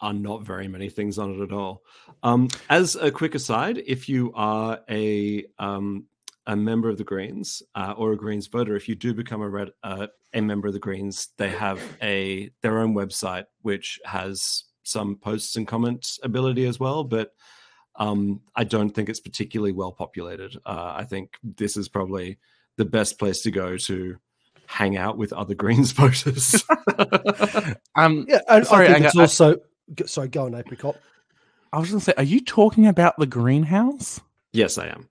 are 0.00 0.12
not 0.12 0.42
very 0.42 0.68
many 0.68 0.88
things 0.88 1.18
on 1.18 1.34
it 1.34 1.42
at 1.42 1.52
all. 1.52 1.82
Um, 2.22 2.48
as 2.70 2.96
a 2.96 3.10
quick 3.10 3.34
aside, 3.34 3.82
if 3.86 4.08
you 4.08 4.32
are 4.34 4.80
a 4.88 5.44
um, 5.58 6.06
a 6.46 6.56
member 6.56 6.88
of 6.88 6.96
the 6.98 7.04
Greens 7.04 7.62
uh, 7.74 7.94
or 7.96 8.12
a 8.12 8.16
Greens 8.16 8.46
voter, 8.46 8.76
if 8.76 8.88
you 8.88 8.94
do 8.94 9.12
become 9.12 9.42
a 9.42 9.48
red, 9.48 9.70
uh, 9.82 10.06
a 10.32 10.40
member 10.40 10.68
of 10.68 10.74
the 10.74 10.80
Greens, 10.80 11.28
they 11.38 11.50
have 11.50 11.80
a 12.02 12.50
their 12.62 12.78
own 12.78 12.94
website 12.94 13.44
which 13.62 13.98
has 14.04 14.64
some 14.82 15.16
posts 15.16 15.56
and 15.56 15.66
comments 15.66 16.18
ability 16.22 16.66
as 16.66 16.80
well, 16.80 17.04
but. 17.04 17.32
Um, 17.98 18.42
I 18.54 18.64
don't 18.64 18.90
think 18.90 19.08
it's 19.08 19.20
particularly 19.20 19.72
well 19.72 19.90
populated. 19.90 20.54
Uh, 20.66 20.92
I 20.98 21.04
think 21.04 21.38
this 21.42 21.78
is 21.78 21.88
probably 21.88 22.36
the 22.76 22.84
best 22.84 23.18
place 23.18 23.42
to 23.42 23.50
go 23.50 23.76
to 23.76 24.16
hang 24.66 24.96
out 24.96 25.16
with 25.18 25.32
other 25.32 25.54
Greens 25.54 25.92
voters. 26.00 26.64
um, 27.96 28.26
yeah, 28.28 28.40
and 28.48 28.66
Sorry, 28.66 28.88
I 28.88 28.92
think 28.94 29.04
I 29.04 29.08
it's 29.08 29.16
I- 29.16 29.20
also. 29.20 29.56
g- 29.94 30.06
Sorry, 30.06 30.28
go 30.28 30.46
on, 30.46 30.54
Apricot. 30.54 30.96
I 31.72 31.78
was 31.78 31.90
going 31.90 32.00
to 32.00 32.04
say, 32.04 32.14
are 32.16 32.22
you 32.22 32.40
talking 32.40 32.86
about 32.86 33.16
the 33.18 33.26
greenhouse? 33.26 34.20
yes, 34.52 34.78
I 34.78 34.86
am. 34.86 35.08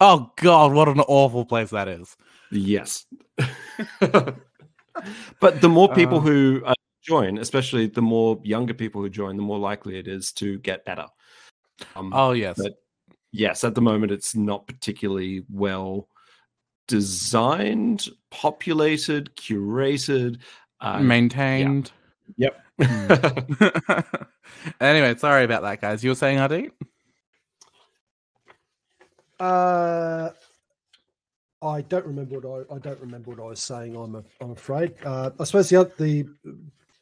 Oh 0.00 0.32
God, 0.36 0.72
what 0.72 0.88
an 0.88 1.00
awful 1.00 1.44
place 1.44 1.70
that 1.70 1.86
is. 1.88 2.16
Yes. 2.50 3.04
but 4.00 5.60
the 5.60 5.68
more 5.68 5.92
people 5.94 6.18
Uh. 6.18 6.22
who 6.22 6.62
uh, 6.64 6.74
join, 7.02 7.38
especially 7.38 7.86
the 7.86 8.02
more 8.02 8.40
younger 8.42 8.74
people 8.74 9.00
who 9.02 9.08
join, 9.10 9.36
the 9.36 9.42
more 9.42 9.58
likely 9.58 9.98
it 9.98 10.06
is 10.08 10.32
to 10.32 10.58
get 10.58 10.84
better. 10.84 11.06
Um, 11.96 12.12
Oh 12.14 12.32
yes, 12.32 12.56
but 12.62 12.74
yes, 13.32 13.64
at 13.64 13.74
the 13.74 13.80
moment, 13.82 14.12
it's 14.12 14.34
not 14.34 14.66
particularly 14.66 15.44
well 15.50 16.08
designed, 16.90 18.08
populated, 18.30 19.34
curated. 19.36 20.38
Uh, 20.80 20.98
maintained. 20.98 21.92
Yep. 22.36 22.60
anyway, 24.80 25.14
sorry 25.16 25.44
about 25.44 25.62
that, 25.62 25.80
guys. 25.80 26.02
You 26.02 26.10
were 26.10 26.16
saying, 26.16 26.38
Adi? 26.38 26.70
Uh, 29.38 30.30
I 31.62 31.82
don't 31.82 32.06
remember 32.06 32.40
what 32.40 32.66
I, 32.70 32.74
I 32.74 32.78
don't 32.78 33.00
remember 33.00 33.30
what 33.30 33.40
I 33.40 33.46
was 33.48 33.62
saying. 33.62 33.94
I'm 33.94 34.16
a, 34.16 34.24
I'm 34.40 34.50
afraid. 34.50 34.94
Uh, 35.04 35.30
I 35.38 35.44
suppose 35.44 35.68
the 35.68 35.90
the 35.98 36.26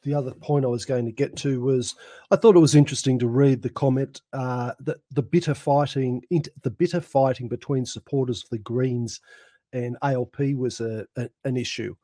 the 0.03 0.15
other 0.15 0.33
point 0.33 0.65
I 0.65 0.69
was 0.69 0.85
going 0.85 1.07
to 1.07 1.13
get 1.13 1.37
to 1.39 1.61
was 1.61 1.95
I 2.31 2.37
thought 2.37 2.57
it 2.57 2.61
was 2.61 2.75
interesting 2.75 3.19
to 3.21 3.27
read 3.27 3.63
the 3.63 3.71
comment 3.71 4.21
uh, 4.33 4.73
that 4.81 4.99
the 5.13 5.23
bitter 5.23 5.55
fighting 5.55 6.23
the 6.63 6.71
bitter 6.71 7.01
fighting 7.01 7.49
between 7.49 7.87
supporters 7.87 8.45
of 8.45 8.51
the 8.51 8.59
Greens 8.59 9.21
and 9.73 9.97
ALP 10.03 10.39
was 10.57 10.81
a, 10.81 11.07
a 11.17 11.29
an 11.45 11.57
issue. 11.57 11.95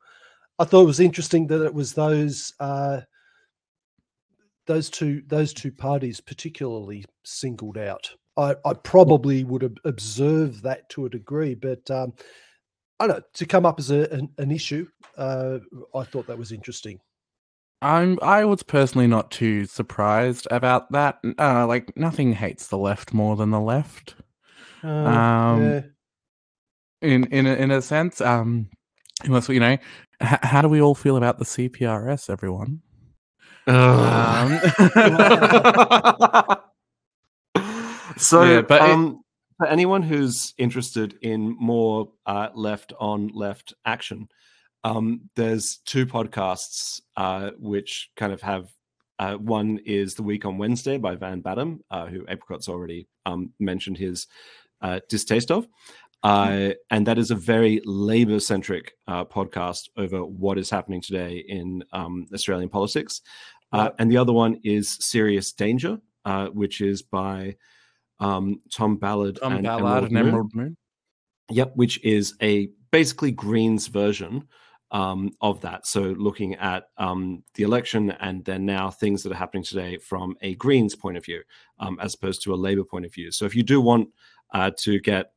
I 0.59 0.65
thought 0.65 0.83
it 0.83 0.87
was 0.87 1.01
interesting 1.01 1.47
that 1.49 1.65
it 1.65 1.75
was 1.75 1.93
those 1.93 2.53
uh, 2.61 3.01
those 4.67 4.91
two 4.91 5.23
those 5.27 5.53
two 5.53 5.73
parties 5.73 6.21
particularly 6.21 7.05
singled 7.25 7.79
out. 7.79 8.11
I, 8.37 8.57
I 8.65 8.75
probably 8.75 9.45
would 9.45 9.62
have 9.62 9.77
observed 9.85 10.62
that 10.65 10.89
to 10.91 11.07
a 11.07 11.11
degree, 11.11 11.55
but 11.55 11.89
um, 11.91 12.15
I 12.99 13.07
don't 13.07 13.19
know 13.19 13.25
to 13.35 13.47
come 13.47 13.67
up 13.67 13.79
as 13.79 13.91
a, 13.91 14.09
an, 14.11 14.31
an 14.39 14.51
issue. 14.51 14.87
Uh, 15.17 15.59
I 15.95 16.05
thought 16.05 16.27
that 16.27 16.39
was 16.39 16.53
interesting. 16.53 17.01
I'm. 17.83 18.19
I 18.23 18.45
was 18.45 18.62
personally 18.62 19.07
not 19.07 19.31
too 19.31 19.67
surprised 19.67 20.49
about 20.51 20.91
that. 20.93 21.19
Uh, 21.39 21.67
like 21.67 21.97
nothing 21.97 22.33
hates 22.33 22.69
the 22.69 22.79
left 22.79 23.12
more 23.12 23.37
than 23.37 23.51
the 23.51 23.61
left. 23.61 24.15
Uh, 24.83 24.87
Um, 24.87 25.62
yeah. 25.62 25.81
In 27.05 27.24
in 27.26 27.46
a, 27.46 27.55
in 27.55 27.70
a 27.70 27.82
sense, 27.82 28.20
um, 28.20 28.68
unless 29.24 29.48
you 29.48 29.61
know, 29.61 29.72
h- 30.22 30.38
how 30.42 30.62
do 30.62 30.68
we 30.68 30.80
all 30.80 30.94
feel 30.94 31.16
about 31.16 31.38
the 31.38 31.44
CPRS, 31.44 32.30
everyone? 32.30 32.80
Um, 33.66 34.59
so, 38.16 38.42
Yeah, 38.42 38.62
but 38.62 38.82
it- 38.82 38.90
um, 38.90 39.20
for 39.59 39.66
anyone 39.68 40.02
who's 40.02 40.52
interested 40.59 41.16
in 41.22 41.57
more 41.61 42.11
uh, 42.26 42.48
left 42.55 42.92
on 42.98 43.28
left 43.34 43.72
action, 43.84 44.28
um, 44.82 45.28
there's 45.36 45.76
two 45.84 46.07
podcasts 46.07 47.00
uh, 47.16 47.50
which 47.59 48.11
kind 48.16 48.32
of 48.32 48.40
have. 48.42 48.68
Uh, 49.20 49.34
one 49.34 49.78
is 49.86 50.16
the 50.16 50.24
week 50.24 50.44
on 50.44 50.59
Wednesday 50.59 50.98
by 50.98 51.14
Van 51.14 51.40
Badham, 51.40 51.80
uh, 51.88 52.07
who 52.07 52.24
Apricot's 52.28 52.68
already 52.68 53.07
um, 53.26 53.52
mentioned 53.61 53.96
his 53.96 54.26
uh, 54.82 54.98
distaste 55.09 55.52
of. 55.52 55.68
Uh, 56.25 56.70
and 56.91 57.07
that 57.07 57.18
is 57.18 57.31
a 57.31 57.35
very 57.35 57.83
labor 57.85 58.41
centric 58.41 58.95
uh, 59.07 59.27
podcast 59.27 59.91
over 59.99 60.25
what 60.25 60.59
is 60.59 60.70
happening 60.70 61.03
today 61.03 61.45
in 61.49 61.85
um, 61.93 62.27
Australian 62.33 62.70
politics. 62.70 63.20
Uh, 63.72 63.91
and 63.99 64.11
the 64.11 64.16
other 64.16 64.33
one 64.33 64.59
is 64.64 64.97
Serious 65.05 65.53
Danger, 65.53 65.99
uh, 66.25 66.47
which 66.47 66.81
is 66.81 67.03
by 67.03 67.55
um, 68.20 68.62
Tom 68.72 68.97
Ballard 68.97 69.39
Tom 69.43 69.53
and 69.53 69.64
Ballard 69.64 69.83
Emerald 69.83 70.05
and 70.05 70.12
Moon. 70.12 70.27
Emerald 70.29 70.55
Moon. 70.55 70.77
Yep, 71.51 71.72
which 71.75 72.03
is 72.03 72.35
a 72.41 72.70
basically 72.91 73.31
Greens 73.31 73.89
version 73.89 74.49
um, 74.93 75.31
of 75.43 75.61
that. 75.61 75.87
So 75.87 76.01
looking 76.16 76.55
at 76.55 76.85
um, 76.97 77.43
the 77.55 77.64
election 77.64 78.12
and 78.12 78.43
then 78.47 78.64
now 78.64 78.91
things 78.91 79.22
that 79.22 79.33
are 79.33 79.37
happening 79.37 79.64
today 79.64 79.99
from 79.99 80.37
a 80.41 80.55
Greens 80.55 80.95
point 80.95 81.18
of 81.18 81.25
view, 81.25 81.43
um, 81.81 81.99
as 82.01 82.14
opposed 82.14 82.43
to 82.45 82.55
a 82.55 82.57
Labour 82.57 82.85
point 82.85 83.05
of 83.05 83.12
view. 83.12 83.31
So 83.31 83.45
if 83.45 83.55
you 83.55 83.62
do 83.62 83.79
want 83.83 84.09
uh, 84.55 84.70
to 84.79 85.01
get 85.01 85.34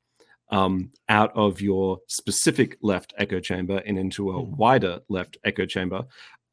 um, 0.50 0.92
out 1.10 1.32
of 1.36 1.62
your 1.62 2.00
specific 2.08 2.78
left 2.82 3.14
echo 3.18 3.40
chamber 3.40 3.78
and 3.86 3.98
into 4.00 4.32
a 4.32 4.34
Mhm. 4.34 4.56
wider 4.58 5.00
left 5.10 5.38
echo 5.44 5.66
chamber, 5.66 6.04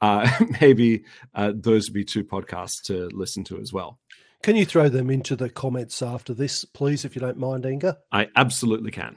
uh, 0.00 0.28
maybe 0.60 1.04
uh, 1.34 1.52
those 1.54 1.88
would 1.88 1.94
be 1.94 2.04
two 2.04 2.24
podcasts 2.24 2.82
to 2.84 3.08
listen 3.12 3.44
to 3.44 3.58
as 3.60 3.72
well. 3.72 3.98
Can 4.42 4.56
you 4.56 4.66
throw 4.66 4.88
them 4.90 5.08
into 5.10 5.36
the 5.36 5.48
comments 5.48 6.02
after 6.02 6.34
this, 6.34 6.64
please, 6.66 7.04
if 7.04 7.14
you 7.16 7.20
don't 7.20 7.38
mind, 7.38 7.64
Anger? 7.64 7.96
I 8.12 8.28
absolutely 8.36 8.90
can. 8.90 9.16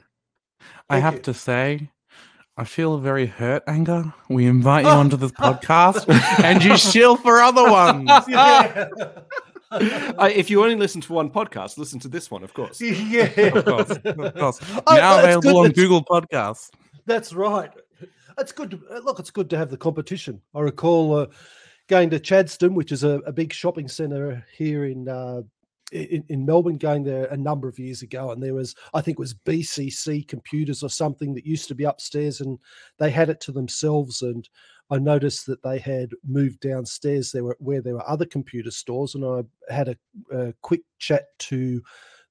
I 0.88 0.94
Thank 0.94 1.02
have 1.04 1.14
you. 1.14 1.20
to 1.20 1.34
say, 1.34 1.90
I 2.56 2.64
feel 2.64 2.98
very 2.98 3.26
hurt, 3.26 3.62
Anger. 3.66 4.12
We 4.30 4.46
invite 4.46 4.84
you 4.84 4.90
onto 5.02 5.16
this 5.16 5.32
podcast 5.32 6.08
and 6.42 6.64
you 6.64 6.76
shill 6.90 7.16
for 7.16 7.40
other 7.42 7.70
ones. 7.70 8.08
yeah. 8.26 8.88
Uh, 10.18 10.30
if 10.34 10.50
you 10.50 10.62
only 10.62 10.74
listen 10.74 11.00
to 11.00 11.12
one 11.12 11.30
podcast, 11.30 11.78
listen 11.78 12.00
to 12.00 12.08
this 12.08 12.30
one, 12.30 12.42
of 12.42 12.52
course. 12.54 12.80
yeah. 12.80 13.24
Of 13.24 13.64
course, 13.64 13.90
of 13.90 14.34
course. 14.34 14.60
Oh, 14.86 14.96
now 14.96 15.20
that's 15.20 15.36
available 15.36 15.60
on 15.60 15.70
Google 15.72 16.04
Podcasts. 16.04 16.70
That's 17.06 17.32
right. 17.32 17.70
It's 18.38 18.52
good. 18.52 18.70
To, 18.70 18.80
uh, 18.90 19.00
look, 19.00 19.18
it's 19.20 19.30
good 19.30 19.50
to 19.50 19.58
have 19.58 19.70
the 19.70 19.76
competition. 19.76 20.40
I 20.54 20.60
recall 20.60 21.16
uh, 21.16 21.26
going 21.86 22.10
to 22.10 22.18
Chadstone, 22.18 22.74
which 22.74 22.92
is 22.92 23.04
a, 23.04 23.20
a 23.26 23.32
big 23.32 23.52
shopping 23.52 23.88
centre 23.88 24.44
here 24.56 24.86
in, 24.86 25.08
uh, 25.08 25.42
in 25.92 26.24
in 26.28 26.46
Melbourne. 26.46 26.78
Going 26.78 27.04
there 27.04 27.26
a 27.26 27.36
number 27.36 27.68
of 27.68 27.78
years 27.78 28.02
ago, 28.02 28.32
and 28.32 28.42
there 28.42 28.54
was, 28.54 28.74
I 28.94 29.00
think, 29.02 29.16
it 29.18 29.20
was 29.20 29.34
BCC 29.34 30.26
computers 30.26 30.82
or 30.82 30.88
something 30.88 31.34
that 31.34 31.46
used 31.46 31.68
to 31.68 31.74
be 31.74 31.84
upstairs, 31.84 32.40
and 32.40 32.58
they 32.98 33.10
had 33.10 33.28
it 33.28 33.40
to 33.42 33.52
themselves. 33.52 34.22
And 34.22 34.48
I 34.90 34.98
noticed 34.98 35.46
that 35.46 35.62
they 35.62 35.78
had 35.78 36.10
moved 36.26 36.60
downstairs. 36.60 37.30
There 37.30 37.44
were 37.44 37.56
where 37.60 37.82
there 37.82 37.94
were 37.94 38.08
other 38.08 38.26
computer 38.26 38.70
stores, 38.70 39.14
and 39.14 39.24
I 39.24 39.42
had 39.72 39.88
a, 39.88 39.96
a 40.36 40.52
quick 40.62 40.82
chat 40.98 41.26
to 41.40 41.82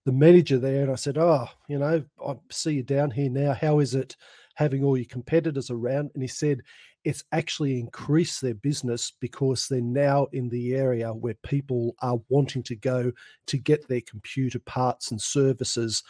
the 0.05 0.11
manager 0.11 0.57
there, 0.57 0.83
and 0.83 0.91
I 0.91 0.95
said, 0.95 1.17
"Oh, 1.17 1.47
you 1.67 1.79
know, 1.79 2.03
I 2.25 2.35
see 2.51 2.73
you 2.73 2.83
down 2.83 3.11
here 3.11 3.29
now. 3.29 3.53
How 3.53 3.79
is 3.79 3.95
it?" 3.95 4.15
having 4.57 4.83
all 4.83 4.97
your 4.97 5.05
competitors 5.05 5.69
around. 5.69 6.09
And 6.15 6.23
he 6.23 6.27
said 6.27 6.61
it's 7.03 7.23
actually 7.31 7.79
increased 7.79 8.41
their 8.41 8.55
business 8.55 9.13
because 9.21 9.67
they're 9.67 9.81
now 9.81 10.25
in 10.33 10.49
the 10.49 10.73
area 10.73 11.13
where 11.13 11.35
people 11.43 11.95
are 12.01 12.19
wanting 12.29 12.63
to 12.63 12.75
go 12.75 13.11
to 13.45 13.57
get 13.59 13.87
their 13.87 14.01
computer 14.01 14.57
parts 14.57 15.11
and 15.11 15.21
services. 15.21 16.01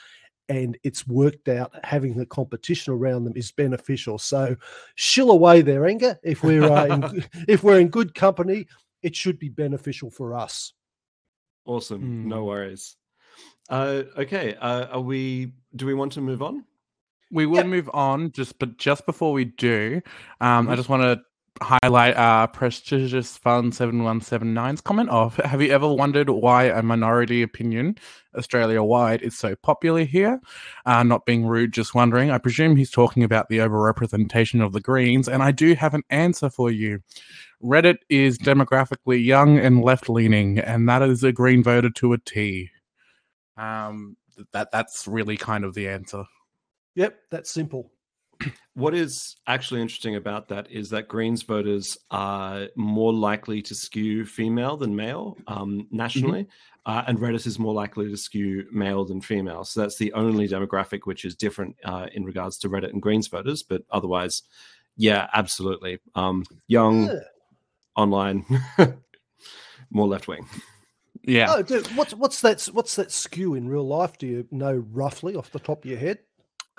And 0.49 0.77
it's 0.83 1.05
worked 1.07 1.49
out 1.49 1.73
having 1.83 2.15
the 2.15 2.25
competition 2.25 2.93
around 2.93 3.25
them 3.25 3.33
is 3.35 3.51
beneficial. 3.51 4.17
So, 4.17 4.55
shill 4.95 5.31
away 5.31 5.61
there 5.61 5.85
anger. 5.85 6.17
If 6.23 6.43
we're 6.43 6.71
uh, 6.71 6.85
in, 6.85 7.25
if 7.47 7.63
we're 7.63 7.79
in 7.79 7.89
good 7.89 8.15
company, 8.15 8.65
it 9.03 9.15
should 9.15 9.39
be 9.39 9.49
beneficial 9.49 10.09
for 10.09 10.35
us. 10.35 10.73
Awesome. 11.65 12.01
Hmm. 12.01 12.29
No 12.29 12.45
worries. 12.45 12.95
Uh, 13.69 14.03
okay. 14.17 14.55
Uh, 14.55 14.85
are 14.85 15.01
we? 15.01 15.53
Do 15.75 15.85
we 15.85 15.93
want 15.93 16.13
to 16.13 16.21
move 16.21 16.41
on? 16.41 16.63
We 17.29 17.45
will 17.45 17.57
Yep. 17.57 17.65
move 17.65 17.89
on, 17.93 18.31
just 18.31 18.57
but 18.57 18.77
just 18.77 19.05
before 19.05 19.33
we 19.33 19.43
do, 19.45 20.01
um, 20.39 20.69
I 20.69 20.73
Mhm. 20.73 20.75
just 20.77 20.87
want 20.87 21.03
to 21.03 21.21
highlight 21.61 22.15
uh, 22.15 22.47
prestigious 22.47 23.37
fund 23.37 23.73
seven 23.73 24.03
one 24.03 24.21
seven 24.21 24.53
nine's 24.53 24.81
comment 24.81 25.09
of 25.09 25.35
Have 25.37 25.61
you 25.61 25.71
ever 25.71 25.91
wondered 25.91 26.29
why 26.29 26.65
a 26.65 26.81
minority 26.81 27.41
opinion, 27.41 27.97
Australia 28.35 28.83
wide, 28.83 29.21
is 29.21 29.37
so 29.37 29.55
popular 29.55 30.03
here? 30.03 30.39
Uh, 30.85 31.03
not 31.03 31.25
being 31.25 31.45
rude, 31.45 31.73
just 31.73 31.95
wondering. 31.95 32.31
I 32.31 32.37
presume 32.37 32.75
he's 32.75 32.91
talking 32.91 33.23
about 33.23 33.49
the 33.49 33.57
overrepresentation 33.59 34.63
of 34.63 34.73
the 34.73 34.81
Greens, 34.81 35.27
and 35.27 35.43
I 35.43 35.51
do 35.51 35.73
have 35.75 35.93
an 35.93 36.03
answer 36.09 36.49
for 36.49 36.71
you. 36.71 36.99
Reddit 37.63 37.97
is 38.09 38.37
demographically 38.37 39.23
young 39.23 39.57
and 39.57 39.81
left 39.81 40.09
leaning, 40.09 40.59
and 40.59 40.87
that 40.87 41.01
is 41.01 41.23
a 41.23 41.31
Green 41.31 41.63
voter 41.63 41.89
to 41.89 42.13
a 42.13 42.17
T. 42.17 42.69
Um, 43.57 44.15
that 44.53 44.71
that's 44.71 45.07
really 45.07 45.37
kind 45.37 45.63
of 45.63 45.73
the 45.73 45.89
answer. 45.89 46.23
Yep, 46.95 47.17
that's 47.31 47.51
simple. 47.51 47.91
What 48.73 48.93
is 48.93 49.37
actually 49.47 49.81
interesting 49.81 50.15
about 50.15 50.47
that 50.49 50.69
is 50.69 50.89
that 50.91 51.07
Greens 51.07 51.41
voters 51.41 51.97
are 52.11 52.67
more 52.75 53.11
likely 53.11 53.61
to 53.63 53.73
skew 53.73 54.23
female 54.25 54.77
than 54.77 54.95
male 54.95 55.35
um, 55.47 55.87
nationally, 55.89 56.47
uh, 56.85 57.03
and 57.07 57.17
Reddit 57.17 57.47
is 57.47 57.57
more 57.57 57.73
likely 57.73 58.07
to 58.09 58.15
skew 58.17 58.65
male 58.71 59.03
than 59.03 59.19
female. 59.19 59.63
So 59.63 59.81
that's 59.81 59.97
the 59.97 60.13
only 60.13 60.47
demographic 60.47 61.01
which 61.05 61.25
is 61.25 61.35
different 61.35 61.75
uh, 61.83 62.05
in 62.13 62.23
regards 62.23 62.57
to 62.59 62.69
Reddit 62.69 62.91
and 62.91 63.01
Greens 63.01 63.27
voters. 63.27 63.63
But 63.63 63.81
otherwise, 63.89 64.43
yeah, 64.95 65.27
absolutely. 65.33 65.99
Um, 66.13 66.43
young, 66.67 67.07
Yeah. 67.07 67.19
online, 67.95 68.45
more 69.89 70.07
left 70.07 70.27
wing. 70.27 70.47
Yeah. 71.23 71.47
Oh, 71.49 71.61
dude, 71.61 71.87
what's 71.97 72.13
what's 72.13 72.41
that? 72.41 72.61
What's 72.71 72.95
that 72.95 73.11
skew 73.11 73.55
in 73.55 73.67
real 73.67 73.87
life? 73.87 74.17
Do 74.17 74.27
you 74.27 74.47
know 74.51 74.83
roughly 74.91 75.35
off 75.35 75.51
the 75.51 75.59
top 75.59 75.83
of 75.83 75.89
your 75.89 75.99
head? 75.99 76.19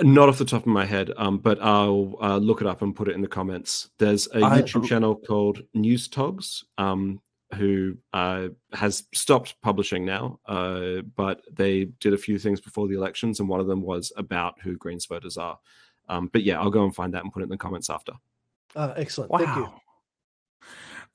Not 0.00 0.28
off 0.28 0.38
the 0.38 0.44
top 0.44 0.62
of 0.62 0.68
my 0.68 0.84
head, 0.84 1.12
um, 1.16 1.38
but 1.38 1.60
I'll 1.60 2.16
uh, 2.20 2.36
look 2.36 2.60
it 2.60 2.66
up 2.66 2.82
and 2.82 2.94
put 2.94 3.08
it 3.08 3.14
in 3.14 3.20
the 3.20 3.28
comments. 3.28 3.90
There's 3.98 4.28
a 4.28 4.44
I- 4.44 4.62
YouTube 4.62 4.86
channel 4.86 5.16
called 5.16 5.62
News 5.74 6.06
Togs, 6.08 6.64
um, 6.78 7.20
who 7.54 7.96
uh, 8.12 8.48
has 8.72 9.04
stopped 9.14 9.56
publishing 9.62 10.04
now, 10.04 10.38
uh, 10.46 11.02
but 11.16 11.42
they 11.50 11.86
did 12.00 12.12
a 12.14 12.18
few 12.18 12.38
things 12.38 12.60
before 12.60 12.86
the 12.86 12.94
elections, 12.94 13.40
and 13.40 13.48
one 13.48 13.58
of 13.58 13.66
them 13.66 13.82
was 13.82 14.12
about 14.16 14.60
who 14.62 14.76
Greens 14.76 15.06
voters 15.06 15.36
are. 15.36 15.58
Um, 16.08 16.28
but 16.32 16.42
yeah, 16.42 16.60
I'll 16.60 16.70
go 16.70 16.84
and 16.84 16.94
find 16.94 17.12
that 17.14 17.24
and 17.24 17.32
put 17.32 17.40
it 17.40 17.44
in 17.44 17.50
the 17.50 17.56
comments 17.56 17.90
after. 17.90 18.12
Uh, 18.76 18.92
excellent. 18.96 19.30
Wow. 19.30 19.38
Thank 19.38 19.56
you. 19.56 19.72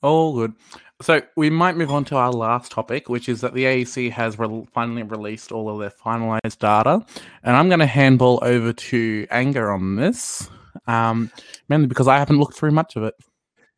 All 0.04 0.36
good. 0.36 0.54
So 1.02 1.22
we 1.36 1.50
might 1.50 1.78
move 1.78 1.92
on 1.92 2.06
to 2.06 2.18
our 2.18 2.32
last 2.32 2.72
topic, 2.72 3.10
which 3.10 3.28
is 3.28 3.42
that 3.42 3.54
the 3.54 3.64
AEC 3.64 4.12
has 4.12 4.38
re- 4.38 4.66
finally 4.74 5.04
released 5.04 5.52
all 5.52 5.70
of 5.70 5.80
their 5.80 5.90
finalized 5.90 6.60
data, 6.60 7.04
and 7.44 7.56
I'm 7.56 7.70
going 7.70 7.80
to 7.80 7.86
handball 7.86 8.40
over 8.42 8.74
to 8.74 9.28
Anger 9.32 9.72
on 9.72 9.96
this, 9.96 10.50
um, 10.88 11.32
mainly 11.70 11.88
because 11.88 12.08
I 12.08 12.20
haven't 12.20 12.38
looked 12.38 12.56
through 12.56 12.72
much 12.72 12.96
of 12.96 13.04
it. 13.04 13.16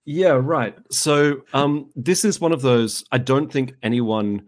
Yeah, 0.06 0.40
right. 0.42 0.76
So 0.92 1.42
um, 1.54 1.90
this 1.96 2.26
is 2.26 2.42
one 2.42 2.52
of 2.52 2.62
those 2.62 3.04
I 3.12 3.18
don't 3.18 3.52
think 3.52 3.74
anyone 3.82 4.48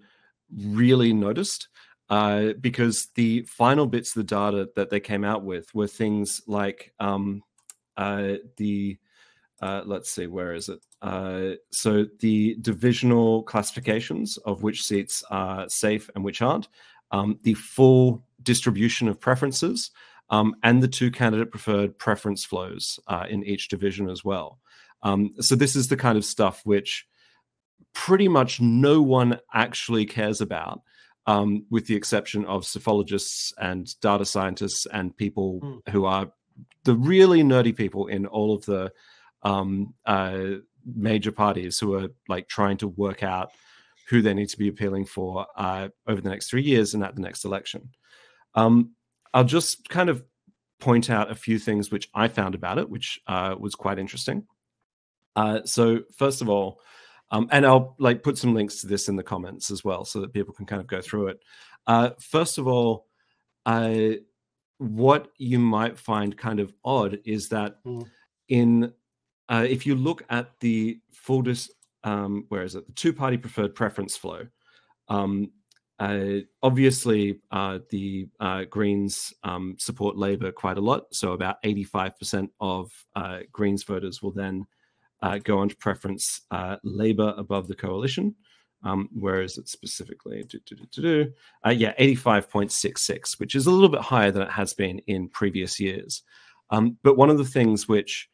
really 0.56 1.14
noticed 1.14 1.68
uh, 2.10 2.54
because 2.60 3.10
the 3.16 3.42
final 3.44 3.86
bits 3.86 4.16
of 4.16 4.22
the 4.26 4.36
data 4.36 4.70
that 4.76 4.90
they 4.90 5.00
came 5.00 5.24
out 5.24 5.44
with 5.44 5.74
were 5.74 5.88
things 5.88 6.42
like 6.48 6.94
um, 7.00 7.42
uh, 7.98 8.34
the 8.58 8.98
uh, 9.62 9.82
let's 9.86 10.12
see, 10.12 10.28
where 10.28 10.54
is 10.54 10.70
it? 10.70 10.80
Uh, 11.02 11.52
so 11.72 12.06
the 12.20 12.56
divisional 12.62 13.44
classifications 13.44 14.38
of 14.38 14.64
which 14.64 14.84
seats 14.84 15.24
are 15.30 15.68
safe 15.70 16.10
and 16.16 16.24
which 16.24 16.42
aren't, 16.42 16.68
um, 17.12 17.40
the 17.44 17.54
full 17.56 18.24
distribution 18.44 19.08
of 19.08 19.20
preferences, 19.20 19.92
um, 20.30 20.56
and 20.64 20.84
the 20.84 20.88
two 20.88 21.10
candidate 21.10 21.52
preferred 21.52 21.98
preference 21.98 22.44
flows 22.46 23.00
uh, 23.08 23.26
in 23.30 23.44
each 23.44 23.68
division 23.70 24.10
as 24.10 24.24
well. 24.24 24.60
Um, 25.04 25.34
so 25.40 25.56
this 25.56 25.76
is 25.76 25.88
the 25.88 25.98
kind 25.98 26.18
of 26.18 26.26
stuff 26.26 26.62
which 26.66 27.08
pretty 27.94 28.28
much 28.28 28.60
no 28.60 29.02
one 29.02 29.40
actually 29.54 30.06
cares 30.06 30.42
about, 30.42 30.82
um, 31.26 31.66
with 31.70 31.88
the 31.88 31.96
exception 31.96 32.46
of 32.46 32.64
psephologists 32.64 33.54
and 33.60 34.00
data 34.02 34.26
scientists 34.26 34.86
and 34.92 35.16
people 35.16 35.60
Mm. 35.62 35.90
who 35.92 36.06
are 36.06 36.32
the 36.84 36.96
really 36.96 37.42
nerdy 37.42 37.76
people 37.76 38.08
in 38.08 38.26
all 38.26 38.54
of 38.54 38.66
the 38.66 38.92
um, 39.44 39.94
uh, 40.06 40.56
major 40.96 41.32
parties 41.32 41.80
who 41.80 41.96
are 41.96 42.10
like 42.28 42.48
trying 42.48 42.78
to 42.78 42.88
work 42.88 43.24
out 43.24 43.52
who 44.10 44.22
they 44.22 44.34
need 44.34 44.50
to 44.50 44.58
be 44.58 44.70
appealing 44.70 45.06
for 45.06 45.46
uh, 45.58 45.90
over 46.08 46.22
the 46.22 46.30
next 46.30 46.50
three 46.50 46.64
years 46.64 46.94
and 46.94 47.04
at 47.04 47.16
the 47.16 47.22
next 47.22 47.44
election. 47.46 47.90
Um, 48.56 48.92
I'll 49.34 49.44
just 49.44 49.90
kind 49.90 50.10
of 50.10 50.24
point 50.80 51.10
out 51.10 51.30
a 51.32 51.36
few 51.36 51.60
things 51.60 51.92
which 51.92 52.10
I 52.14 52.28
found 52.28 52.56
about 52.56 52.78
it, 52.78 52.90
which 52.90 53.20
uh, 53.28 53.56
was 53.60 53.76
quite 53.76 54.00
interesting. 54.00 54.46
Uh, 55.36 55.60
so 55.66 56.00
first 56.16 56.42
of 56.42 56.50
all, 56.50 56.80
um, 57.32 57.50
and 57.52 57.66
I'll 57.66 57.96
like 58.00 58.24
put 58.24 58.38
some 58.38 58.54
links 58.54 58.80
to 58.82 58.88
this 58.88 59.10
in 59.10 59.18
the 59.18 59.24
comments 59.24 59.70
as 59.70 59.84
well, 59.84 60.06
so 60.06 60.22
that 60.22 60.34
people 60.34 60.54
can 60.54 60.66
kind 60.66 60.80
of 60.80 60.88
go 60.88 61.02
through 61.02 61.28
it. 61.28 61.40
Uh, 61.86 62.12
first 62.20 62.58
of 62.58 62.68
all, 62.68 63.08
uh, 63.66 64.12
what 64.78 65.30
you 65.38 65.60
might 65.60 65.98
find 66.00 66.38
kind 66.38 66.60
of 66.60 66.74
odd 66.86 67.20
is 67.26 67.50
that 67.50 67.84
Mm. 67.84 68.10
in 68.48 68.94
uh, 69.50 69.66
if 69.68 69.86
you 69.86 69.96
look 69.96 70.24
at 70.30 70.52
the 70.60 71.00
full 71.12 71.42
dis, 71.42 71.72
um, 72.04 72.46
where 72.50 72.64
is 72.64 72.76
it? 72.76 72.86
The 72.86 72.94
two-party 72.94 73.38
preferred 73.38 73.76
preference 73.76 74.16
flow. 74.18 74.48
Um, 75.10 75.52
uh, 76.00 76.42
obviously, 76.62 77.40
uh, 77.52 77.80
the 77.90 78.28
uh, 78.40 78.66
Greens 78.66 79.34
um, 79.44 79.76
support 79.80 80.16
Labor 80.16 80.52
quite 80.52 80.78
a 80.78 80.82
lot, 80.82 81.06
so 81.12 81.32
about 81.32 81.58
eighty-five 81.64 82.18
percent 82.20 82.52
of 82.60 82.92
uh, 83.16 83.40
Greens 83.52 83.84
voters 83.84 84.22
will 84.22 84.32
then 84.32 84.66
uh, 85.24 85.40
go 85.40 85.58
on 85.58 85.70
to 85.70 85.76
preference 85.78 86.42
Labor 86.84 87.34
above 87.38 87.68
the 87.68 87.76
coalition. 87.76 88.36
Um, 88.84 89.10
where 89.12 89.42
is 89.42 89.58
it 89.58 89.68
specifically? 89.68 90.44
Do, 90.44 90.60
do, 90.64 90.76
do, 90.92 91.34
yeah, 91.66 91.96
85.66, 92.00 93.40
which 93.40 93.56
is 93.56 93.66
a 93.66 93.72
little 93.72 93.90
bit 93.90 94.02
higher 94.02 94.30
than 94.30 94.44
it 94.44 94.52
has 94.52 94.76
been 94.76 95.00
in 95.08 95.30
previous 95.30 95.80
years. 95.80 96.22
Um, 96.70 96.98
but 97.02 97.18
one 97.18 97.32
of 97.32 97.40
the 97.40 97.44
things 97.44 97.88
which, 97.88 98.30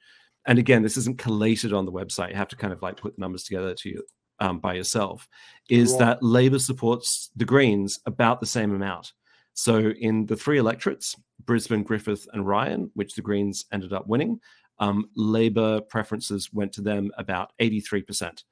and 0.45 0.59
again, 0.59 0.83
this 0.83 0.97
isn't 0.97 1.17
collated 1.17 1.73
on 1.73 1.85
the 1.85 1.91
website, 1.91 2.29
you 2.29 2.35
have 2.35 2.49
to 2.49 2.55
kind 2.55 2.73
of 2.73 2.81
like 2.81 2.97
put 2.97 3.15
the 3.15 3.21
numbers 3.21 3.43
together 3.43 3.73
to 3.73 3.89
you 3.89 4.03
um, 4.39 4.59
by 4.59 4.73
yourself, 4.73 5.27
is 5.69 5.91
Right. 5.91 5.99
that 5.99 6.23
Labour 6.23 6.59
supports 6.59 7.29
the 7.35 7.45
Greens 7.45 7.99
about 8.05 8.39
the 8.39 8.45
same 8.45 8.73
amount. 8.75 9.13
So 9.53 9.77
in 9.91 10.25
the 10.25 10.35
three 10.35 10.57
electorates, 10.57 11.15
Brisbane, 11.45 11.83
Griffith, 11.83 12.27
and 12.33 12.45
Ryan, 12.45 12.91
which 12.95 13.13
the 13.13 13.21
Greens 13.21 13.65
ended 13.71 13.93
up 13.93 14.07
winning, 14.07 14.39
um, 14.79 15.09
Labour 15.15 15.81
preferences 15.81 16.51
went 16.51 16.73
to 16.73 16.81
them 16.81 17.11
about 17.17 17.51
83%. 17.61 18.43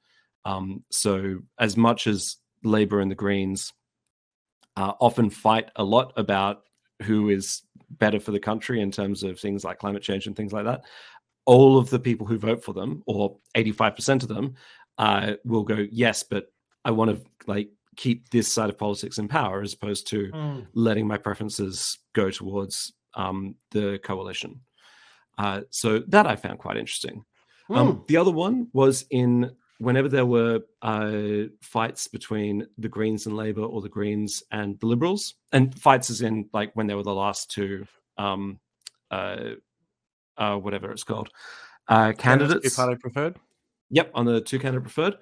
Um, 0.44 0.84
so, 0.90 1.40
as 1.58 1.76
much 1.76 2.06
as 2.06 2.36
Labour 2.64 3.00
and 3.00 3.10
the 3.10 3.16
Greens 3.16 3.72
uh, 4.76 4.92
often 5.00 5.30
fight 5.30 5.70
a 5.76 5.84
lot 5.84 6.12
about 6.16 6.62
who 7.02 7.28
is 7.28 7.62
better 7.90 8.20
for 8.20 8.30
the 8.30 8.40
country 8.40 8.80
in 8.80 8.90
terms 8.90 9.22
of 9.22 9.38
things 9.38 9.64
like 9.64 9.78
climate 9.78 10.02
change 10.02 10.26
and 10.26 10.36
things 10.36 10.52
like 10.52 10.64
that, 10.64 10.84
all 11.44 11.78
of 11.78 11.90
the 11.90 11.98
people 11.98 12.26
who 12.26 12.38
vote 12.38 12.62
for 12.64 12.72
them, 12.72 13.02
or 13.06 13.36
85% 13.56 14.22
of 14.22 14.28
them, 14.28 14.54
uh, 14.98 15.34
will 15.44 15.64
go, 15.64 15.86
yes, 15.90 16.22
but 16.22 16.52
I 16.84 16.90
want 16.92 17.10
to 17.10 17.22
like 17.46 17.70
keep 17.96 18.28
this 18.30 18.52
side 18.52 18.70
of 18.70 18.78
politics 18.78 19.18
in 19.18 19.28
power 19.28 19.60
as 19.60 19.74
opposed 19.74 20.06
to 20.08 20.30
Mm. 20.32 20.66
letting 20.74 21.06
my 21.06 21.18
preferences 21.18 21.98
go 22.14 22.30
towards 22.30 22.92
um, 23.14 23.54
the 23.72 23.98
coalition. 24.02 24.60
Uh, 25.36 25.62
so 25.70 25.98
that 26.08 26.26
I 26.26 26.36
found 26.36 26.58
quite 26.58 26.76
interesting. 26.78 27.24
Um, 27.68 27.96
Mm. 27.96 28.06
the 28.06 28.16
other 28.16 28.30
one 28.30 28.68
was 28.72 29.04
in 29.10 29.50
whenever 29.78 30.08
there 30.08 30.26
were 30.26 30.60
uh, 30.82 31.48
fights 31.60 32.06
between 32.06 32.66
the 32.78 32.88
Greens 32.88 33.26
and 33.26 33.36
Labour 33.36 33.62
or 33.64 33.80
the 33.82 33.88
Greens 33.88 34.42
and 34.52 34.78
the 34.80 34.86
Liberals, 34.86 35.34
and 35.50 35.74
fights 35.78 36.08
as 36.08 36.22
in 36.22 36.48
like 36.52 36.70
when 36.74 36.86
there 36.86 36.96
were 36.96 37.02
the 37.02 37.14
last 37.14 37.50
two, 37.50 37.86
um, 38.16 38.60
uh, 39.10 39.54
uh, 40.38 40.56
whatever 40.56 40.90
it's 40.90 41.04
called, 41.04 41.30
uh, 41.88 42.12
candidates. 42.12 42.74
Two 42.74 42.82
party 42.82 42.96
preferred. 42.96 43.36
Yep, 43.90 44.10
on 44.14 44.24
the 44.24 44.40
two 44.40 44.58
candidate 44.58 44.82
preferred. 44.84 45.16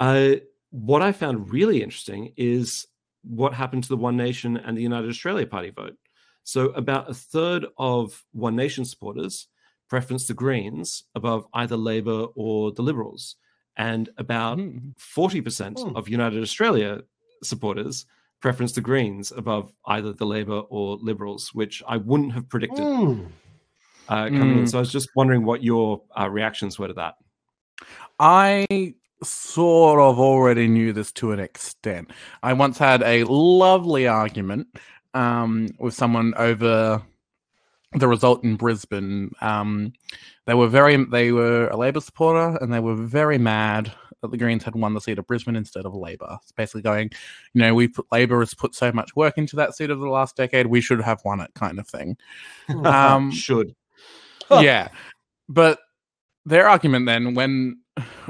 Uh, 0.00 0.36
what 0.70 1.02
I 1.02 1.12
found 1.12 1.50
really 1.50 1.82
interesting 1.82 2.32
is 2.36 2.86
what 3.22 3.54
happened 3.54 3.82
to 3.84 3.88
the 3.88 3.96
One 3.96 4.16
Nation 4.16 4.56
and 4.56 4.76
the 4.76 4.82
United 4.82 5.08
Australia 5.08 5.46
Party 5.46 5.70
vote. 5.70 5.96
So, 6.44 6.66
about 6.70 7.10
a 7.10 7.14
third 7.14 7.66
of 7.76 8.24
One 8.32 8.56
Nation 8.56 8.84
supporters 8.84 9.48
preference 9.88 10.26
the 10.26 10.34
Greens 10.34 11.04
above 11.14 11.46
either 11.54 11.76
Labor 11.76 12.26
or 12.34 12.72
the 12.72 12.82
Liberals, 12.82 13.36
and 13.76 14.08
about 14.18 14.58
Mm. 14.58 14.94
40% 14.98 15.78
Hmm. 15.80 15.96
of 15.96 16.08
United 16.08 16.42
Australia 16.42 17.02
supporters 17.42 18.06
preference 18.40 18.72
the 18.72 18.80
Greens 18.80 19.32
above 19.36 19.72
either 19.86 20.12
the 20.12 20.26
Labor 20.26 20.60
or 20.68 20.96
Liberals, 20.98 21.54
which 21.54 21.82
I 21.88 21.96
wouldn't 21.96 22.32
have 22.32 22.48
predicted 22.48 22.84
Mm. 22.84 23.28
Uh, 24.08 24.26
coming 24.26 24.58
in. 24.58 24.64
Mm. 24.64 24.70
So, 24.70 24.78
I 24.78 24.80
was 24.80 24.92
just 24.92 25.10
wondering 25.14 25.44
what 25.44 25.62
your 25.62 26.02
uh, 26.18 26.28
reactions 26.28 26.78
were 26.78 26.88
to 26.88 26.94
that. 26.94 27.14
I 28.18 28.94
sort 29.22 30.00
of 30.00 30.18
already 30.18 30.68
knew 30.68 30.92
this 30.92 31.12
to 31.12 31.32
an 31.32 31.40
extent. 31.40 32.10
I 32.42 32.52
once 32.52 32.78
had 32.78 33.02
a 33.02 33.24
lovely 33.24 34.06
argument 34.06 34.68
um, 35.14 35.68
with 35.78 35.94
someone 35.94 36.34
over 36.36 37.02
the 37.92 38.08
result 38.08 38.44
in 38.44 38.56
Brisbane. 38.56 39.32
Um, 39.40 39.92
they 40.46 40.54
were 40.54 40.68
very, 40.68 41.02
they 41.04 41.32
were 41.32 41.68
a 41.68 41.76
Labor 41.76 42.00
supporter, 42.00 42.58
and 42.60 42.72
they 42.72 42.80
were 42.80 42.94
very 42.94 43.38
mad 43.38 43.92
that 44.20 44.30
the 44.30 44.36
Greens 44.36 44.64
had 44.64 44.74
won 44.74 44.94
the 44.94 45.00
seat 45.00 45.18
of 45.18 45.26
Brisbane 45.26 45.56
instead 45.56 45.86
of 45.86 45.94
Labor. 45.94 46.38
It's 46.42 46.52
basically 46.52 46.82
going, 46.82 47.10
you 47.54 47.60
know, 47.60 47.74
we 47.74 47.88
put 47.88 48.06
Labor 48.10 48.40
has 48.40 48.54
put 48.54 48.74
so 48.74 48.90
much 48.92 49.14
work 49.14 49.38
into 49.38 49.56
that 49.56 49.76
seat 49.76 49.90
over 49.90 50.00
the 50.00 50.10
last 50.10 50.36
decade, 50.36 50.66
we 50.66 50.80
should 50.80 51.00
have 51.00 51.20
won 51.24 51.40
it, 51.40 51.52
kind 51.54 51.78
of 51.78 51.88
thing. 51.88 52.16
Um, 52.68 53.30
Should. 53.30 53.74
yeah. 54.60 54.88
But 55.48 55.78
their 56.44 56.68
argument 56.68 57.06
then 57.06 57.34
when 57.34 57.78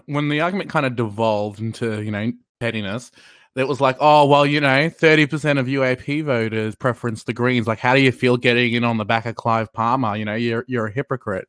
when 0.06 0.28
the 0.28 0.40
argument 0.40 0.70
kind 0.70 0.86
of 0.86 0.96
devolved 0.96 1.60
into 1.60 2.02
you 2.02 2.10
know 2.10 2.32
pettiness 2.60 3.12
it 3.56 3.66
was 3.66 3.80
like 3.80 3.96
oh 4.00 4.26
well 4.26 4.46
you 4.46 4.60
know 4.60 4.88
30% 4.88 5.58
of 5.58 5.66
uap 5.66 6.24
voters 6.24 6.76
preference 6.76 7.24
the 7.24 7.32
greens. 7.32 7.66
Like 7.66 7.78
how 7.78 7.94
do 7.94 8.00
you 8.00 8.12
feel 8.12 8.36
getting 8.36 8.74
in 8.74 8.84
on 8.84 8.98
the 8.98 9.04
back 9.04 9.26
of 9.26 9.34
clive 9.34 9.72
palmer? 9.72 10.16
You 10.16 10.24
know 10.24 10.34
you're 10.34 10.64
you're 10.68 10.86
a 10.86 10.92
hypocrite. 10.92 11.48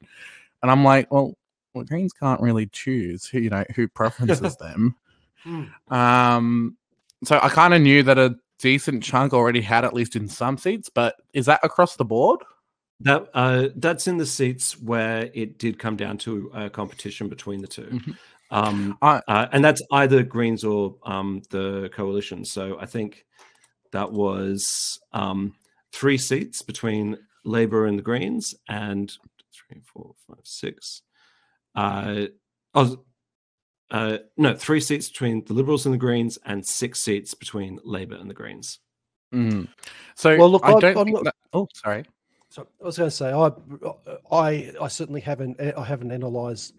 And 0.61 0.70
i'm 0.72 0.84
like 0.84 1.11
well, 1.11 1.38
well 1.74 1.86
greens 1.86 2.13
can't 2.13 2.41
really 2.41 2.67
choose 2.67 3.26
who 3.26 3.39
you 3.39 3.49
know 3.49 3.63
who 3.76 3.88
preferences 3.88 4.55
them. 4.59 4.95
Mm. 5.45 5.70
um 5.91 6.78
so 7.24 7.39
i 7.41 7.47
kind 7.47 7.74
of 7.74 7.82
knew 7.82 8.03
that 8.03 8.17
a 8.17 8.36
decent 8.59 9.01
chunk 9.01 9.32
already 9.32 9.61
had 9.61 9.86
at 9.86 9.93
least 9.93 10.17
in 10.17 10.28
some 10.28 10.57
seats 10.57 10.89
but 10.89 11.15
is 11.34 11.45
that 11.45 11.61
across 11.63 11.95
the 11.95 12.03
board 12.03 12.41
That 13.01 13.29
uh, 13.33 13.69
that's 13.75 14.07
in 14.07 14.17
the 14.17 14.25
seats 14.25 14.79
where 14.79 15.29
it 15.33 15.57
did 15.57 15.79
come 15.79 15.95
down 15.95 16.17
to 16.19 16.51
a 16.53 16.69
competition 16.69 17.29
between 17.29 17.61
the 17.61 17.67
2 17.67 17.81
Mhm. 17.83 18.17
um, 18.51 18.97
I- 19.01 19.21
uh, 19.27 19.47
and 19.53 19.63
that's 19.63 19.81
either 19.91 20.21
Greens 20.23 20.63
or 20.65 20.97
um, 21.03 21.41
the 21.49 21.89
coalition. 21.93 22.43
So 22.43 22.77
I 22.79 22.85
think 22.85 23.25
that 23.91 24.11
was 24.11 24.99
um, 25.13 25.53
three 25.93 26.17
seats 26.17 26.61
between 26.61 27.17
Labor 27.45 27.85
and 27.85 27.97
the 27.97 28.03
Greens, 28.03 28.53
and 28.67 29.11
three, 29.53 29.79
four, 29.81 30.13
five, 30.27 30.41
six. 30.43 31.01
Uh, 31.75 32.25
oh, 32.75 32.97
uh, 33.91 34.17
no, 34.35 34.55
three 34.55 34.81
seats 34.81 35.09
between 35.09 35.45
the 35.45 35.53
Liberals 35.53 35.85
and 35.85 35.93
the 35.93 35.97
Greens, 35.97 36.37
and 36.45 36.65
six 36.67 37.01
seats 37.01 37.33
between 37.33 37.79
Labor 37.85 38.15
and 38.15 38.29
the 38.29 38.33
Greens. 38.33 38.79
Mm. 39.33 39.69
So 40.15 40.35
Well, 40.37 40.49
look, 40.49 40.65
I 40.65 40.71
I'm- 40.71 40.79
don't 40.81 40.97
I'm 40.97 41.13
not- 41.13 41.23
that. 41.23 41.35
Oh, 41.53 41.67
sorry. 41.73 42.03
So 42.49 42.67
I 42.81 42.85
was 42.85 42.97
going 42.97 43.09
to 43.09 43.15
say, 43.15 43.31
I, 43.31 43.51
I, 44.31 44.73
I 44.81 44.87
certainly 44.87 45.21
haven't, 45.21 45.61
I 45.61 45.83
haven't 45.83 46.11
analysed 46.11 46.73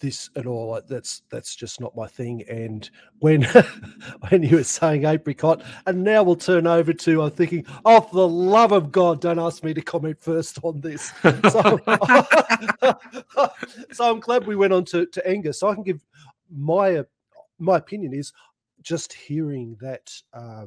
this 0.00 0.30
at 0.36 0.46
all. 0.46 0.80
That's 0.88 1.22
that's 1.30 1.54
just 1.54 1.80
not 1.80 1.96
my 1.96 2.06
thing. 2.06 2.42
And 2.48 2.88
when 3.18 3.42
when 4.28 4.42
you 4.42 4.56
were 4.56 4.64
saying 4.64 5.04
apricot, 5.04 5.62
and 5.86 6.04
now 6.04 6.22
we'll 6.22 6.36
turn 6.36 6.66
over 6.66 6.92
to, 6.92 7.22
I'm 7.22 7.30
thinking, 7.30 7.66
oh, 7.84 8.00
for 8.00 8.14
the 8.14 8.28
love 8.28 8.72
of 8.72 8.92
God, 8.92 9.20
don't 9.20 9.38
ask 9.38 9.64
me 9.64 9.74
to 9.74 9.80
comment 9.80 10.20
first 10.20 10.58
on 10.62 10.80
this. 10.80 11.12
So, 11.50 11.78
so 13.92 14.10
I'm 14.10 14.20
glad 14.20 14.46
we 14.46 14.56
went 14.56 14.72
on 14.72 14.84
to 14.86 15.06
to 15.06 15.28
Angus. 15.28 15.60
So 15.60 15.68
I 15.68 15.74
can 15.74 15.82
give 15.82 16.04
my 16.50 17.04
my 17.58 17.76
opinion 17.76 18.14
is 18.14 18.32
just 18.82 19.12
hearing 19.12 19.76
that. 19.80 20.12
Uh, 20.32 20.66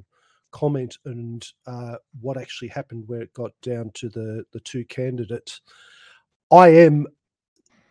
comment 0.52 0.98
and 1.06 1.46
uh, 1.68 1.96
what 2.22 2.38
actually 2.38 2.68
happened 2.70 3.04
where 3.08 3.22
it 3.22 3.34
got 3.34 3.52
down 3.62 3.92
to 3.96 4.10
the 4.10 4.44
the 4.52 4.60
two 4.62 4.86
candidates. 4.86 5.62
I 6.52 6.70
am 6.70 7.08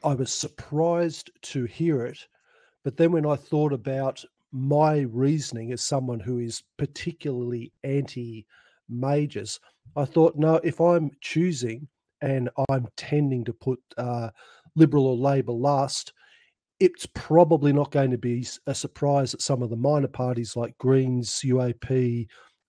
I 0.05 0.15
was 0.15 0.33
surprised 0.33 1.31
to 1.43 1.65
hear 1.65 2.05
it, 2.05 2.19
but 2.85 2.97
then 2.97 3.13
when 3.13 3.27
I 3.27 3.37
thought 3.37 3.73
about 3.73 4.25
my 4.53 5.01
reasoning 5.01 5.73
as 5.73 5.83
someone 5.83 6.21
who 6.21 6.39
is 6.39 6.63
particularly 6.77 7.73
anti 7.85 8.47
majors, 8.89 9.61
I 9.97 10.05
thought, 10.05 10.37
no, 10.37 10.57
if 10.65 10.81
I'm 10.81 11.11
choosing 11.21 11.89
and 12.21 12.49
I'm 12.69 12.87
tending 12.97 13.45
to 13.45 13.53
put 13.53 13.81
uh, 13.97 14.31
Liberal 14.75 15.07
or 15.07 15.17
Labor 15.17 15.53
last, 15.53 16.13
it's 16.81 17.07
probably 17.07 17.73
not 17.73 17.91
going 17.91 18.11
to 18.11 18.19
be 18.19 18.47
a 18.67 18.75
surprise 18.75 19.33
that 19.33 19.43
some 19.43 19.63
of 19.63 19.71
the 19.71 19.77
minor 19.77 20.09
parties 20.09 20.57
like 20.57 20.79
Greens, 20.79 21.43
UAP, 21.45 22.27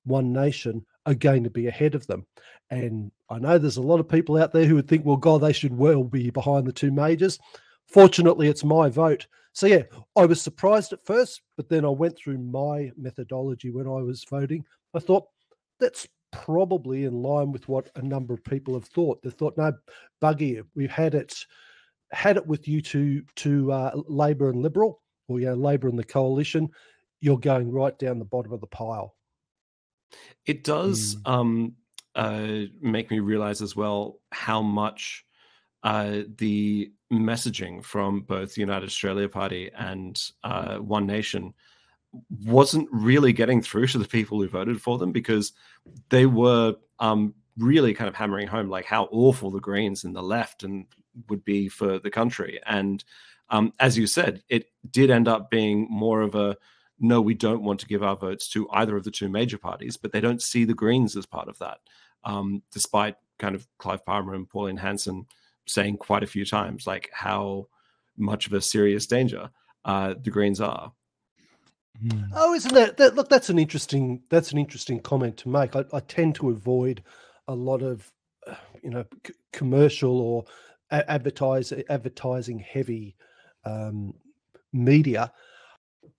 One 0.10 0.34
Nation 0.34 0.86
are 1.06 1.14
going 1.14 1.44
to 1.46 1.50
be 1.50 1.68
ahead 1.68 1.96
of 1.96 2.06
them. 2.08 2.26
And 2.70 3.12
I 3.30 3.40
know 3.40 3.58
there's 3.58 3.78
a 3.78 3.82
lot 3.82 4.00
of 4.00 4.10
people 4.10 4.38
out 4.38 4.52
there 4.52 4.66
who 4.66 4.76
would 4.76 4.88
think, 4.88 5.06
well, 5.06 5.18
God, 5.18 5.42
they 5.42 5.54
should 5.54 5.76
well 5.76 6.04
be 6.04 6.30
behind 6.30 6.68
the 6.68 6.74
two 6.74 6.92
majors. 6.92 7.40
Fortunately, 7.88 8.48
it's 8.48 8.64
my 8.64 8.90
vote. 8.90 9.26
So, 9.54 9.66
yeah, 9.66 9.84
I 10.16 10.26
was 10.26 10.42
surprised 10.42 10.94
at 10.94 11.06
first, 11.06 11.42
but 11.58 11.70
then 11.70 11.86
I 11.86 11.90
went 11.90 12.18
through 12.18 12.38
my 12.38 12.92
methodology 12.98 13.72
when 13.72 13.88
I 13.88 14.02
was 14.02 14.26
voting. 14.30 14.64
I 14.94 15.00
thought 15.00 15.26
that's 15.80 16.08
probably 16.32 17.06
in 17.06 17.24
line 17.24 17.52
with 17.52 17.68
what 17.68 17.90
a 17.96 18.02
number 18.02 18.34
of 18.34 18.44
people 18.44 18.76
have 18.76 18.86
thought. 18.86 19.22
They 19.24 19.32
thought, 19.32 19.58
no, 19.58 19.74
buggy, 20.22 20.62
we've 20.76 20.92
had 20.92 21.16
it 21.16 21.34
had 22.12 22.38
it 22.38 22.48
with 22.48 22.68
you 22.68 22.82
to 22.82 23.24
to 23.36 23.72
uh, 23.72 23.92
Labor 24.08 24.50
and 24.50 24.62
Liberal, 24.62 25.02
or 25.28 25.40
yeah, 25.40 25.54
Labor 25.54 25.88
and 25.88 25.98
the 25.98 26.04
coalition. 26.04 26.70
You're 27.22 27.40
going 27.40 27.72
right 27.72 27.98
down 28.00 28.20
the 28.20 28.26
bottom 28.26 28.54
of 28.54 28.62
the 28.62 28.68
pile. 28.68 29.16
It 30.46 30.64
does 30.64 31.16
Mm. 31.18 31.32
um, 31.32 31.76
uh, 32.16 32.62
make 32.82 33.12
me 33.12 33.20
realize 33.20 33.62
as 33.62 33.76
well 33.76 34.20
how 34.32 34.62
much 34.62 35.26
uh, 35.84 36.22
the 36.38 36.92
messaging 37.12 37.84
from 37.84 38.22
both 38.22 38.54
the 38.54 38.62
United 38.62 38.86
Australia 38.86 39.30
Party 39.30 39.72
and 39.78 40.22
uh, 40.44 40.78
One 40.78 41.06
Nation 41.06 41.54
wasn't 42.44 42.88
really 42.92 43.32
getting 43.34 43.62
through 43.62 43.88
to 43.88 43.98
the 43.98 44.08
people 44.08 44.42
who 44.42 44.48
voted 44.48 44.82
for 44.82 44.98
them 44.98 45.12
because 45.12 45.54
they 46.10 46.26
were 46.26 46.76
um, 47.00 47.34
really 47.58 47.94
kind 47.94 48.08
of 48.08 48.16
hammering 48.16 48.48
home 48.48 48.70
like 48.70 48.86
how 48.86 49.08
awful 49.12 49.52
the 49.52 49.60
Greens 49.60 50.04
and 50.04 50.16
the 50.16 50.22
left 50.24 50.64
and 50.64 50.86
would 51.30 51.44
be 51.46 51.70
for 51.70 52.00
the 52.00 52.10
country. 52.10 52.60
And 52.66 53.04
um, 53.50 53.74
as 53.80 53.98
you 53.98 54.08
said, 54.08 54.44
it 54.50 54.66
did 54.92 55.10
end 55.10 55.28
up 55.28 55.50
being 55.50 55.88
more 55.90 56.22
of 56.22 56.36
a 56.36 56.58
no, 57.00 57.22
we 57.22 57.34
don't 57.34 57.64
want 57.64 57.80
to 57.82 57.88
give 57.88 58.04
our 58.04 58.16
votes 58.16 58.50
to 58.50 58.70
either 58.72 58.96
of 58.96 59.04
the 59.04 59.12
two 59.12 59.30
major 59.30 59.58
parties, 59.58 59.98
but 59.98 60.12
they 60.12 60.22
don't 60.22 60.42
see 60.42 60.66
the 60.66 60.74
Greens 60.74 61.16
as 61.16 61.26
part 61.26 61.48
of 61.48 61.58
that, 61.60 61.80
um, 62.24 62.62
despite 62.72 63.16
kind 63.38 63.56
of 63.56 63.68
Clive 63.78 64.06
Palmer 64.06 64.34
and 64.34 64.50
Pauline 64.50 64.78
Hanson 64.78 65.26
saying 65.66 65.98
quite 65.98 66.24
a 66.24 66.28
few 66.28 66.46
times 66.46 66.88
like 66.88 67.10
how 67.14 67.68
much 68.18 68.48
of 68.48 68.54
a 68.54 68.62
serious 68.62 69.06
danger 69.08 69.50
uh, 69.86 70.14
the 70.22 70.30
Greens 70.30 70.60
are. 70.60 70.92
Mm. 72.04 72.30
Oh, 72.34 72.54
isn't 72.54 72.74
that, 72.74 72.98
that 72.98 73.16
look? 73.16 73.30
That's 73.30 73.50
an 73.50 73.60
interesting. 73.60 74.22
That's 74.30 74.52
an 74.52 74.58
interesting 74.58 75.00
comment 75.00 75.38
to 75.38 75.50
make. 75.50 75.76
I, 75.76 75.84
I 75.92 76.00
tend 76.00 76.36
to 76.36 76.50
avoid 76.50 77.04
a 77.48 77.56
lot 77.56 77.82
of, 77.82 78.12
uh, 78.48 78.56
you 78.82 78.90
know, 78.90 79.06
c- 79.26 79.34
commercial 79.52 80.22
or 80.22 80.46
a- 80.92 81.10
advertise 81.12 81.74
advertising 81.90 82.60
heavy 82.60 83.16
um, 83.66 84.14
media, 84.72 85.34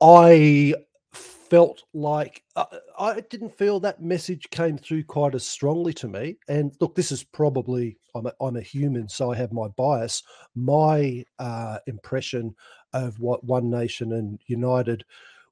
I 0.00 0.74
felt 1.12 1.82
like 1.92 2.44
uh, 2.56 2.64
I 2.98 3.20
didn't 3.28 3.58
feel 3.58 3.80
that 3.80 4.02
message 4.02 4.48
came 4.50 4.78
through 4.78 5.04
quite 5.04 5.34
as 5.34 5.46
strongly 5.46 5.92
to 5.94 6.08
me. 6.08 6.38
And 6.48 6.72
look, 6.80 6.94
this 6.94 7.10
is 7.12 7.24
probably 7.24 7.98
I'm 8.14 8.26
a, 8.26 8.32
I'm 8.40 8.56
a 8.56 8.62
human, 8.62 9.08
so 9.08 9.32
I 9.32 9.36
have 9.36 9.52
my 9.52 9.68
bias. 9.76 10.22
My 10.54 11.24
uh, 11.38 11.78
impression 11.86 12.54
of 12.92 13.18
what 13.18 13.44
One 13.44 13.68
Nation 13.68 14.12
and 14.12 14.40
United 14.46 15.04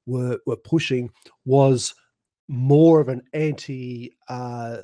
were 0.05 0.39
were 0.45 0.57
pushing 0.57 1.09
was 1.45 1.93
more 2.47 2.99
of 2.99 3.09
an 3.09 3.21
anti 3.33 4.13
uh, 4.27 4.77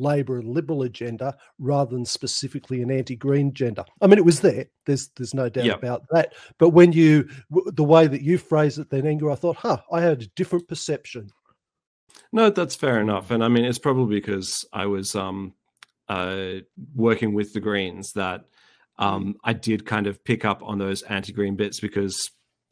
Labor 0.00 0.38
and 0.38 0.48
Liberal 0.48 0.82
agenda 0.82 1.36
rather 1.58 1.94
than 1.94 2.04
specifically 2.04 2.82
an 2.82 2.90
anti-Green 2.90 3.48
agenda. 3.48 3.84
I 4.00 4.06
mean, 4.06 4.18
it 4.18 4.24
was 4.24 4.40
there. 4.40 4.66
There's 4.84 5.08
there's 5.16 5.34
no 5.34 5.48
doubt 5.48 5.64
Yep. 5.64 5.78
about 5.78 6.04
that. 6.10 6.34
But 6.58 6.70
when 6.70 6.92
you 6.92 7.28
the 7.50 7.84
way 7.84 8.06
that 8.06 8.22
you 8.22 8.38
phrased 8.38 8.78
it, 8.78 8.90
then 8.90 9.06
anger, 9.06 9.30
I 9.30 9.34
thought, 9.34 9.56
huh, 9.56 9.78
I 9.92 10.00
had 10.00 10.22
a 10.22 10.26
different 10.28 10.68
perception. 10.68 11.30
No, 12.32 12.50
that's 12.50 12.74
fair 12.74 13.00
enough. 13.00 13.30
And 13.30 13.42
I 13.42 13.48
mean, 13.48 13.64
it's 13.64 13.78
probably 13.78 14.16
because 14.16 14.64
I 14.72 14.86
was 14.86 15.14
um, 15.14 15.54
uh, 16.08 16.54
working 16.94 17.34
with 17.34 17.52
the 17.52 17.60
Greens 17.60 18.12
that 18.12 18.44
um, 18.98 19.36
I 19.44 19.52
did 19.52 19.86
kind 19.86 20.06
of 20.06 20.22
pick 20.24 20.44
up 20.44 20.62
on 20.62 20.78
those 20.78 21.02
anti 21.02 21.32
green 21.32 21.56
bits 21.56 21.80
because 21.80 22.30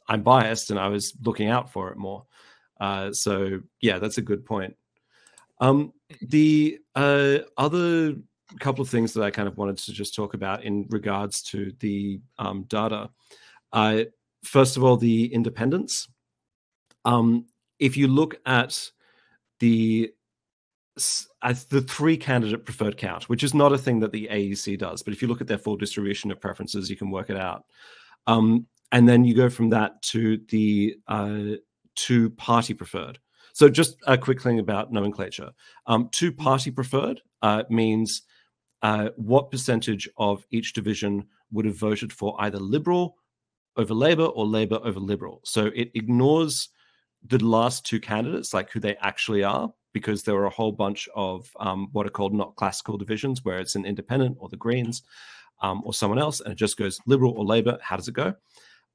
I'm 0.08 0.22
biased 0.22 0.70
and 0.70 0.78
I 0.78 0.88
was 0.88 1.12
looking 1.22 1.48
out 1.48 1.72
for 1.72 1.90
it 1.90 1.96
more. 1.96 2.26
Uh, 2.80 3.12
so, 3.12 3.60
yeah, 3.80 3.98
that's 3.98 4.18
a 4.18 4.22
good 4.22 4.44
point. 4.44 4.76
Um, 5.60 5.92
the 6.20 6.78
uh, 6.94 7.38
other 7.56 8.14
couple 8.60 8.82
of 8.82 8.88
things 8.88 9.12
that 9.14 9.22
I 9.22 9.30
kind 9.30 9.48
of 9.48 9.56
wanted 9.56 9.78
to 9.78 9.92
just 9.92 10.14
talk 10.14 10.34
about 10.34 10.64
in 10.64 10.86
regards 10.90 11.42
to 11.44 11.72
the 11.80 12.20
um, 12.38 12.64
data. 12.64 13.10
Uh, 13.72 14.04
first 14.44 14.76
of 14.76 14.84
all, 14.84 14.96
the 14.96 15.32
independence. 15.32 16.08
Um, 17.04 17.46
if 17.78 17.96
you 17.96 18.08
look 18.08 18.36
at 18.46 18.90
the 19.60 20.12
as 21.42 21.64
the 21.64 21.80
three 21.80 22.16
candidate 22.16 22.64
preferred 22.64 22.96
count, 22.96 23.28
which 23.28 23.42
is 23.42 23.52
not 23.52 23.72
a 23.72 23.78
thing 23.78 23.98
that 24.00 24.12
the 24.12 24.28
AEC 24.30 24.78
does, 24.78 25.02
but 25.02 25.12
if 25.12 25.20
you 25.20 25.28
look 25.28 25.40
at 25.40 25.48
their 25.48 25.58
full 25.58 25.76
distribution 25.76 26.30
of 26.30 26.40
preferences, 26.40 26.88
you 26.88 26.96
can 26.96 27.10
work 27.10 27.30
it 27.30 27.36
out. 27.36 27.64
Um, 28.26 28.66
and 28.92 29.08
then 29.08 29.24
you 29.24 29.34
go 29.34 29.50
from 29.50 29.70
that 29.70 30.00
to 30.02 30.38
the 30.48 30.96
uh, 31.08 31.56
two 31.96 32.30
party 32.30 32.74
preferred. 32.74 33.18
So 33.54 33.68
just 33.68 33.96
a 34.04 34.18
quick 34.18 34.42
thing 34.42 34.58
about 34.58 34.92
nomenclature. 34.92 35.50
Um, 35.86 36.08
two 36.10 36.32
party 36.32 36.72
preferred 36.72 37.22
uh, 37.40 37.62
means 37.70 38.22
uh, 38.82 39.10
what 39.16 39.52
percentage 39.52 40.08
of 40.18 40.44
each 40.50 40.72
division 40.72 41.26
would 41.52 41.64
have 41.64 41.76
voted 41.76 42.12
for 42.12 42.34
either 42.40 42.58
Liberal 42.58 43.16
over 43.76 43.94
Labour 43.94 44.24
or 44.24 44.44
Labour 44.44 44.80
over 44.82 44.98
Liberal. 44.98 45.40
So 45.44 45.66
it 45.66 45.92
ignores 45.94 46.68
the 47.24 47.38
last 47.38 47.86
two 47.86 48.00
candidates, 48.00 48.52
like 48.52 48.72
who 48.72 48.80
they 48.80 48.96
actually 48.96 49.44
are, 49.44 49.72
because 49.92 50.24
there 50.24 50.34
were 50.34 50.46
a 50.46 50.50
whole 50.50 50.72
bunch 50.72 51.08
of 51.14 51.48
um, 51.60 51.90
what 51.92 52.06
are 52.06 52.10
called 52.10 52.34
not 52.34 52.56
classical 52.56 52.98
divisions, 52.98 53.44
where 53.44 53.60
it's 53.60 53.76
an 53.76 53.86
independent 53.86 54.36
or 54.40 54.48
the 54.48 54.56
Greens 54.56 55.02
um, 55.62 55.80
or 55.84 55.94
someone 55.94 56.18
else, 56.18 56.40
and 56.40 56.50
it 56.50 56.56
just 56.56 56.76
goes 56.76 56.98
Liberal 57.06 57.34
or 57.36 57.44
Labour. 57.44 57.78
How 57.80 57.96
does 57.96 58.08
it 58.08 58.14
go? 58.14 58.34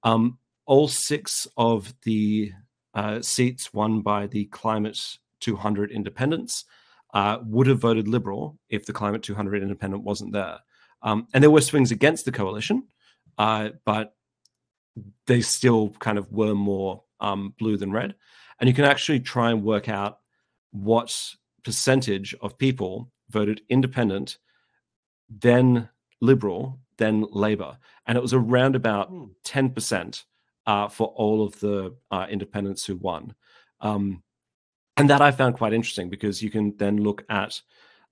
Um, 0.03 0.37
all 0.65 0.89
six 0.89 1.47
of 1.55 1.93
the 2.03 2.51
uh, 2.93 3.21
seats 3.21 3.73
won 3.73 4.01
by 4.01 4.27
the 4.27 4.45
Climate 4.45 4.99
200 5.39 5.91
independents 5.91 6.65
uh, 7.13 7.37
would 7.45 7.67
have 7.67 7.79
voted 7.79 8.07
Liberal 8.07 8.57
if 8.69 8.85
the 8.85 8.93
Climate 8.93 9.23
200 9.23 9.61
independent 9.61 10.03
wasn't 10.03 10.33
there. 10.33 10.59
Um, 11.01 11.27
and 11.33 11.43
there 11.43 11.51
were 11.51 11.61
swings 11.61 11.91
against 11.91 12.25
the 12.25 12.31
coalition, 12.31 12.87
uh, 13.37 13.69
but 13.85 14.15
they 15.27 15.41
still 15.41 15.89
kind 15.99 16.17
of 16.17 16.31
were 16.31 16.55
more 16.55 17.03
um, 17.19 17.53
blue 17.57 17.77
than 17.77 17.91
red. 17.91 18.15
And 18.59 18.67
you 18.67 18.73
can 18.73 18.85
actually 18.85 19.21
try 19.21 19.51
and 19.51 19.63
work 19.63 19.87
out 19.87 20.19
what 20.71 21.15
percentage 21.63 22.35
of 22.41 22.57
people 22.57 23.11
voted 23.29 23.61
independent, 23.69 24.37
then 25.29 25.89
liberal, 26.21 26.79
then 26.97 27.25
Labour. 27.31 27.77
And 28.05 28.17
it 28.17 28.21
was 28.21 28.33
around 28.33 28.75
about 28.75 29.09
Hmm. 29.09 29.25
10% 29.43 30.23
uh, 30.65 30.87
for 30.87 31.07
all 31.07 31.43
of 31.43 31.59
the 31.59 31.95
uh, 32.11 32.27
independents 32.29 32.85
who 32.85 32.95
won. 32.95 33.33
Um, 33.81 34.23
and 34.97 35.09
that 35.09 35.21
I 35.21 35.31
found 35.31 35.55
quite 35.55 35.73
interesting 35.73 36.09
because 36.09 36.41
you 36.41 36.49
can 36.49 36.75
then 36.77 36.97
look 36.97 37.23
at 37.29 37.61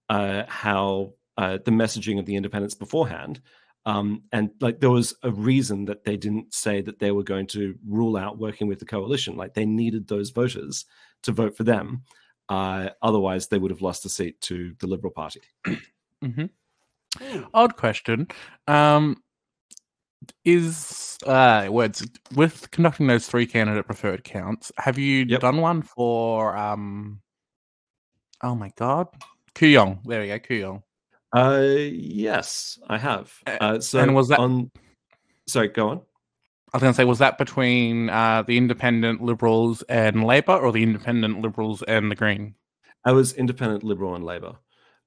uh, 0.09 0.43
how 0.47 1.13
uh, 1.37 1.59
the 1.63 1.71
messaging 1.71 2.17
of 2.17 2.25
the 2.25 2.35
independents 2.35 2.75
beforehand. 2.75 3.41
Um, 3.85 4.23
and 4.31 4.51
like 4.59 4.79
there 4.79 4.89
was 4.89 5.15
a 5.23 5.31
reason 5.31 5.85
that 5.85 6.03
they 6.03 6.17
didn't 6.17 6.53
say 6.53 6.81
that 6.81 6.99
they 6.99 7.11
were 7.11 7.23
going 7.23 7.47
to 7.47 7.75
rule 7.87 8.17
out 8.17 8.37
working 8.37 8.67
with 8.67 8.79
the 8.79 8.85
coalition. 8.85 9.37
Like 9.37 9.53
they 9.53 9.65
needed 9.65 10.07
those 10.07 10.29
voters 10.29 10.85
to 11.23 11.31
vote 11.31 11.55
for 11.55 11.63
them. 11.63 12.03
Uh, 12.49 12.89
otherwise, 13.01 13.47
they 13.47 13.57
would 13.57 13.71
have 13.71 13.81
lost 13.81 14.03
the 14.03 14.09
seat 14.09 14.39
to 14.41 14.73
the 14.79 14.87
Liberal 14.87 15.11
Party. 15.11 15.41
hmm 16.21 16.45
Odd 17.53 17.75
question. 17.77 18.27
Um, 18.67 19.23
is 20.45 21.17
uh, 21.25 21.67
words 21.69 22.05
with 22.35 22.69
conducting 22.71 23.07
those 23.07 23.27
three 23.27 23.45
candidate 23.45 23.85
preferred 23.85 24.23
counts? 24.23 24.71
Have 24.77 24.97
you 24.97 25.25
Yep. 25.27 25.41
done 25.41 25.57
one 25.57 25.81
for 25.81 26.55
um? 26.55 27.21
Oh 28.41 28.55
my 28.55 28.71
god, 28.75 29.07
Kooyong. 29.55 29.99
There 30.05 30.21
we 30.21 30.27
go, 30.27 30.39
Kooyong. 30.39 30.83
Uh, 31.35 31.89
yes, 31.91 32.79
I 32.87 32.97
have. 32.97 33.33
Uh, 33.45 33.79
so 33.79 33.99
and 33.99 34.15
was 34.15 34.27
that- 34.29 34.39
on? 34.39 34.71
Sorry, 35.47 35.67
go 35.69 35.89
on. 35.89 36.01
I 36.73 36.77
was 36.77 36.81
to 36.83 36.93
say, 36.93 37.05
was 37.05 37.19
that 37.19 37.37
between 37.37 38.09
uh, 38.09 38.43
the 38.43 38.57
Independent 38.57 39.21
Liberals 39.23 39.83
and 39.83 40.25
Labor, 40.25 40.53
or 40.57 40.71
the 40.73 40.83
Independent 40.83 41.41
Liberals 41.41 41.81
and 41.83 42.11
the 42.11 42.15
Green? 42.15 42.55
I 43.05 43.13
was 43.13 43.33
independent, 43.33 43.83
liberal, 43.83 44.15
and 44.15 44.25
Labour. 44.25 44.55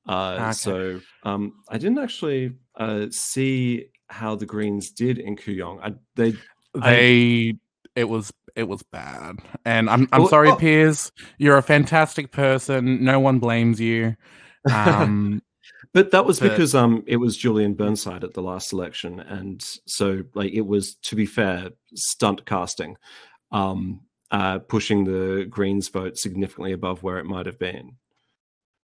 Uh, 0.09 0.37
Okay. 0.41 0.53
So 0.53 1.01
um, 1.25 1.53
I 1.69 1.77
didn't 1.77 1.99
actually 1.99 2.55
uh, 2.77 3.07
see 3.11 3.91
how 4.11 4.35
the 4.37 4.47
Greens 4.47 4.91
did 4.91 5.19
in 5.19 5.37
Kooyong. 5.37 5.81
I, 5.83 5.95
they 6.17 6.35
I- 6.81 6.91
They, 6.91 7.55
it 7.97 8.05
was, 8.05 8.33
it 8.55 8.65
was 8.65 8.83
bad, 8.83 9.37
and 9.65 9.89
I'm, 9.91 10.09
I'm 10.13 10.21
Well, 10.23 10.29
sorry, 10.29 10.51
oh. 10.51 10.57
Piers. 10.57 11.11
You're 11.39 11.57
a 11.59 11.63
fantastic 11.63 12.31
person. 12.33 13.05
No 13.05 13.19
one 13.21 13.39
blames 13.39 13.81
you. 13.81 14.17
Um, 14.73 15.43
But 15.93 16.13
that 16.13 16.25
was 16.25 16.39
But- 16.39 16.51
because 16.51 16.75
um 16.77 17.03
it 17.09 17.17
was 17.17 17.37
Julian 17.37 17.75
Burnside 17.75 18.23
at 18.23 18.33
the 18.35 18.43
last 18.43 18.73
election, 18.73 19.19
and 19.19 19.61
so 19.87 20.23
like 20.35 20.53
it 20.53 20.61
was 20.61 20.95
to 20.97 21.17
be 21.17 21.27
fair 21.27 21.71
stunt 21.95 22.47
casting, 22.47 22.97
um 23.51 24.03
uh 24.31 24.61
pushing 24.61 25.03
the 25.03 25.47
Greens 25.51 25.89
vote 25.89 26.17
significantly 26.17 26.71
above 26.73 27.03
where 27.03 27.19
it 27.19 27.25
might 27.27 27.47
have 27.47 27.59
been. 27.59 27.97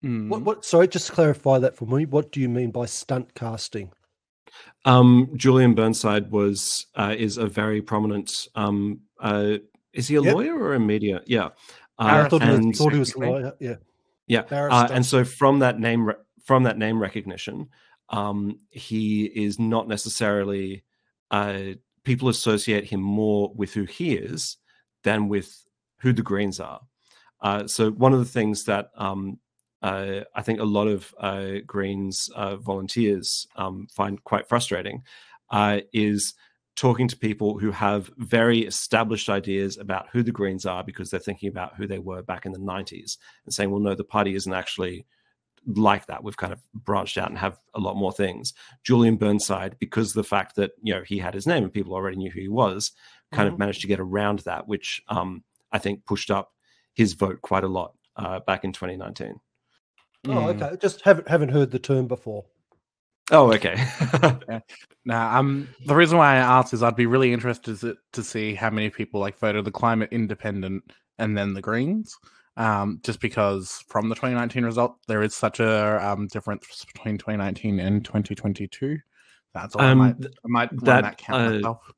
mm. 0.03 0.29
What, 0.29 0.41
what? 0.41 0.65
Sorry, 0.65 0.87
just 0.87 1.11
clarify 1.11 1.59
that 1.59 1.75
for 1.75 1.85
me. 1.85 2.05
What 2.07 2.31
do 2.31 2.39
you 2.39 2.49
mean 2.49 2.71
by 2.71 2.87
stunt 2.87 3.35
casting? 3.35 3.91
Um 4.85 5.29
Julian 5.35 5.73
Burnside 5.75 6.29
was 6.31 6.85
uh, 6.95 7.15
is 7.17 7.37
a 7.37 7.47
very 7.47 7.81
prominent 7.81 8.47
um 8.55 8.99
uh 9.19 9.57
is 9.93 10.07
he 10.07 10.15
a 10.15 10.21
Yep. 10.21 10.33
lawyer 10.35 10.55
or 10.57 10.73
a 10.75 10.79
media? 10.79 11.21
Yeah. 11.25 11.49
I 11.97 12.19
Uh, 12.19 12.29
thought, 12.29 12.43
he 12.43 12.49
was, 12.49 12.77
thought 12.77 12.93
he 12.93 12.99
was 12.99 13.15
a 13.15 13.19
lawyer. 13.19 13.53
Yeah. 13.59 13.75
Yeah, 14.27 14.41
uh, 14.49 14.87
and 14.91 15.05
so 15.05 15.23
from 15.23 15.59
that 15.59 15.79
name 15.79 16.07
re- 16.07 16.15
from 16.43 16.63
that 16.63 16.77
name 16.79 16.99
recognition, 16.99 17.69
um, 18.09 18.59
he 18.71 19.25
is 19.25 19.59
not 19.59 19.87
necessarily 19.87 20.83
uh, 21.29 21.75
people 22.03 22.29
associate 22.29 22.85
him 22.85 23.01
more 23.01 23.53
with 23.55 23.71
who 23.73 23.83
he 23.85 24.15
is 24.15 24.57
than 25.03 25.29
with 25.29 25.55
who 26.01 26.11
the 26.11 26.23
Greens 26.23 26.59
are. 26.59 26.81
Uh, 27.39 27.67
so 27.67 27.91
one 27.91 28.13
of 28.13 28.19
the 28.19 28.25
things 28.25 28.63
that 28.65 28.89
um, 28.97 29.39
uh, 29.81 30.21
I 30.33 30.41
think 30.41 30.59
a 30.59 30.63
lot 30.65 30.87
of 30.87 31.13
uh, 31.19 31.59
Greens 31.65 32.29
uh, 32.35 32.55
volunteers 32.55 33.47
um, 33.55 33.87
find 33.91 34.23
quite 34.23 34.47
frustrating 34.47 35.03
uh, 35.51 35.81
is 35.93 36.33
talking 36.75 37.07
to 37.07 37.15
people 37.17 37.57
who 37.59 37.71
have 37.71 38.09
very 38.17 38.59
established 38.65 39.29
ideas 39.29 39.77
about 39.77 40.07
who 40.11 40.23
the 40.23 40.31
Greens 40.31 40.65
are 40.65 40.83
because 40.83 41.09
they're 41.09 41.19
thinking 41.19 41.47
about 41.49 41.75
who 41.75 41.87
they 41.87 41.99
were 41.99 42.21
back 42.21 42.45
in 42.45 42.51
the 42.51 42.59
90s 42.59 43.17
and 43.45 43.53
saying, 43.53 43.71
well, 43.71 43.79
no, 43.79 43.95
the 43.95 44.03
party 44.03 44.35
isn't 44.35 44.53
actually 44.53 45.05
like 45.67 46.05
that. 46.07 46.23
We've 46.23 46.35
kind 46.37 46.53
of 46.53 46.59
branched 46.73 47.17
out 47.17 47.29
and 47.29 47.37
have 47.37 47.59
a 47.73 47.79
lot 47.79 47.95
more 47.95 48.11
things. 48.11 48.53
Julian 48.83 49.15
Burnside, 49.15 49.77
because 49.79 50.09
of 50.09 50.15
the 50.15 50.23
fact 50.23 50.55
that 50.57 50.71
you 50.81 50.93
know 50.93 51.01
he 51.03 51.17
had 51.17 51.33
his 51.33 51.47
name 51.47 51.63
and 51.63 51.73
people 51.73 51.93
already 51.93 52.17
knew 52.17 52.29
who 52.29 52.41
he 52.41 52.47
was, 52.49 52.91
kind 53.31 53.49
Mhm. 53.49 53.53
of 53.53 53.59
managed 53.59 53.81
to 53.81 53.87
get 53.87 53.99
around 53.99 54.39
that, 54.39 54.67
which 54.67 55.01
um, 55.07 55.43
I 55.71 55.79
think 55.79 56.05
pushed 56.05 56.29
up 56.29 56.53
his 56.93 57.13
vote 57.13 57.41
quite 57.41 57.63
a 57.63 57.67
lot 57.69 57.93
uh, 58.15 58.39
back 58.41 58.63
in 58.63 58.71
2019. 58.73 59.39
Oh, 60.27 60.31
Mm. 60.31 60.61
okay. 60.61 60.77
Just 60.81 61.01
haven't 61.01 61.27
haven't 61.27 61.49
heard 61.49 61.71
the 61.71 61.79
term 61.79 62.07
before. 62.07 62.45
Oh, 63.31 63.51
okay. 63.53 63.75
Now, 65.07 65.37
um, 65.37 65.67
the 65.85 65.95
reason 65.95 66.17
why 66.17 66.33
I 66.33 66.37
asked 66.37 66.73
is 66.73 66.81
I'd 66.81 66.95
be 66.95 67.05
really 67.05 67.31
interested 67.31 67.79
to, 67.81 67.95
to 68.13 68.23
see 68.23 68.55
how 68.55 68.71
many 68.71 68.89
people 68.89 69.19
like 69.19 69.37
voted 69.37 69.63
the 69.65 69.71
climate 69.71 70.09
independent 70.11 70.83
and 71.19 71.37
then 71.37 71.53
the 71.53 71.61
Greens. 71.61 72.15
Um, 72.57 73.01
just 73.03 73.19
because 73.19 73.83
from 73.87 74.09
the 74.09 74.15
2019 74.15 74.63
result, 74.65 74.95
there 75.07 75.21
is 75.21 75.35
such 75.35 75.59
a 75.59 76.03
um, 76.07 76.25
difference 76.27 76.85
between 76.93 77.17
2019 77.19 77.79
and 77.79 78.03
2022 78.03 78.97
That's 79.53 79.75
all. 79.75 79.81
I 79.83 79.91
Um, 79.91 79.97
might, 79.99 80.15
I 80.25 80.47
might 80.47 80.71
run 80.71 80.83
that, 80.85 81.01
that, 81.03 81.17
count 81.17 81.41
uh, 81.41 81.49
myself. 81.51 81.91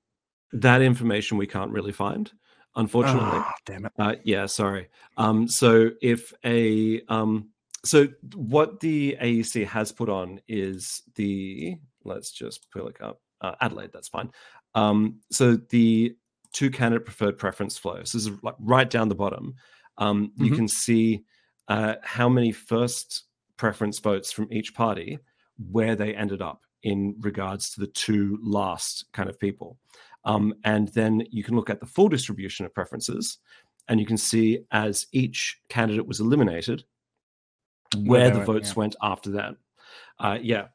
That 0.53 0.81
information 0.81 1.37
we 1.37 1.47
can't 1.47 1.71
really 1.71 1.91
find, 1.93 2.29
unfortunately. 2.75 3.39
Ah, 3.39 3.53
damn 3.65 3.85
it. 3.85 3.91
Uh, 3.97 4.15
yeah, 4.23 4.47
sorry. 4.47 4.89
Um, 5.15 5.47
so 5.47 5.91
if 6.01 6.33
a 6.43 7.01
um, 7.07 7.49
so 7.85 8.07
what 8.35 8.79
the 8.79 9.17
AEC 9.21 9.65
has 9.67 9.91
put 9.91 10.09
on 10.09 10.39
is 10.47 11.03
the 11.15 11.77
let's 12.03 12.31
just 12.31 12.69
pull 12.71 12.87
it 12.87 13.01
up 13.01 13.21
uh, 13.41 13.55
Adelaide. 13.61 13.91
That's 13.93 14.07
fine. 14.07 14.31
Um, 14.75 15.19
so 15.31 15.57
the 15.69 16.15
two 16.53 16.69
candidate 16.71 17.05
preferred 17.05 17.37
preference 17.37 17.77
flow. 17.77 18.03
So 18.03 18.17
this 18.17 18.27
is 18.27 18.31
like 18.43 18.55
right 18.59 18.89
down 18.89 19.09
the 19.09 19.15
bottom. 19.15 19.55
Um, 19.97 20.31
You 20.37 20.51
Mhm. 20.51 20.55
can 20.55 20.67
see 20.67 21.23
uh, 21.67 21.95
how 22.01 22.29
many 22.29 22.51
first 22.51 23.25
preference 23.57 23.99
votes 23.99 24.31
from 24.31 24.47
each 24.51 24.73
party, 24.73 25.19
where 25.71 25.95
they 25.95 26.15
ended 26.15 26.41
up 26.41 26.61
in 26.83 27.15
regards 27.19 27.71
to 27.71 27.79
the 27.81 27.87
two 27.87 28.39
last 28.41 29.05
kind 29.11 29.29
of 29.29 29.37
people. 29.39 29.77
Um, 30.23 30.53
and 30.63 30.87
then 30.89 31.27
you 31.29 31.43
can 31.43 31.55
look 31.55 31.69
at 31.69 31.79
the 31.79 31.85
full 31.85 32.07
distribution 32.09 32.65
of 32.65 32.73
preferences, 32.73 33.39
and 33.89 33.99
you 33.99 34.05
can 34.05 34.17
see 34.17 34.59
as 34.71 35.07
each 35.11 35.59
candidate 35.69 36.07
was 36.07 36.19
eliminated, 36.19 36.85
where 37.95 38.29
the 38.29 38.37
went, 38.37 38.47
votes 38.47 38.69
yeah. 38.69 38.75
went 38.75 38.95
after 39.01 39.31
that. 39.31 39.55
Uh, 40.19 40.37
yeah. 40.41 40.67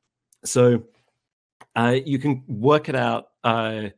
So 0.44 0.84
uh, 1.76 1.96
you 2.04 2.18
can 2.18 2.44
work 2.46 2.88
it 2.88 2.94
out 2.94 3.28
uh, 3.44 3.88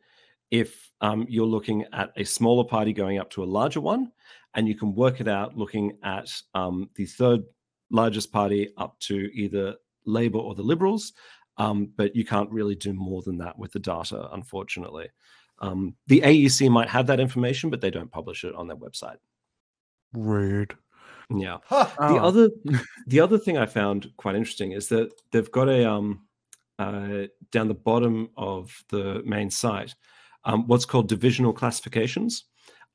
if 0.51 0.91
um, 1.01 1.27
you're 1.29 1.47
looking 1.47 1.85
at 1.93 2.13
a 2.17 2.25
smaller 2.25 2.65
party 2.65 2.93
going 2.93 3.19
up 3.19 3.31
to 3.31 3.43
a 3.43 3.47
larger 3.47 3.81
one, 3.81 4.13
and 4.55 4.69
you 4.69 4.75
can 4.75 4.95
work 4.95 5.21
it 5.21 5.29
out 5.29 5.57
looking 5.57 5.99
at 6.03 6.31
um, 6.55 6.91
the 6.95 7.07
third 7.07 7.43
largest 7.91 8.33
party 8.33 8.71
up 8.77 8.99
to 9.01 9.31
either 9.35 9.75
Labor 10.07 10.39
or 10.39 10.55
the 10.55 10.63
Liberals. 10.63 11.13
Um, 11.57 11.93
but 11.97 12.17
you 12.17 12.25
can't 12.25 12.51
really 12.51 12.75
do 12.75 12.93
more 12.93 13.23
than 13.23 13.39
that 13.39 13.57
with 13.59 13.73
the 13.73 13.79
data, 13.79 14.29
unfortunately. 14.33 15.09
Um, 15.61 15.95
the 16.09 16.21
AEC 16.21 16.69
might 16.69 16.89
have 16.89 17.07
that 17.07 17.21
information, 17.21 17.71
but 17.71 17.81
they 17.81 17.91
don't 17.91 18.11
publish 18.11 18.43
it 18.45 18.55
on 18.55 18.67
their 18.67 18.77
website. 18.77 19.19
Rude. 20.13 20.77
Yeah. 21.31 21.59
Ha! 21.67 21.95
The 21.99 22.05
Oh. 22.05 22.17
other 22.29 22.49
the 23.07 23.21
other 23.21 23.39
thing 23.39 23.57
I 23.59 23.67
found 23.67 24.11
quite 24.17 24.35
interesting 24.37 24.73
is 24.73 24.89
that 24.89 25.11
they've 25.31 25.51
got 25.51 25.69
a 25.69 25.89
um 25.91 26.27
uh, 26.79 27.27
down 27.53 27.69
the 27.69 27.75
bottom 27.75 28.31
of 28.37 28.83
the 28.89 29.23
main 29.25 29.49
site 29.51 29.95
um, 30.45 30.67
what's 30.67 30.85
called 30.85 31.09
divisional 31.09 31.53
classifications, 31.53 32.45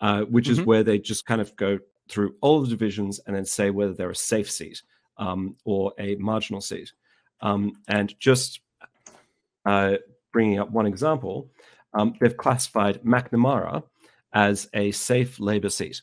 uh, 0.01 0.21
which 0.23 0.49
is 0.49 0.59
Mhm. 0.59 0.65
where 0.65 0.84
they 0.84 0.99
just 0.99 1.25
kind 1.25 1.41
of 1.41 1.55
go 1.55 1.80
through 2.07 2.36
all 2.41 2.61
the 2.61 2.67
divisions 2.67 3.19
and 3.25 3.36
then 3.36 3.45
say 3.45 3.69
whether 3.71 3.93
they're 3.93 4.09
a 4.11 4.15
safe 4.15 4.49
seat 4.51 4.82
um, 5.17 5.55
or 5.65 5.93
a 5.97 6.15
marginal 6.15 6.61
seat. 6.61 6.91
Um, 7.41 7.73
and 7.88 8.13
just 8.19 8.59
uh, 9.65 9.95
bringing 10.32 10.59
up 10.59 10.71
one 10.71 10.86
example, 10.86 11.49
um, 11.93 12.13
they've 12.19 12.38
classified 12.38 13.01
Macnamara 13.03 13.84
as 14.34 14.69
a 14.73 14.91
safe 14.91 15.39
Labor 15.39 15.69
seat. 15.69 16.01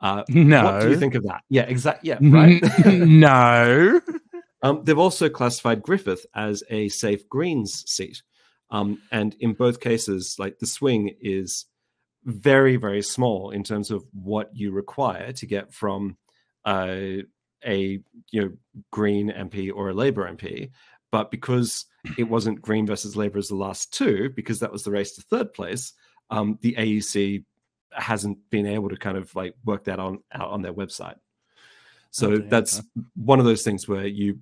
Uh, 0.00 0.22
No. 0.28 0.64
what 0.64 0.80
do 0.82 0.90
you 0.90 0.98
think 0.98 1.14
of 1.14 1.24
that? 1.24 1.42
Yeah, 1.48 1.62
exactly. 1.62 2.10
Yeah, 2.10 2.18
right. 2.20 2.62
no. 2.86 4.00
um, 4.62 4.82
they've 4.84 4.98
also 4.98 5.28
classified 5.28 5.82
Griffith 5.82 6.24
as 6.34 6.62
a 6.70 6.88
safe 6.88 7.28
Greens 7.28 7.84
seat, 7.90 8.22
um, 8.70 9.00
and 9.10 9.34
in 9.40 9.54
both 9.54 9.80
cases, 9.80 10.36
like 10.38 10.58
the 10.58 10.66
swing 10.66 11.14
is 11.20 11.66
very, 12.24 12.76
very 12.76 13.02
small 13.02 13.50
in 13.50 13.64
terms 13.64 13.90
of 13.90 14.04
what 14.12 14.50
you 14.54 14.70
require 14.70 15.32
to 15.32 15.46
get 15.46 15.72
from 15.72 16.16
uh, 16.64 17.22
a 17.64 18.00
you 18.30 18.40
know 18.42 18.52
Green 18.92 19.30
MP 19.30 19.72
or 19.74 19.90
a 19.90 19.94
Labor 19.94 20.30
MP. 20.30 20.70
But 21.10 21.30
because 21.30 21.86
it 22.18 22.24
wasn't 22.24 22.60
Green 22.60 22.86
versus 22.86 23.16
Labor 23.16 23.38
as 23.38 23.48
the 23.48 23.54
last 23.54 23.94
two, 23.94 24.30
because 24.36 24.60
that 24.60 24.70
was 24.70 24.82
the 24.84 24.90
race 24.90 25.14
to 25.14 25.22
third 25.22 25.54
place, 25.54 25.94
um, 26.30 26.58
the 26.60 26.74
AEC 26.74 27.44
hasn't 27.92 28.38
been 28.50 28.66
able 28.66 28.88
to 28.88 28.96
kind 28.96 29.16
of 29.16 29.34
like 29.34 29.54
work 29.64 29.84
that 29.84 29.98
on 29.98 30.18
out 30.32 30.50
on 30.50 30.62
their 30.62 30.72
website. 30.74 31.16
So 32.10 32.32
Okay, 32.32 32.46
that's 32.48 32.82
one 33.16 33.38
of 33.38 33.44
those 33.44 33.62
things 33.62 33.86
where 33.86 34.06
you 34.06 34.40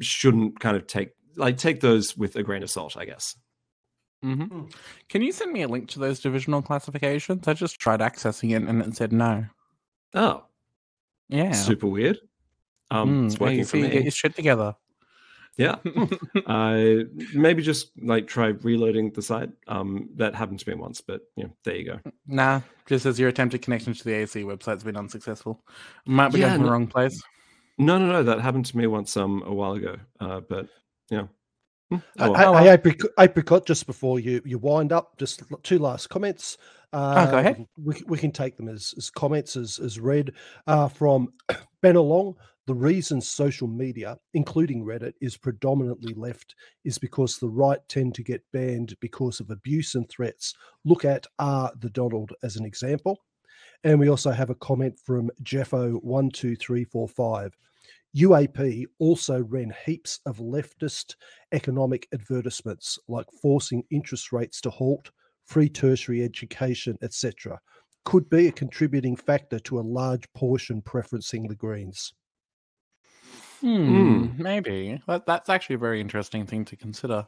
shouldn't 0.00 0.60
kind 0.60 0.76
of 0.76 0.86
take 0.86 1.10
like 1.36 1.58
take 1.58 1.80
those 1.80 2.16
with 2.16 2.36
a 2.36 2.42
grain 2.42 2.62
of 2.62 2.70
salt, 2.70 2.96
I 2.96 3.04
guess. 3.04 3.36
hmm 4.22 4.44
Hmm. 4.44 4.64
Can 5.08 5.22
you 5.22 5.32
send 5.32 5.52
me 5.52 5.62
a 5.62 5.68
link 5.68 5.88
to 5.90 5.98
those 5.98 6.20
divisional 6.20 6.62
classifications? 6.62 7.46
I 7.48 7.54
just 7.54 7.78
tried 7.78 8.00
accessing 8.00 8.50
it 8.50 8.62
and 8.68 8.82
it 8.82 8.96
said 8.96 9.12
no. 9.12 9.46
Oh, 10.14 10.44
Yeah. 11.28 11.52
super 11.52 11.86
weird. 11.86 12.18
Um, 12.90 13.24
Mm, 13.24 13.26
it's 13.26 13.40
working 13.40 13.60
AEC, 13.60 13.68
for 13.68 13.76
me. 13.78 13.90
Get 13.90 14.02
your 14.04 14.10
shit 14.12 14.36
together. 14.36 14.74
Yeah. 15.56 15.76
uh, 16.46 17.04
maybe 17.32 17.62
just 17.62 17.90
like 18.02 18.26
try 18.26 18.48
reloading 18.48 19.10
the 19.12 19.22
site. 19.22 19.50
Um, 19.66 20.10
that 20.16 20.34
happened 20.34 20.60
to 20.60 20.68
me 20.68 20.74
once, 20.74 21.00
but 21.00 21.22
yeah, 21.36 21.46
there 21.64 21.76
you 21.76 21.84
go. 21.84 22.00
nah, 22.26 22.60
just 22.86 23.06
as 23.06 23.18
your 23.18 23.28
attempted 23.28 23.62
connection 23.62 23.94
to 23.94 24.04
the 24.04 24.14
AC 24.14 24.42
website's 24.42 24.84
been 24.84 24.96
unsuccessful. 24.96 25.62
Might 26.06 26.32
be 26.32 26.40
Yeah, 26.40 26.48
going 26.48 26.60
to 26.60 26.64
the 26.66 26.70
wrong 26.70 26.86
place. 26.86 27.22
No, 27.78 27.98
no, 27.98 28.06
no, 28.06 28.22
that 28.22 28.40
happened 28.40 28.66
to 28.66 28.76
me 28.76 28.86
once 28.86 29.16
um 29.16 29.42
a 29.46 29.52
while 29.52 29.72
ago. 29.72 29.96
Uh, 30.20 30.40
but 30.40 30.68
yeah. 31.10 31.26
Hmm, 31.90 31.96
oh, 32.18 32.30
well. 32.32 32.34
Hey, 32.34 32.44
Oh, 32.44 32.56
hey, 32.56 32.72
apricot, 32.72 33.10
apricot, 33.18 33.66
just 33.66 33.86
before 33.86 34.18
you, 34.18 34.42
you 34.44 34.58
wind 34.58 34.92
up, 34.92 35.16
just 35.18 35.42
two 35.62 35.78
last 35.78 36.08
comments. 36.08 36.58
Uh, 36.92 37.26
Oh, 37.26 37.30
go 37.30 37.38
ahead. 37.38 37.66
We, 37.82 38.02
we 38.06 38.18
can 38.18 38.32
take 38.32 38.56
them 38.56 38.68
as, 38.68 38.94
as 38.96 39.08
comments, 39.10 39.56
as, 39.56 39.78
as 39.78 40.00
read 40.00 40.32
uh, 40.66 40.88
from 40.88 41.32
Ben 41.82 41.96
Along. 41.96 42.34
The 42.66 42.74
reason 42.74 43.20
social 43.20 43.68
media, 43.68 44.18
including 44.34 44.84
Reddit, 44.84 45.12
is 45.20 45.36
predominantly 45.36 46.14
left 46.14 46.56
is 46.84 46.98
because 46.98 47.38
the 47.38 47.48
right 47.48 47.78
tend 47.88 48.16
to 48.16 48.24
get 48.24 48.42
banned 48.52 48.96
because 49.00 49.38
of 49.38 49.50
abuse 49.50 49.94
and 49.94 50.08
threats. 50.08 50.52
Look 50.84 51.04
at 51.04 51.28
R. 51.38 51.70
the 51.78 51.90
Donald 51.90 52.32
as 52.42 52.56
an 52.56 52.64
example. 52.64 53.20
And 53.84 54.00
we 54.00 54.08
also 54.08 54.32
have 54.32 54.50
a 54.50 54.56
comment 54.56 54.98
from 54.98 55.30
Jeffo12345. 55.44 57.52
UAP 58.16 58.86
also 58.98 59.42
ran 59.42 59.72
heaps 59.84 60.18
of 60.26 60.38
leftist 60.38 61.14
economic 61.52 62.08
advertisements 62.12 62.98
like 63.06 63.26
forcing 63.40 63.84
interest 63.92 64.32
rates 64.32 64.60
to 64.62 64.70
halt, 64.70 65.12
free 65.44 65.68
tertiary 65.68 66.24
education, 66.24 66.98
etc. 67.00 67.60
Could 68.04 68.28
be 68.28 68.48
a 68.48 68.52
contributing 68.52 69.14
factor 69.14 69.60
to 69.60 69.78
a 69.78 69.82
large 69.82 70.24
portion 70.32 70.82
preferencing 70.82 71.46
the 71.46 71.54
Greens. 71.54 72.12
Hmm, 73.60 74.28
maybe. 74.36 75.00
That, 75.06 75.26
that's 75.26 75.48
actually 75.48 75.76
a 75.76 75.78
very 75.78 76.00
interesting 76.00 76.46
thing 76.46 76.64
to 76.66 76.76
consider. 76.76 77.26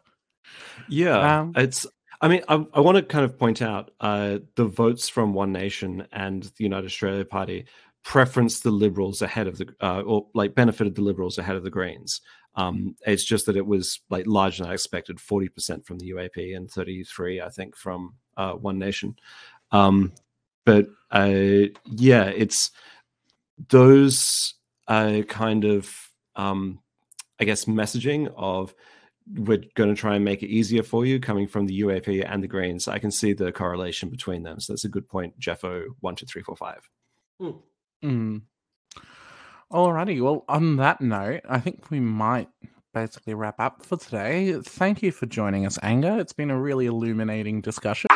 Yeah, 0.89 1.41
Um, 1.41 1.53
it's. 1.57 1.87
I 2.21 2.27
mean, 2.27 2.43
I, 2.49 2.67
I 2.75 2.81
want 2.81 2.97
to 2.97 3.03
kind 3.03 3.25
of 3.25 3.39
point 3.39 3.63
out 3.63 3.93
uh, 4.01 4.39
the 4.57 4.65
votes 4.65 5.09
from 5.09 5.35
One 5.35 5.53
Nation 5.53 6.07
and 6.13 6.43
the 6.43 6.65
United 6.65 6.87
Australia 6.87 7.25
Party 7.25 7.67
preferenced 8.05 8.63
the 8.63 8.73
Liberals 8.73 9.23
ahead 9.23 9.47
of 9.47 9.59
the, 9.59 9.69
uh, 9.81 10.01
or 10.01 10.27
like 10.35 10.55
benefited 10.55 10.97
the 10.97 11.03
Liberals 11.03 11.39
ahead 11.39 11.55
of 11.55 11.63
the 11.63 11.71
Greens. 11.71 12.21
Um, 12.57 12.97
it's 13.07 13.25
just 13.25 13.47
that 13.47 13.57
it 13.57 13.67
was 13.67 14.01
like 14.11 14.27
larger 14.27 14.65
than 14.65 14.71
I 14.71 14.75
expected, 14.75 15.21
forty 15.21 15.49
percent 15.49 15.87
from 15.87 15.99
the 15.99 16.11
UAP 16.11 16.57
and 16.57 16.69
thirty-three, 16.69 17.41
I 17.41 17.51
think, 17.51 17.77
from 17.77 18.15
uh, 18.37 18.55
One 18.55 18.79
Nation. 18.81 19.15
Um, 19.71 20.13
but 20.65 20.87
uh, 21.13 21.69
yeah, 21.85 22.25
it's 22.25 22.73
those 23.69 24.55
uh, 24.89 25.23
kind 25.29 25.65
of, 25.65 25.89
um, 26.39 26.81
I 27.39 27.45
guess, 27.45 27.67
messaging 27.67 28.33
of 28.37 28.75
we're 29.35 29.63
going 29.75 29.95
to 29.95 30.01
try 30.01 30.17
and 30.17 30.25
make 30.25 30.43
it 30.43 30.49
easier 30.49 30.83
for 30.83 31.05
you 31.05 31.21
coming 31.21 31.47
from 31.47 31.67
the 31.67 31.81
UAP 31.81 32.25
and 32.27 32.43
the 32.43 32.49
Greens. 32.49 32.89
I 32.89 32.99
can 32.99 33.11
see 33.11 33.35
the 33.35 33.53
correlation 33.53 34.09
between 34.09 34.43
them. 34.43 34.59
So 34.59 34.73
that's 34.73 34.85
a 34.85 34.89
good 34.89 35.07
point, 35.07 35.39
Jeffo 35.39 35.85
one 36.01 36.17
two 36.17 36.27
three 36.27 36.43
four 36.43 36.57
five. 36.57 36.89
Hmm. 38.03 38.39
Alrighty. 39.71 40.23
Well, 40.23 40.45
on 40.49 40.77
that 40.77 41.03
note, 41.03 41.43
I 41.47 41.61
think 41.61 41.91
we 41.91 42.01
might 42.01 42.49
basically 42.95 43.35
wrap 43.35 43.61
up 43.61 43.85
for 43.85 43.99
today. 43.99 44.55
Thank 44.63 45.03
you 45.03 45.13
for 45.13 45.27
joining 45.27 45.67
us, 45.67 45.79
Anger. 45.83 46.19
It's 46.19 46.33
been 46.33 46.51
a 46.51 46.59
really 46.59 46.87
illuminating 46.87 47.61
discussion. 47.61 48.09